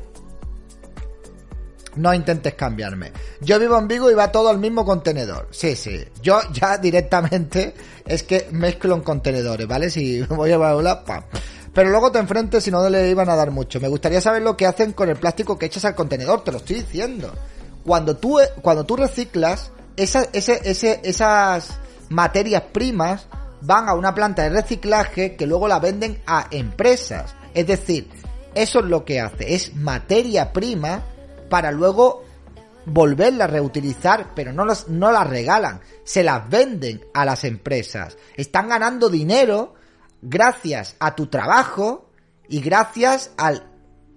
No 1.97 2.13
intentes 2.13 2.55
cambiarme. 2.55 3.13
Yo 3.41 3.59
vivo 3.59 3.79
en 3.79 3.89
Vigo 3.89 4.11
y 4.11 4.15
va 4.15 4.33
todo 4.33 4.49
al 4.49 4.59
mismo 4.59 4.85
contenedor. 4.85 5.49
Sí, 5.51 5.77
sí. 5.77 6.05
Yo 6.23 6.41
ya 6.53 6.79
directamente 6.83 7.75
es 8.07 8.23
que 8.23 8.49
mezclo 8.51 8.95
en 8.95 9.03
contenedores, 9.03 9.67
¿vale? 9.67 9.91
Si 9.91 10.23
voy 10.29 10.53
a 10.53 10.57
hablar, 10.57 11.05
pam. 11.05 11.25
Pero 11.73 11.91
luego 11.91 12.13
te 12.13 12.21
enfrentes 12.21 12.67
y 12.69 12.71
no 12.71 12.89
le 12.89 13.11
iban 13.11 13.29
a 13.29 13.37
dar 13.37 13.51
mucho. 13.51 13.81
Me 13.81 13.89
gustaría 13.89 14.21
saber 14.21 14.43
lo 14.43 14.57
que 14.57 14.67
hacen 14.67 14.93
con 14.93 15.09
el 15.09 15.17
plástico 15.17 15.59
que 15.59 15.67
echas 15.67 15.85
al 15.85 15.95
contenedor, 15.95 16.45
te 16.45 16.53
lo 16.53 16.59
estoy 16.59 16.77
diciendo. 16.77 17.33
Cuando 17.85 18.17
tú, 18.17 18.39
cuando 18.63 18.85
tú 18.85 18.97
reciclas, 18.97 19.73
esas 19.97 21.79
materias 22.09 22.63
primas 22.73 23.27
van 23.61 23.89
a 23.89 23.95
una 23.95 24.15
planta 24.15 24.43
de 24.43 24.51
reciclaje 24.51 25.35
que 25.35 25.47
luego 25.47 25.67
la 25.67 25.81
venden 25.81 26.23
a 26.27 26.47
empresas. 26.51 27.35
Es 27.55 27.67
decir, 27.67 28.09
eso 28.55 28.79
es 28.79 28.85
lo 28.85 29.05
que 29.05 29.21
hace, 29.21 29.55
es 29.55 29.75
materia 29.75 30.53
prima 30.53 31.03
para 31.49 31.73
luego 31.73 32.25
volverla 32.87 33.45
a 33.45 33.49
reutilizar, 33.49 34.35
pero 34.35 34.53
no, 34.53 34.65
las 34.65 34.89
no 34.89 35.11
las 35.11 35.29
regalan, 35.29 35.81
se 36.05 36.23
las 36.23 36.49
venden 36.49 37.05
a 37.15 37.25
las 37.25 37.45
empresas. 37.45 38.17
Están 38.37 38.69
ganando 38.69 39.09
dinero 39.09 39.75
gracias 40.23 40.97
a 40.99 41.15
tu 41.15 41.27
trabajo 41.27 42.11
y 42.49 42.61
gracias 42.61 43.31
al 43.37 43.71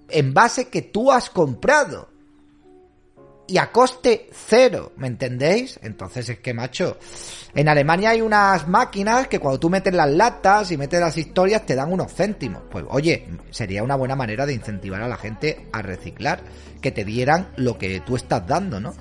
envase 0.09 0.69
que 0.69 0.81
tú 0.81 1.11
has 1.11 1.29
comprado. 1.29 2.09
Y 3.49 3.57
a 3.57 3.71
coste 3.71 4.29
cero, 4.33 4.91
¿me 4.97 5.07
entendéis? 5.07 5.79
Entonces 5.81 6.27
es 6.27 6.39
que, 6.39 6.53
macho, 6.53 6.97
en 7.55 7.69
Alemania 7.69 8.09
hay 8.09 8.21
unas 8.21 8.67
máquinas 8.67 9.27
que 9.27 9.39
cuando 9.39 9.59
tú 9.59 9.69
metes 9.69 9.93
las 9.93 10.09
latas 10.09 10.69
y 10.71 10.77
metes 10.77 10.99
las 10.99 11.17
historias 11.17 11.65
te 11.65 11.73
dan 11.73 11.93
unos 11.93 12.13
céntimos. 12.13 12.63
Pues 12.69 12.83
oye, 12.89 13.25
sería 13.49 13.83
una 13.83 13.95
buena 13.95 14.17
manera 14.17 14.45
de 14.45 14.53
incentivar 14.53 15.01
a 15.01 15.07
la 15.07 15.15
gente 15.15 15.67
a 15.71 15.81
reciclar, 15.81 16.41
que 16.81 16.91
te 16.91 17.05
dieran 17.05 17.49
lo 17.55 17.77
que 17.77 18.01
tú 18.01 18.17
estás 18.17 18.45
dando, 18.45 18.81
¿no? 18.81 18.93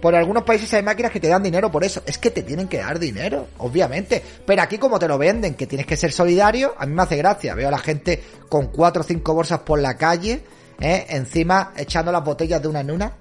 Por 0.00 0.16
algunos 0.16 0.42
países 0.42 0.74
hay 0.74 0.82
máquinas 0.82 1.12
que 1.12 1.20
te 1.20 1.28
dan 1.28 1.44
dinero 1.44 1.70
por 1.70 1.84
eso. 1.84 2.02
Es 2.04 2.18
que 2.18 2.32
te 2.32 2.42
tienen 2.42 2.66
que 2.66 2.78
dar 2.78 2.98
dinero, 2.98 3.46
obviamente. 3.58 4.20
Pero 4.44 4.60
aquí 4.60 4.76
como 4.76 4.98
te 4.98 5.06
lo 5.06 5.16
venden, 5.16 5.54
que 5.54 5.68
tienes 5.68 5.86
que 5.86 5.96
ser 5.96 6.10
solidario, 6.10 6.74
a 6.76 6.86
mí 6.86 6.92
me 6.92 7.02
hace 7.02 7.16
gracia. 7.16 7.54
Veo 7.54 7.68
a 7.68 7.70
la 7.70 7.78
gente 7.78 8.20
con 8.48 8.66
cuatro 8.66 9.02
o 9.02 9.04
cinco 9.04 9.32
bolsas 9.32 9.60
por 9.60 9.78
la 9.78 9.96
calle, 9.96 10.42
¿eh? 10.82 11.06
encima 11.10 11.72
echando 11.76 12.12
las 12.12 12.24
botellas 12.24 12.60
de 12.60 12.68
una 12.68 12.80
en 12.80 12.90
una. 12.90 13.16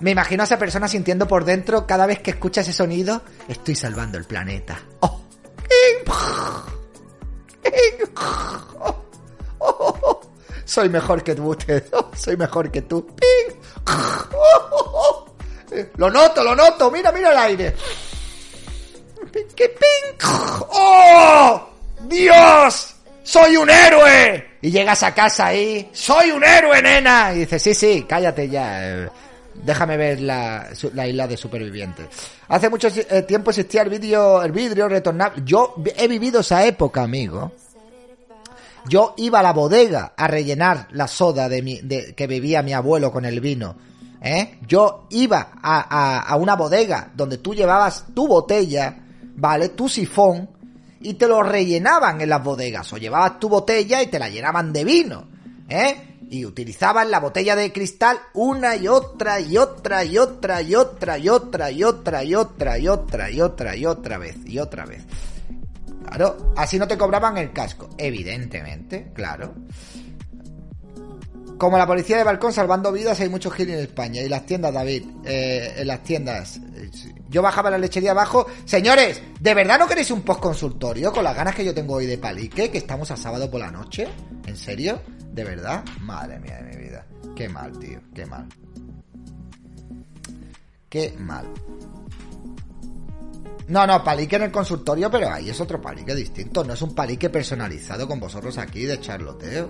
Me 0.00 0.12
imagino 0.12 0.42
a 0.42 0.46
esa 0.46 0.58
persona 0.58 0.86
sintiendo 0.86 1.26
por 1.26 1.44
dentro 1.44 1.84
cada 1.86 2.06
vez 2.06 2.20
que 2.20 2.30
escucha 2.30 2.60
ese 2.60 2.72
sonido, 2.72 3.22
estoy 3.48 3.74
salvando 3.74 4.16
el 4.16 4.24
planeta. 4.24 4.80
¡Oh! 5.00 5.22
Soy 10.64 10.88
mejor 10.88 11.24
que 11.24 11.34
tú, 11.34 11.50
usted. 11.50 11.84
Soy 12.14 12.36
mejor 12.36 12.70
que 12.70 12.82
tú. 12.82 13.06
¡Ping! 13.06 13.56
Lo 15.96 16.10
noto, 16.10 16.44
lo 16.44 16.54
noto. 16.54 16.90
Mira, 16.90 17.10
mira 17.10 17.32
el 17.32 17.38
aire. 17.38 17.74
¡Oh! 20.70 21.67
¡Dios! 22.08 22.94
¡Soy 23.22 23.56
un 23.56 23.68
héroe! 23.68 24.58
Y 24.62 24.70
llegas 24.70 25.02
a 25.02 25.14
casa 25.14 25.46
ahí. 25.46 25.88
¡Soy 25.92 26.30
un 26.30 26.42
héroe, 26.42 26.80
nena! 26.82 27.32
Y 27.34 27.40
dices, 27.40 27.62
sí, 27.62 27.74
sí, 27.74 28.06
cállate 28.08 28.48
ya. 28.48 29.04
eh, 29.04 29.08
Déjame 29.54 29.96
ver 29.96 30.20
la, 30.20 30.68
isla 31.06 31.26
de 31.26 31.36
supervivientes. 31.36 32.06
Hace 32.48 32.70
mucho 32.70 32.88
eh, 32.88 33.22
tiempo 33.22 33.50
existía 33.50 33.82
el 33.82 33.90
vídeo, 33.90 34.42
el 34.42 34.52
vidrio 34.52 34.88
retornable. 34.88 35.42
Yo 35.44 35.74
he 35.96 36.06
vivido 36.08 36.40
esa 36.40 36.64
época, 36.64 37.02
amigo. 37.02 37.52
Yo 38.88 39.14
iba 39.18 39.40
a 39.40 39.42
la 39.42 39.52
bodega 39.52 40.12
a 40.16 40.28
rellenar 40.28 40.86
la 40.92 41.08
soda 41.08 41.48
de 41.48 41.60
mi, 41.60 41.80
de, 41.82 42.14
que 42.14 42.26
bebía 42.26 42.62
mi 42.62 42.72
abuelo 42.72 43.10
con 43.12 43.24
el 43.24 43.40
vino. 43.40 43.76
¿eh? 44.22 44.58
Yo 44.66 45.06
iba 45.10 45.50
a, 45.62 46.20
a 46.20 46.36
una 46.36 46.56
bodega 46.56 47.10
donde 47.14 47.38
tú 47.38 47.54
llevabas 47.54 48.06
tu 48.14 48.26
botella, 48.26 48.96
¿vale? 49.36 49.70
Tu 49.70 49.88
sifón, 49.88 50.48
y 51.00 51.14
te 51.14 51.28
lo 51.28 51.42
rellenaban 51.42 52.20
en 52.20 52.28
las 52.28 52.42
bodegas. 52.42 52.92
O 52.92 52.98
llevabas 52.98 53.38
tu 53.38 53.48
botella 53.48 54.02
y 54.02 54.08
te 54.08 54.18
la 54.18 54.28
llenaban 54.28 54.72
de 54.72 54.84
vino, 54.84 55.28
¿eh? 55.68 56.18
Y 56.30 56.44
utilizaban 56.44 57.10
la 57.10 57.20
botella 57.20 57.56
de 57.56 57.72
cristal 57.72 58.18
una 58.34 58.76
y 58.76 58.86
otra 58.86 59.40
y 59.40 59.56
otra 59.56 60.04
y 60.04 60.18
otra 60.18 60.62
y 60.62 60.76
otra 60.76 61.18
y 61.18 61.28
otra 61.28 61.70
y 61.70 61.82
otra 61.82 62.22
y 62.22 62.34
otra 62.34 62.78
y 62.78 62.88
otra 62.88 63.30
y 63.30 63.40
otra 63.40 63.76
y 63.76 63.86
otra 63.86 64.18
vez 64.18 64.36
y 64.44 64.58
otra 64.58 64.84
vez. 64.84 65.04
Claro, 66.06 66.52
así 66.56 66.78
no 66.78 66.88
te 66.88 66.98
cobraban 66.98 67.36
el 67.38 67.52
casco. 67.52 67.90
Evidentemente, 67.96 69.10
claro. 69.14 69.54
Como 71.58 71.76
la 71.76 71.88
policía 71.88 72.16
de 72.16 72.22
balcón 72.22 72.52
salvando 72.52 72.92
vidas, 72.92 73.18
hay 73.20 73.28
muchos 73.28 73.52
gil 73.52 73.68
en 73.70 73.80
España. 73.80 74.22
Y 74.22 74.28
las 74.28 74.46
tiendas, 74.46 74.72
David, 74.72 75.04
eh, 75.24 75.74
en 75.78 75.88
las 75.88 76.04
tiendas. 76.04 76.60
Yo 77.28 77.42
bajaba 77.42 77.68
la 77.70 77.78
lechería 77.78 78.12
abajo. 78.12 78.46
Señores, 78.64 79.20
¿de 79.40 79.54
verdad 79.54 79.76
no 79.76 79.88
queréis 79.88 80.12
un 80.12 80.22
post 80.22 80.40
consultorio 80.40 81.12
con 81.12 81.24
las 81.24 81.34
ganas 81.34 81.56
que 81.56 81.64
yo 81.64 81.74
tengo 81.74 81.94
hoy 81.94 82.06
de 82.06 82.16
palique? 82.16 82.70
Que 82.70 82.78
estamos 82.78 83.10
a 83.10 83.16
sábado 83.16 83.50
por 83.50 83.60
la 83.60 83.72
noche. 83.72 84.06
¿En 84.46 84.56
serio? 84.56 85.00
¿De 85.32 85.42
verdad? 85.42 85.84
Madre 86.00 86.38
mía 86.38 86.62
de 86.62 86.76
mi 86.76 86.84
vida. 86.84 87.04
Qué 87.34 87.48
mal, 87.48 87.76
tío. 87.76 88.00
Qué 88.14 88.24
mal. 88.24 88.46
Qué 90.88 91.14
mal. 91.18 91.46
No, 93.66 93.86
no, 93.86 94.02
palique 94.02 94.36
en 94.36 94.44
el 94.44 94.52
consultorio, 94.52 95.10
pero 95.10 95.28
ahí 95.28 95.50
es 95.50 95.60
otro 95.60 95.82
palique 95.82 96.14
distinto. 96.14 96.62
No 96.62 96.72
es 96.72 96.82
un 96.82 96.94
palique 96.94 97.28
personalizado 97.28 98.06
con 98.06 98.20
vosotros 98.20 98.56
aquí 98.58 98.84
de 98.84 99.00
charloteo. 99.00 99.68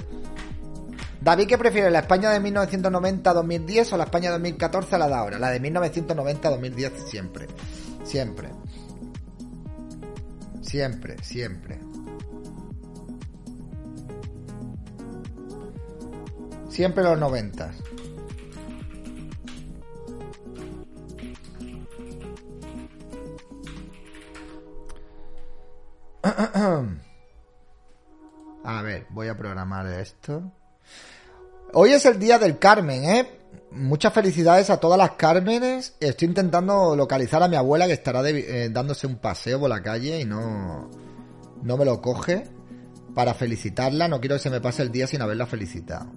David, 1.21 1.49
¿qué 1.49 1.59
prefiere? 1.59 1.91
¿La 1.91 1.99
España 2.01 2.31
de 2.31 2.41
1990-2010 2.41 3.93
o 3.93 3.97
la 3.97 4.05
España 4.05 4.29
de 4.31 4.35
2014 4.35 4.95
a 4.95 4.99
la 4.99 5.09
de 5.09 5.15
ahora? 5.15 5.39
La 5.39 5.51
de 5.51 5.61
1990-2010 5.61 6.93
siempre. 7.07 7.49
Siempre. 8.05 8.51
Siempre, 10.63 11.17
siempre. 11.23 11.81
Siempre 16.69 17.03
los 17.03 17.19
90. 17.19 17.73
A 28.65 28.83
ver, 28.83 29.07
voy 29.11 29.29
a 29.29 29.37
programar 29.37 29.87
esto. 29.87 30.53
Hoy 31.75 31.91
es 31.93 32.07
el 32.07 32.19
día 32.19 32.39
del 32.39 32.59
Carmen, 32.59 33.05
¿eh? 33.05 33.29
Muchas 33.73 34.15
felicidades 34.15 34.71
a 34.71 34.79
todas 34.81 34.97
las 34.97 35.13
Cármenes. 35.13 35.95
Estoy 36.01 36.29
intentando 36.29 36.97
localizar 36.97 37.43
a 37.43 37.49
mi 37.49 37.57
abuela 37.57 37.87
que 37.87 37.93
estará 37.93 38.27
eh, 38.27 38.71
dándose 38.71 39.07
un 39.07 39.17
paseo 39.17 39.61
por 39.61 39.69
la 39.69 39.83
calle 39.83 40.19
y 40.19 40.25
no, 40.25 40.91
no 41.63 41.77
me 41.77 41.85
lo 41.85 42.01
coge. 42.01 42.45
Para 43.15 43.35
felicitarla, 43.35 44.09
no 44.09 44.19
quiero 44.19 44.37
que 44.37 44.43
se 44.43 44.51
me 44.51 44.63
pase 44.63 44.83
el 44.83 44.91
día 44.91 45.07
sin 45.07 45.21
haberla 45.21 45.47
felicitado. 45.47 46.11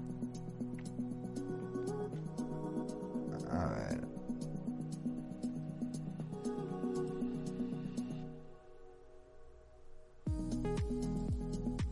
A 3.49 3.65
ver. 3.65 4.01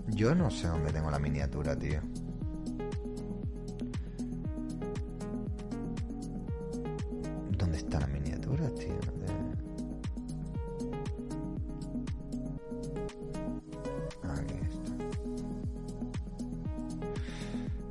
Yo 0.08 0.34
no 0.34 0.50
sé 0.50 0.68
dónde 0.68 0.94
tengo 0.94 1.12
la 1.12 1.20
miniatura, 1.20 1.78
tío. 1.78 2.02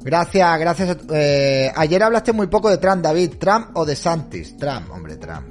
Gracias, 0.09 0.59
gracias. 0.59 0.97
eh, 1.12 1.71
ayer 1.77 2.03
hablaste 2.03 2.33
muy 2.33 2.47
poco 2.47 2.71
de 2.71 2.79
Trump, 2.79 3.03
David. 3.03 3.35
¿Trump 3.38 3.77
o 3.77 3.85
de 3.85 3.94
Santis? 3.94 4.57
Trump, 4.57 4.90
hombre, 4.90 5.18
Trump. 5.18 5.47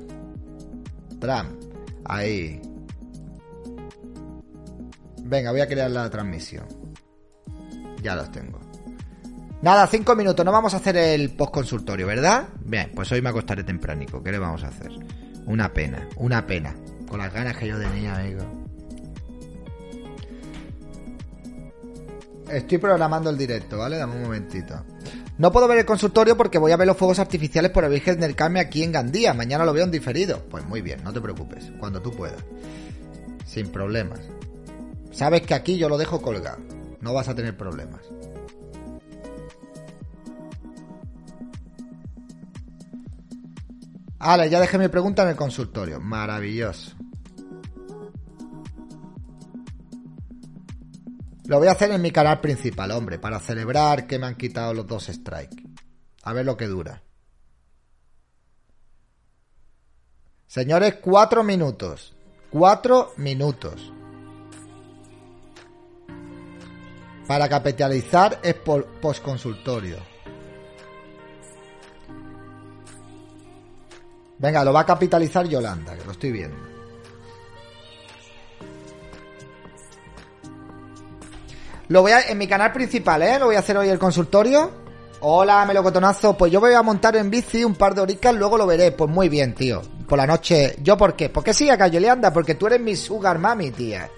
Trump. 1.20 1.62
Ahí. 2.06 2.60
Venga, 5.22 5.52
voy 5.52 5.62
a 5.62 5.68
crear 5.68 5.92
la 5.92 6.10
transmisión. 6.10 6.66
Ya 8.02 8.16
los 8.16 8.32
tengo. 8.32 8.60
Nada, 9.62 9.86
cinco 9.86 10.16
minutos. 10.16 10.44
No 10.44 10.52
vamos 10.52 10.74
a 10.74 10.78
hacer 10.78 10.98
el 10.98 11.36
postconsultorio, 11.36 12.08
¿verdad? 12.08 12.48
Bien, 12.66 12.92
pues 12.96 13.12
hoy 13.12 13.22
me 13.22 13.30
acostaré 13.30 13.64
tempránico. 13.64 14.24
¿Qué 14.24 14.32
le 14.32 14.40
vamos 14.40 14.64
a 14.64 14.70
hacer? 14.70 14.90
Una 15.46 15.72
pena, 15.72 16.10
una 16.16 16.48
pena. 16.48 16.76
Con 17.08 17.20
las 17.20 17.32
ganas 17.32 17.56
que 17.58 17.68
yo 17.68 17.78
tenía, 17.78 18.16
amigo. 18.16 18.67
Estoy 22.52 22.78
programando 22.78 23.30
el 23.30 23.38
directo, 23.38 23.78
¿vale? 23.78 23.98
Dame 23.98 24.16
un 24.16 24.24
momentito. 24.24 24.84
No 25.38 25.52
puedo 25.52 25.68
ver 25.68 25.80
el 25.80 25.86
consultorio 25.86 26.36
porque 26.36 26.58
voy 26.58 26.72
a 26.72 26.78
ver 26.78 26.88
los 26.88 26.98
fuegos 26.98 27.20
artificiales 27.20 27.72
por 27.72 27.84
el 27.84 27.92
Virgen 27.92 28.20
del 28.20 28.36
Carmen 28.36 28.66
aquí 28.66 28.84
en 28.84 28.92
Gandía. 28.92 29.34
Mañana 29.34 29.66
lo 29.66 29.74
veo 29.74 29.84
en 29.84 29.92
diferido. 29.92 30.44
Pues 30.50 30.66
muy 30.66 30.82
bien, 30.82 31.04
no 31.04 31.14
te 31.14 31.22
preocupes. 31.22 31.72
Cuando 31.80 32.02
tú 32.02 32.12
puedas. 32.12 32.44
Sin 33.46 33.68
problemas. 33.68 34.20
Sabes 35.12 35.42
que 35.42 35.54
aquí 35.54 35.78
yo 35.78 35.90
lo 35.90 35.98
dejo 35.98 36.22
colgado. 36.22 36.60
No 37.02 37.14
vas 37.14 37.28
a 37.28 37.36
tener 37.36 37.56
problemas. 37.56 38.02
Vale, 44.20 44.50
ya 44.50 44.60
dejé 44.60 44.78
mi 44.78 44.88
pregunta 44.88 45.24
en 45.24 45.30
el 45.30 45.36
consultorio. 45.36 46.00
Maravilloso. 46.00 46.96
Lo 51.48 51.60
voy 51.60 51.70
a 51.70 51.72
hacer 51.72 51.92
en 51.92 52.02
mi 52.02 52.12
canal 52.12 52.42
principal, 52.42 52.92
hombre, 52.92 53.20
para 53.20 53.40
celebrar 53.40 54.06
que 54.06 54.20
me 54.20 54.28
han 54.28 54.36
quitado 54.36 54.74
los 54.74 54.86
dos 54.86 55.06
strikes. 55.06 55.64
A 56.24 56.34
ver 56.34 56.46
lo 56.46 56.58
que 56.58 56.68
dura. 56.68 57.02
Señores, 60.46 60.96
cuatro 61.02 61.46
minutos. 61.46 62.14
Cuatro 62.50 63.14
minutos. 63.16 63.94
Para 67.26 67.48
capitalizar 67.48 68.40
es 68.44 68.56
postconsultorio. 68.56 70.00
Venga, 74.38 74.66
lo 74.66 74.74
va 74.74 74.82
a 74.82 74.86
capitalizar 74.86 75.48
Yolanda, 75.48 75.96
que 75.96 76.04
lo 76.04 76.12
estoy 76.12 76.32
viendo. 76.34 76.67
Lo 81.90 82.02
voy 82.02 82.12
a, 82.12 82.22
en 82.22 82.38
mi 82.38 82.48
canal 82.48 82.74
principal, 82.74 83.22
¿eh? 83.22 83.40
Lo 83.40 83.46
voy 83.46 83.56
a 83.56 83.60
hacer 83.60 83.78
hoy 83.78 83.88
el 83.88 84.00
consultorio. 84.00 84.72
Hola, 85.22 85.66
melocotonazo. 85.66 86.38
Pues 86.38 86.52
yo 86.52 86.60
voy 86.60 86.74
a 86.74 86.82
montar 86.82 87.16
en 87.16 87.30
bici 87.30 87.64
un 87.64 87.76
par 87.76 87.96
de 87.96 88.02
horitas, 88.02 88.36
luego 88.36 88.58
lo 88.58 88.68
veré. 88.68 88.92
Pues 88.92 89.10
muy 89.10 89.30
bien, 89.30 89.56
tío. 89.56 89.82
Por 90.08 90.18
la 90.18 90.28
noche. 90.28 90.76
¿Yo 90.82 90.98
por 90.98 91.16
qué? 91.16 91.30
Porque 91.30 91.54
sí, 91.54 91.70
acá 91.70 91.88
Yolanda, 91.88 92.32
porque 92.34 92.56
tú 92.56 92.68
eres 92.68 92.82
mi 92.82 92.96
sugar 92.96 93.40
mami, 93.40 93.72
tía. 93.72 94.10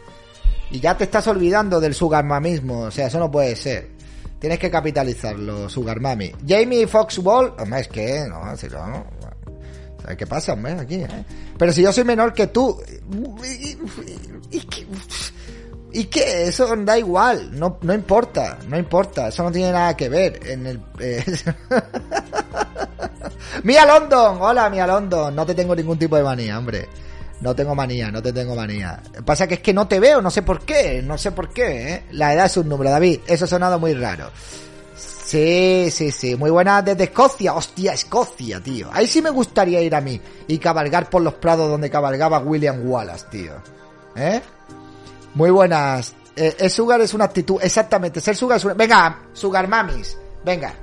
Y 0.71 0.79
ya 0.79 0.97
te 0.97 1.03
estás 1.03 1.27
olvidando 1.27 1.79
del 1.79 1.93
sugar 1.93 2.25
mamismo. 2.25 2.81
O 2.81 2.91
sea, 2.91 3.07
eso 3.07 3.19
no 3.19 3.29
puede 3.29 3.55
ser. 3.55 3.91
Tienes 4.39 4.57
que 4.57 4.71
capitalizarlo, 4.71 5.69
sugar 5.69 5.99
mami. 5.99 6.31
Jamie 6.47 6.87
Foxwall. 6.87 7.53
Hombre, 7.59 7.81
es 7.81 7.87
que, 7.87 8.25
no, 8.27 8.57
si 8.57 8.67
no. 8.67 9.05
¿Sabes 10.01 10.17
qué 10.17 10.25
pasa, 10.25 10.53
hombre, 10.53 10.73
aquí, 10.73 10.95
eh? 10.95 11.25
Pero 11.57 11.71
si 11.71 11.83
yo 11.83 11.93
soy 11.93 12.03
menor 12.03 12.33
que 12.33 12.47
tú. 12.47 12.81
¿Y 14.49 14.59
qué? 14.61 14.87
¿Y 15.91 16.05
qué? 16.05 16.47
Eso 16.47 16.75
da 16.77 16.97
igual, 16.97 17.57
no, 17.57 17.77
no 17.81 17.93
importa, 17.93 18.59
no 18.67 18.77
importa, 18.77 19.29
eso 19.29 19.43
no 19.43 19.51
tiene 19.51 19.71
nada 19.71 19.97
que 19.97 20.09
ver 20.09 20.39
en 20.47 20.67
el... 20.67 20.81
eh, 20.99 21.23
Mía 23.63 23.85
London, 23.85 24.37
hola 24.39 24.69
Mía 24.69 24.85
London, 24.85 25.35
no 25.35 25.45
te 25.45 25.55
tengo 25.55 25.75
ningún 25.75 25.97
tipo 25.97 26.15
de 26.15 26.23
manía, 26.23 26.57
hombre. 26.57 26.87
No 27.41 27.55
tengo 27.55 27.73
manía, 27.73 28.11
no 28.11 28.21
te 28.21 28.33
tengo 28.33 28.53
manía. 28.53 29.01
Pasa 29.25 29.47
que 29.47 29.55
es 29.55 29.59
que 29.61 29.73
no 29.73 29.87
te 29.87 29.99
veo, 29.99 30.21
no 30.21 30.29
sé 30.29 30.41
por 30.41 30.61
qué, 30.61 31.01
no 31.01 31.17
sé 31.17 31.31
por 31.31 31.49
qué, 31.49 31.93
¿eh? 31.93 32.03
La 32.11 32.33
edad 32.33 32.47
es 32.47 32.57
un 32.57 32.67
número, 32.67 32.91
David, 32.91 33.21
eso 33.27 33.45
ha 33.45 33.47
sonado 33.47 33.79
muy 33.79 33.93
raro. 33.93 34.29
Sí, 34.95 35.89
sí, 35.91 36.11
sí, 36.11 36.35
muy 36.35 36.49
buena 36.49 36.81
desde 36.81 37.05
Escocia, 37.05 37.53
hostia, 37.53 37.93
Escocia, 37.93 38.61
tío. 38.61 38.89
Ahí 38.91 39.07
sí 39.07 39.21
me 39.21 39.29
gustaría 39.29 39.79
ir 39.79 39.95
a 39.95 40.01
mí 40.01 40.19
y 40.47 40.57
cabalgar 40.57 41.09
por 41.09 41.21
los 41.21 41.35
prados 41.35 41.69
donde 41.69 41.89
cabalgaba 41.89 42.39
William 42.39 42.81
Wallace, 42.83 43.25
tío. 43.31 43.53
¿Eh? 44.15 44.41
Muy 45.39 45.51
buenas. 45.51 46.13
Eh, 46.35 46.69
sugar 46.69 46.99
es 46.99 47.13
una 47.13 47.23
actitud, 47.23 47.61
exactamente. 47.61 48.19
Ser 48.19 48.35
sugar 48.35 48.57
es 48.57 48.65
una... 48.65 48.73
Venga, 48.73 49.21
sugar 49.31 49.69
mamis. 49.69 50.17
Venga. 50.43 50.73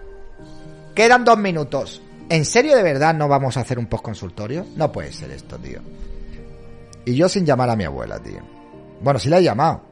Quedan 0.95 1.27
dos 1.27 1.37
minutos. 1.37 2.01
¿En 2.31 2.43
serio 2.47 2.75
de 2.75 2.83
verdad 2.83 3.13
no 3.13 3.29
vamos 3.29 3.59
a 3.59 3.61
hacer 3.61 3.79
un 3.79 3.85
postconsultorio? 3.85 4.65
No 4.75 4.91
puede 4.91 5.13
ser 5.13 5.31
esto, 5.31 5.59
tío. 5.59 5.81
Y 7.05 7.15
yo 7.15 7.29
sin 7.29 7.45
llamar 7.45 7.69
a 7.69 7.77
mi 7.77 7.85
abuela, 7.85 8.19
tío. 8.19 8.41
Bueno, 9.03 9.19
sí 9.19 9.29
la 9.29 9.41
he 9.41 9.43
llamado. 9.43 9.83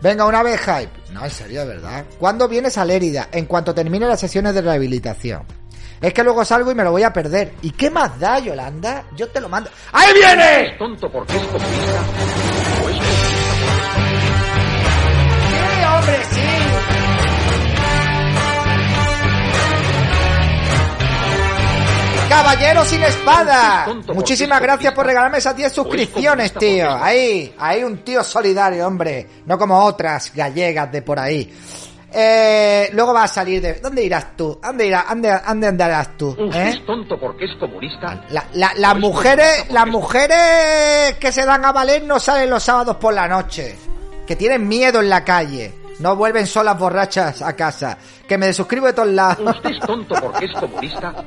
Venga, 0.00 0.26
una 0.26 0.42
vez 0.42 0.60
hype. 0.60 1.12
No, 1.12 1.24
en 1.24 1.30
serio, 1.30 1.60
de 1.60 1.66
verdad. 1.66 2.04
¿Cuándo 2.18 2.48
vienes 2.48 2.78
a 2.78 2.84
Lérida? 2.84 3.28
En 3.32 3.46
cuanto 3.46 3.74
termine 3.74 4.06
las 4.06 4.20
sesiones 4.20 4.54
de 4.54 4.62
rehabilitación. 4.62 5.42
Es 6.00 6.14
que 6.14 6.22
luego 6.22 6.44
salgo 6.44 6.70
y 6.70 6.74
me 6.74 6.84
lo 6.84 6.92
voy 6.92 7.02
a 7.02 7.12
perder. 7.12 7.52
¿Y 7.62 7.72
qué 7.72 7.90
más 7.90 8.18
da, 8.20 8.38
Yolanda? 8.38 9.04
Yo 9.16 9.28
te 9.28 9.40
lo 9.40 9.48
mando. 9.48 9.70
¡Ahí 9.92 10.12
viene! 10.14 10.72
¿Es 10.72 10.78
tonto 10.78 11.10
porque 11.10 11.36
es 11.36 11.42
comunista? 11.46 12.77
Caballero 22.28 22.84
sin 22.84 23.02
espada. 23.02 23.86
Muchísimas 24.14 24.60
gracias 24.60 24.92
por 24.92 25.06
regalarme 25.06 25.38
esas 25.38 25.56
10 25.56 25.68
es 25.68 25.74
suscripciones, 25.74 26.52
tío. 26.54 26.90
Ahí, 27.02 27.54
ahí 27.58 27.82
un 27.82 27.98
tío 28.04 28.22
solidario, 28.22 28.86
hombre. 28.86 29.26
No 29.46 29.56
como 29.58 29.78
otras 29.82 30.32
gallegas 30.34 30.90
de 30.92 31.02
por 31.02 31.18
ahí. 31.18 31.50
Eh, 32.12 32.88
luego 32.92 33.12
va 33.12 33.24
a 33.24 33.28
salir 33.28 33.60
de... 33.60 33.74
¿Dónde 33.74 34.02
irás 34.04 34.36
tú? 34.36 34.58
¿Dónde 34.62 34.86
irás? 34.86 35.08
¿Dónde, 35.08 35.40
dónde 35.46 35.66
andarás 35.66 36.16
tú? 36.16 36.28
Usted 36.38 36.66
¿Eh? 36.66 36.68
es 36.70 36.86
tonto 36.86 37.18
porque 37.20 37.44
es 37.44 37.50
comunista. 37.58 38.24
La- 38.30 38.46
la- 38.54 38.72
las 38.76 38.98
mujeres, 38.98 39.66
las 39.70 39.86
mujeres 39.86 41.14
que 41.20 41.32
se 41.32 41.44
dan 41.44 41.64
a 41.64 41.72
valer 41.72 42.04
no 42.04 42.18
salen 42.18 42.48
los 42.50 42.62
sábados 42.62 42.96
por 42.96 43.12
la 43.12 43.28
noche, 43.28 43.76
que 44.26 44.36
tienen 44.36 44.66
miedo 44.66 45.00
en 45.00 45.10
la 45.10 45.22
calle, 45.22 45.72
no 46.00 46.16
vuelven 46.16 46.46
solas 46.46 46.78
borrachas 46.78 47.42
a 47.42 47.54
casa, 47.54 47.98
que 48.26 48.38
me 48.38 48.46
desuscribo 48.46 48.86
de 48.86 48.92
todos 48.92 49.08
lados, 49.08 49.56
¿Usted 49.56 49.70
es 49.70 49.80
tonto 49.80 50.14
porque 50.20 50.46
es 50.46 50.52
comunista? 50.52 51.24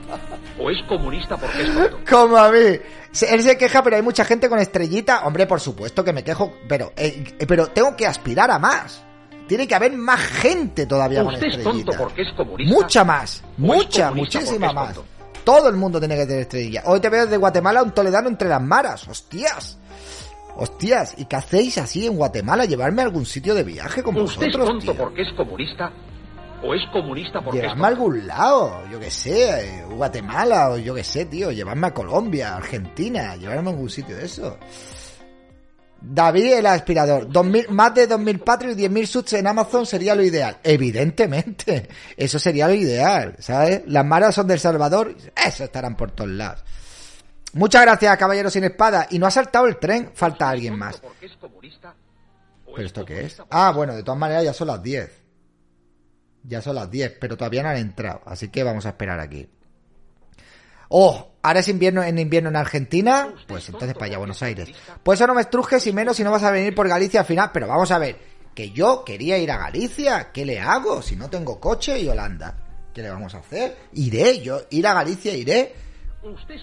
¿O 0.60 0.70
es 0.70 0.78
comunista 0.88 1.38
porque 1.38 1.64
es 1.64 1.74
tonto? 1.74 2.00
como 2.10 2.38
a 2.38 2.52
mí. 2.52 2.60
Él 2.60 3.44
se 3.44 3.58
queja, 3.58 3.84
pero 3.84 3.98
hay 3.98 4.02
mucha 4.02 4.24
gente 4.24 4.48
con 4.48 4.60
estrellita. 4.60 5.26
Hombre, 5.26 5.46
por 5.46 5.60
supuesto 5.60 6.04
que 6.04 6.14
me 6.14 6.24
quejo, 6.24 6.54
pero, 6.68 6.94
eh, 6.96 7.36
pero 7.48 7.68
tengo 7.68 7.96
que 7.96 8.08
aspirar 8.08 8.50
a 8.52 8.58
más. 8.60 9.04
Tiene 9.48 9.68
que 9.68 9.76
haber 9.76 9.92
más 9.94 10.20
gente 10.22 10.86
todavía 10.86 11.24
con 11.24 11.34
¿Usted 11.34 11.48
es 11.48 11.58
estrellita. 11.58 11.92
tonto 11.92 12.04
porque 12.04 12.22
es 12.22 12.34
comunista? 12.38 12.74
Mucha 12.74 13.04
más, 13.04 13.44
¿O 13.44 13.48
es 13.50 13.60
mucha, 13.60 14.12
muchísima 14.12 14.68
es 14.68 14.74
más. 14.74 15.00
Todo 15.44 15.68
el 15.68 15.76
mundo 15.76 16.00
tiene 16.00 16.16
que 16.16 16.26
tener 16.26 16.42
estrella. 16.44 16.84
Hoy 16.86 17.00
te 17.02 17.10
veo 17.10 17.24
desde 17.24 17.36
Guatemala 17.38 17.84
un 17.84 17.92
toledano 17.92 18.30
entre 18.30 18.48
las 18.48 18.62
maras. 18.62 19.08
Hostias. 19.08 19.78
Hostias. 20.62 21.16
¿Y 21.18 21.26
qué 21.26 21.36
hacéis 21.38 21.78
así 21.80 22.06
en 22.06 22.16
Guatemala? 22.16 22.66
¿Llevarme 22.66 23.02
a 23.02 23.06
algún 23.06 23.26
sitio 23.26 23.56
de 23.56 23.64
viaje 23.64 24.04
con 24.04 24.16
¿Usted 24.18 24.48
es 24.48 24.54
vosotros, 24.54 24.68
tonto 24.68 24.92
tío? 24.94 24.96
porque 24.96 25.22
es 25.24 25.34
comunista? 25.36 25.92
¿O 26.64 26.74
es 26.76 26.82
comunista 26.94 27.42
porque 27.44 27.58
es 27.58 27.64
Llevarme 27.64 27.88
a 27.88 27.90
tonto? 27.90 28.04
algún 28.04 28.28
lado, 28.28 28.82
yo 28.92 29.00
que 29.00 29.10
sé, 29.10 29.80
eh, 29.80 29.86
Guatemala 29.90 30.70
o 30.72 30.78
yo 30.78 30.94
que 30.94 31.04
sé, 31.04 31.26
tío. 31.26 31.52
Llevarme 31.52 31.88
a 31.88 31.94
Colombia, 31.94 32.56
Argentina, 32.56 33.36
llevarme 33.36 33.70
a 33.70 33.74
algún 33.74 33.90
sitio 33.90 34.16
de 34.16 34.26
eso. 34.26 34.58
David 36.00 36.54
el 36.54 36.66
aspirador. 36.66 37.28
2000, 37.32 37.70
más 37.70 37.94
de 37.94 38.10
2.000 38.10 38.40
Patreon 38.44 38.80
y 38.80 38.84
10.000 38.88 39.06
subs 39.06 39.34
en 39.34 39.48
Amazon 39.48 39.86
sería 39.86 40.16
lo 40.16 40.24
ideal. 40.24 40.58
Evidentemente. 40.64 41.88
Eso 42.18 42.40
sería 42.40 42.68
lo 42.68 42.74
ideal, 42.74 43.36
¿sabes? 43.40 43.84
Las 43.86 44.04
maras 44.06 44.34
son 44.34 44.48
del 44.48 44.60
Salvador. 44.60 45.16
Eso 45.46 45.64
estarán 45.64 45.96
por 45.96 46.12
todos 46.12 46.32
lados. 46.32 46.64
Muchas 47.54 47.82
gracias, 47.82 48.18
caballero 48.18 48.50
sin 48.50 48.64
espada. 48.64 49.08
Y 49.10 49.20
no 49.20 49.28
ha 49.28 49.32
saltado 49.32 49.68
el 49.68 49.78
tren. 49.78 50.12
Falta 50.14 50.50
alguien 50.50 50.78
más. 50.78 50.98
¿Porque 50.98 51.26
es 51.26 51.36
comunista? 51.38 51.94
¿O 52.66 52.74
¿Pero 52.74 52.82
es 52.82 52.86
esto 52.88 53.06
qué 53.06 53.22
es? 53.22 53.42
Ah, 53.50 53.72
bueno, 53.76 53.94
de 53.94 54.04
todas 54.04 54.20
maneras 54.20 54.44
ya 54.44 54.54
son 54.54 54.68
las 54.68 54.82
10. 54.82 55.22
Ya 56.44 56.62
son 56.62 56.76
las 56.76 56.90
10, 56.90 57.18
pero 57.20 57.38
todavía 57.38 57.64
no 57.64 57.70
han 57.70 57.78
entrado. 57.78 58.22
Así 58.26 58.50
que 58.50 58.64
vamos 58.64 58.86
a 58.86 58.90
esperar 58.90 59.20
aquí. 59.20 59.48
Oh, 60.94 61.36
ahora 61.42 61.60
es 61.60 61.68
invierno 61.68 62.04
en 62.04 62.20
invierno 62.20 62.50
en 62.50 62.56
Argentina. 62.56 63.34
Pues 63.48 63.68
entonces 63.70 63.94
para 63.94 64.08
allá, 64.08 64.18
Buenos 64.18 64.42
Aires. 64.44 64.70
Pues 65.04 65.20
eso 65.20 65.28
no 65.28 65.36
me 65.36 65.42
estrujes 65.42 65.86
y 65.88 65.94
menos 65.94 66.18
si 66.18 66.24
no 66.24 66.32
vas 66.32 66.44
a 66.44 66.52
venir 66.52 66.74
por 66.74 66.88
Galicia 66.88 67.22
al 67.22 67.26
final. 67.26 67.52
Pero 67.54 67.68
vamos 67.68 67.92
a 67.92 68.00
ver, 68.00 68.18
que 68.56 68.72
yo 68.72 69.04
quería 69.06 69.38
ir 69.38 69.52
a 69.52 69.58
Galicia. 69.58 70.32
¿Qué 70.32 70.46
le 70.46 70.60
hago 70.60 71.02
si 71.02 71.16
no 71.16 71.30
tengo 71.30 71.60
coche 71.60 72.00
y 72.00 72.08
Holanda? 72.08 72.56
¿Qué 72.94 73.02
le 73.02 73.10
vamos 73.10 73.34
a 73.36 73.40
hacer? 73.40 73.78
Iré, 73.94 74.42
yo 74.42 74.62
ir 74.70 74.86
a 74.88 74.94
Galicia 74.94 75.34
iré. 75.34 75.74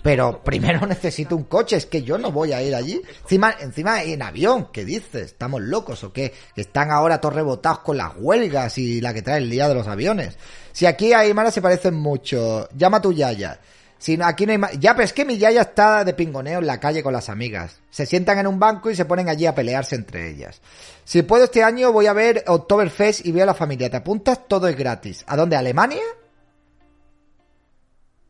Pero 0.02 0.42
primero 0.42 0.86
necesito 0.86 1.34
un 1.36 1.44
coche, 1.44 1.76
es 1.76 1.86
que 1.86 2.02
yo 2.02 2.18
no 2.18 2.30
voy 2.32 2.52
a 2.52 2.62
ir 2.62 2.74
allí. 2.74 3.00
Encima, 3.22 3.54
encima 3.60 4.02
en 4.02 4.22
avión, 4.22 4.68
¿qué 4.72 4.84
dices? 4.84 5.22
¿Estamos 5.26 5.60
locos 5.62 6.04
o 6.04 6.12
qué? 6.12 6.32
Están 6.56 6.90
ahora 6.90 7.20
todos 7.20 7.34
rebotados 7.34 7.80
con 7.80 7.96
las 7.96 8.12
huelgas 8.16 8.78
y 8.78 9.00
la 9.00 9.12
que 9.12 9.22
trae 9.22 9.38
el 9.38 9.50
día 9.50 9.68
de 9.68 9.74
los 9.74 9.88
aviones. 9.88 10.36
Si 10.72 10.86
aquí 10.86 11.12
hay 11.12 11.34
malas 11.34 11.54
se 11.54 11.62
parecen 11.62 11.94
mucho. 11.94 12.68
Llama 12.76 12.98
a 12.98 13.02
tu 13.02 13.12
yaya. 13.12 13.58
Si 13.98 14.16
aquí 14.22 14.46
no 14.46 14.52
hay 14.52 14.58
ma- 14.58 14.70
Ya, 14.72 14.94
pero 14.94 15.04
es 15.06 15.12
que 15.12 15.24
mi 15.24 15.38
yaya 15.38 15.62
está 15.62 16.04
de 16.04 16.14
pingoneo 16.14 16.60
en 16.60 16.66
la 16.68 16.78
calle 16.78 17.02
con 17.02 17.12
las 17.12 17.28
amigas. 17.28 17.80
Se 17.90 18.06
sientan 18.06 18.38
en 18.38 18.46
un 18.46 18.60
banco 18.60 18.90
y 18.90 18.94
se 18.94 19.04
ponen 19.06 19.28
allí 19.28 19.44
a 19.46 19.56
pelearse 19.56 19.96
entre 19.96 20.30
ellas. 20.30 20.60
Si 21.04 21.22
puedo 21.22 21.44
este 21.44 21.64
año 21.64 21.90
voy 21.90 22.06
a 22.06 22.12
ver 22.12 22.44
Oktoberfest 22.46 23.26
y 23.26 23.32
veo 23.32 23.42
a 23.42 23.46
la 23.46 23.54
familia. 23.54 23.90
¿Te 23.90 23.96
apuntas? 23.96 24.46
Todo 24.46 24.68
es 24.68 24.76
gratis. 24.76 25.24
¿A 25.26 25.36
dónde? 25.36 25.56
¿A 25.56 25.58
¿Alemania? 25.58 26.02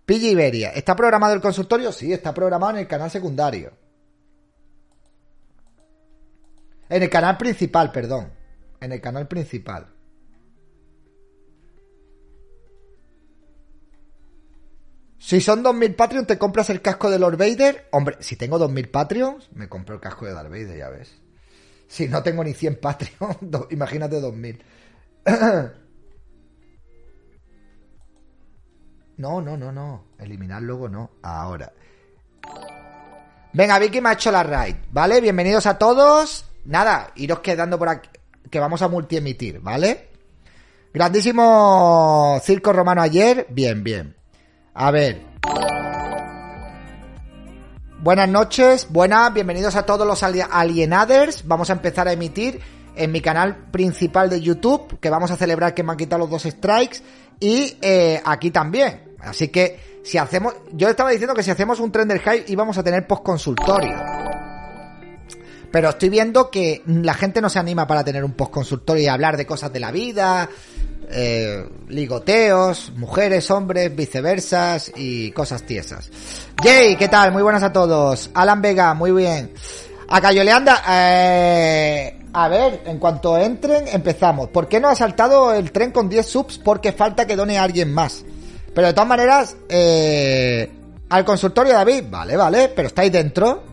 Pilla 0.09 0.31
Iberia. 0.31 0.71
¿Está 0.71 0.97
programado 0.97 1.35
el 1.35 1.43
consultorio? 1.43 1.93
Sí, 1.93 2.15
está 2.15 2.33
programado 2.33 2.73
en 2.73 2.79
el 2.79 2.89
canal 2.89 3.11
secundario. 3.11 3.73
En 6.89 7.03
el 7.03 7.11
canal 7.11 7.37
principal, 7.37 7.93
perdón. 7.93 8.33
En 8.81 8.93
el 8.93 9.03
canal 9.03 9.29
principal. 9.29 9.87
Si 15.19 15.43
son 15.43 15.63
2000 15.63 15.95
Patreon, 15.95 16.25
¿te 16.27 16.39
compras 16.39 16.71
el 16.71 16.81
casco 16.81 17.11
de 17.11 17.19
Lord 17.19 17.37
Vader? 17.37 17.89
Hombre, 17.91 18.17
si 18.21 18.37
tengo 18.37 18.59
2000 18.59 18.89
Patreons, 18.89 19.53
me 19.53 19.69
compro 19.69 19.97
el 19.97 20.01
casco 20.01 20.25
de 20.25 20.33
Darth 20.33 20.49
Vader, 20.49 20.79
ya 20.79 20.89
ves. 20.89 21.21
Si 21.87 22.09
no 22.09 22.23
tengo 22.23 22.43
ni 22.43 22.55
100 22.55 22.81
Patreon, 22.81 23.37
imagínate 23.73 24.23
2000. 24.23 24.63
No, 29.19 29.41
no, 29.41 29.57
no, 29.57 29.73
no. 29.73 30.05
Eliminar 30.19 30.63
luego 30.63 30.89
no. 30.89 31.11
Ahora. 31.23 31.73
Venga, 33.53 33.79
Vicky 33.79 34.01
me 34.01 34.11
ha 34.11 34.13
hecho 34.13 34.31
la 34.31 34.43
raid, 34.43 34.77
¿vale? 34.93 35.21
Bienvenidos 35.21 35.67
a 35.67 35.77
todos. 35.79 36.45
Nada, 36.65 37.11
iros 37.17 37.41
quedando 37.41 37.79
por 37.79 37.89
aquí, 37.89 38.09
que 38.51 38.61
vamos 38.61 38.81
a 38.83 38.89
multiemitir, 38.89 39.61
¿vale? 39.61 40.11
Grandísimo 40.93 42.39
circo 42.43 42.73
romano 42.73 43.03
ayer. 43.03 43.47
Bien, 43.51 43.83
bien. 43.83 44.15
A 44.75 44.91
ver. 44.91 45.23
Buenas 48.01 48.29
noches, 48.29 48.87
buenas, 48.91 49.35
bienvenidos 49.35 49.75
a 49.75 49.85
todos 49.85 50.07
los 50.07 50.23
ali- 50.23 50.45
alienaders. 50.49 51.45
Vamos 51.49 51.71
a 51.71 51.73
empezar 51.73 52.07
a 52.07 52.13
emitir 52.13 52.61
en 52.95 53.11
mi 53.11 53.21
canal 53.21 53.57
principal 53.73 54.31
de 54.31 54.41
YouTube, 54.41 55.01
que 55.01 55.11
vamos 55.11 55.33
a 55.33 55.37
celebrar 55.37 55.75
que 55.75 55.83
me 55.83 55.91
han 55.93 55.99
quitado 55.99 56.21
los 56.21 56.31
dos 56.31 56.43
strikes, 56.45 56.99
y 57.41 57.77
eh, 57.83 58.23
aquí 58.25 58.53
también. 58.53 59.08
Así 59.21 59.49
que 59.49 60.01
si 60.03 60.19
hacemos, 60.19 60.55
yo 60.73 60.89
estaba 60.89 61.11
diciendo 61.11 61.35
que 61.35 61.43
si 61.43 61.51
hacemos 61.51 61.81
un 61.81 61.93
Trender 61.93 62.21
High 62.21 62.45
íbamos 62.49 62.79
a 62.79 62.83
tener 62.83 63.07
postconsultorio. 63.07 63.97
Pero 65.71 65.91
estoy 65.91 66.09
viendo 66.09 66.51
que 66.51 66.83
la 66.87 67.15
gente 67.15 67.43
no 67.43 67.51
se 67.51 67.59
anima 67.59 67.87
para 67.87 68.03
tener 68.03 68.25
un 68.25 68.33
postconsultorio 68.33 69.05
y 69.05 69.09
hablar 69.09 69.37
de 69.37 69.45
cosas 69.45 69.71
de 69.71 69.81
la 69.81 69.91
vida, 69.91 70.49
eh, 71.11 71.69
ligoteos, 71.89 72.93
mujeres, 72.97 73.51
hombres, 73.51 73.95
viceversas 73.95 74.93
y 74.97 75.31
cosas 75.33 75.65
tiesas. 75.65 76.11
Jay, 76.63 76.97
¿qué 76.97 77.09
tal? 77.09 77.33
Muy 77.33 77.43
buenas 77.43 77.63
a 77.63 77.73
todos. 77.73 78.31
Alan 78.33 78.63
Vega, 78.63 78.95
muy 78.95 79.13
bien. 79.13 79.53
A 80.09 80.23
Cayoleanda, 80.23 80.83
eh, 80.89 82.19
a 82.33 82.49
ver, 82.49 82.83
en 82.87 82.99
cuanto 82.99 83.37
entren, 83.37 83.89
empezamos. 83.89 84.49
¿Por 84.49 84.69
qué 84.69 84.81
no 84.81 84.89
ha 84.89 84.95
saltado 84.95 85.53
el 85.53 85.71
tren 85.71 85.91
con 85.91 86.09
10 86.09 86.27
subs? 86.27 86.59
Porque 86.59 86.93
falta 86.93 87.27
que 87.27 87.37
done 87.37 87.59
a 87.59 87.63
alguien 87.63 87.93
más. 87.93 88.25
Pero 88.75 88.87
de 88.87 88.93
todas 88.93 89.09
maneras, 89.09 89.57
eh, 89.69 90.71
al 91.09 91.25
consultorio 91.25 91.75
David, 91.75 92.05
vale, 92.11 92.37
vale, 92.37 92.69
pero 92.75 92.89
estáis 92.89 93.11
dentro. 93.11 93.65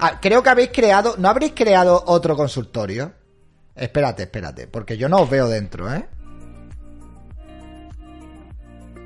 Ah, 0.00 0.18
creo 0.20 0.42
que 0.42 0.48
habéis 0.48 0.70
creado, 0.70 1.14
¿no 1.18 1.28
habréis 1.28 1.52
creado 1.54 2.02
otro 2.06 2.36
consultorio? 2.36 3.12
Espérate, 3.74 4.24
espérate, 4.24 4.66
porque 4.66 4.96
yo 4.96 5.08
no 5.08 5.22
os 5.22 5.30
veo 5.30 5.48
dentro, 5.48 5.92
¿eh? 5.92 6.06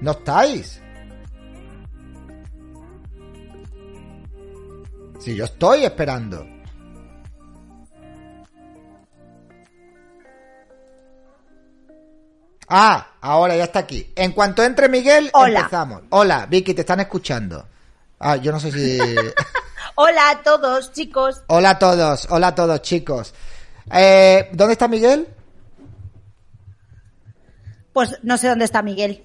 ¿No 0.00 0.10
estáis? 0.12 0.80
Si 5.18 5.34
yo 5.34 5.44
estoy 5.44 5.84
esperando. 5.84 6.46
Ah, 12.68 13.15
ahora 13.26 13.56
ya 13.56 13.64
está 13.64 13.80
aquí. 13.80 14.12
En 14.16 14.32
cuanto 14.32 14.62
entre 14.62 14.88
Miguel, 14.88 15.30
Hola. 15.34 15.60
empezamos. 15.60 16.02
Hola, 16.10 16.46
Vicky, 16.46 16.74
te 16.74 16.82
están 16.82 17.00
escuchando. 17.00 17.66
Ah, 18.18 18.36
yo 18.36 18.52
no 18.52 18.60
sé 18.60 18.70
si... 18.72 18.98
Hola 19.96 20.30
a 20.30 20.42
todos, 20.42 20.92
chicos. 20.92 21.42
Hola 21.48 21.70
a 21.70 21.78
todos, 21.78 22.26
hola 22.30 22.48
a 22.48 22.54
todos, 22.54 22.82
chicos. 22.82 23.34
Eh, 23.92 24.50
¿Dónde 24.52 24.72
está 24.72 24.88
Miguel? 24.88 25.26
Pues 27.92 28.18
no 28.22 28.36
sé 28.36 28.48
dónde 28.48 28.64
está 28.66 28.82
Miguel. 28.82 29.24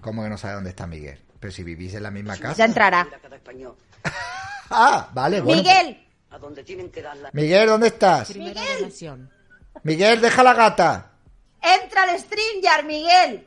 ¿Cómo 0.00 0.22
que 0.22 0.28
no 0.28 0.38
sabe 0.38 0.54
dónde 0.54 0.70
está 0.70 0.86
Miguel? 0.86 1.20
Pero 1.40 1.52
si 1.52 1.64
vivís 1.64 1.94
en 1.94 2.02
la 2.04 2.10
misma 2.10 2.36
Ya 2.36 2.42
casa. 2.42 2.64
entrará. 2.64 3.06
Ir 3.08 3.14
a 3.14 3.18
cada 3.18 3.36
español, 3.36 3.76
Ah, 4.70 5.08
vale, 5.14 5.40
bueno. 5.40 5.62
Miguel, 5.62 6.06
a 6.30 6.38
donde 6.38 6.62
tienen 6.62 6.90
que 6.90 7.02
dar 7.02 7.16
la... 7.16 7.30
Miguel, 7.32 7.66
¿dónde 7.66 7.88
estás? 7.88 8.32
Relación. 8.34 9.30
Miguel, 9.82 10.20
deja 10.20 10.42
la 10.42 10.54
gata. 10.54 11.12
Entra 11.62 12.04
al 12.04 12.18
StreamYard, 12.18 12.84
Miguel. 12.84 13.44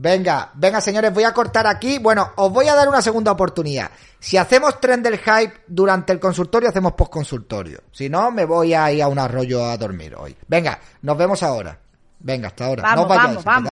Venga, 0.00 0.52
venga, 0.54 0.80
señores, 0.80 1.12
voy 1.12 1.24
a 1.24 1.34
cortar 1.34 1.66
aquí. 1.66 1.98
Bueno, 1.98 2.30
os 2.36 2.52
voy 2.52 2.68
a 2.68 2.74
dar 2.76 2.88
una 2.88 3.02
segunda 3.02 3.32
oportunidad. 3.32 3.90
Si 4.20 4.36
hacemos 4.36 4.80
tren 4.80 5.02
del 5.02 5.18
hype 5.18 5.62
durante 5.66 6.12
el 6.12 6.20
consultorio, 6.20 6.68
hacemos 6.68 6.92
postconsultorio. 6.92 7.82
Si 7.90 8.08
no, 8.08 8.30
me 8.30 8.44
voy 8.44 8.74
a 8.74 8.92
ir 8.92 9.02
a 9.02 9.08
un 9.08 9.18
arroyo 9.18 9.64
a 9.64 9.76
dormir 9.76 10.14
hoy. 10.14 10.36
Venga, 10.46 10.78
nos 11.02 11.18
vemos 11.18 11.42
ahora. 11.42 11.76
Venga, 12.20 12.48
hasta 12.48 12.66
ahora. 12.66 12.82
Vamos, 12.82 13.02
no 13.02 13.08
vayáis, 13.08 13.28
vamos, 13.28 13.44
vamos. 13.44 13.70